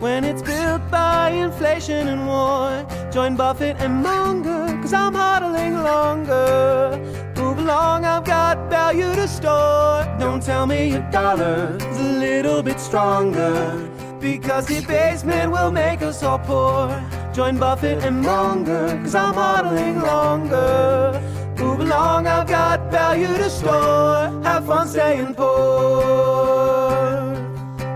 when 0.00 0.22
it's 0.22 0.42
built 0.42 0.82
by 0.90 1.30
inflation 1.30 2.06
and 2.06 2.26
war. 2.26 2.86
Join 3.10 3.36
Buffett 3.36 3.76
and 3.78 4.02
Munger, 4.02 4.66
cause 4.82 4.92
I'm 4.92 5.14
hodling 5.14 5.82
longer. 5.82 6.98
Move 7.40 7.58
along, 7.58 8.04
I've 8.04 8.24
got 8.24 8.68
value 8.68 9.14
to 9.14 9.26
store. 9.28 10.04
Don't 10.20 10.42
tell 10.42 10.66
me 10.66 10.90
your 10.90 11.10
dollar's 11.10 11.82
a 11.82 12.12
little 12.18 12.62
bit 12.62 12.78
stronger. 12.78 13.88
Because 14.20 14.66
the 14.66 14.80
basement 14.86 15.52
will 15.52 15.70
make 15.70 16.02
us 16.02 16.22
all 16.22 16.38
poor. 16.40 16.88
Join 17.32 17.56
Buffett 17.56 18.02
and 18.02 18.20
Munger, 18.20 18.98
cause 19.02 19.14
I'm 19.14 19.34
modeling 19.34 20.00
longer. 20.00 21.22
Move 21.58 21.80
along, 21.80 22.26
I've 22.26 22.48
got 22.48 22.90
value 22.90 23.28
to 23.28 23.48
store. 23.48 24.42
Have 24.42 24.66
fun 24.66 24.88
staying 24.88 25.34
poor. 25.34 26.80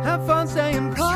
Have 0.05 0.25
fun 0.27 0.47
staying 0.47 0.95
poor. 0.95 1.07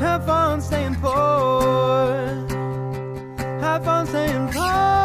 Have 0.00 0.24
fun 0.24 0.60
staying 0.62 0.94
poor. 0.96 2.14
Have 3.60 3.84
fun 3.84 4.06
staying 4.06 4.48
poor. 4.48 5.03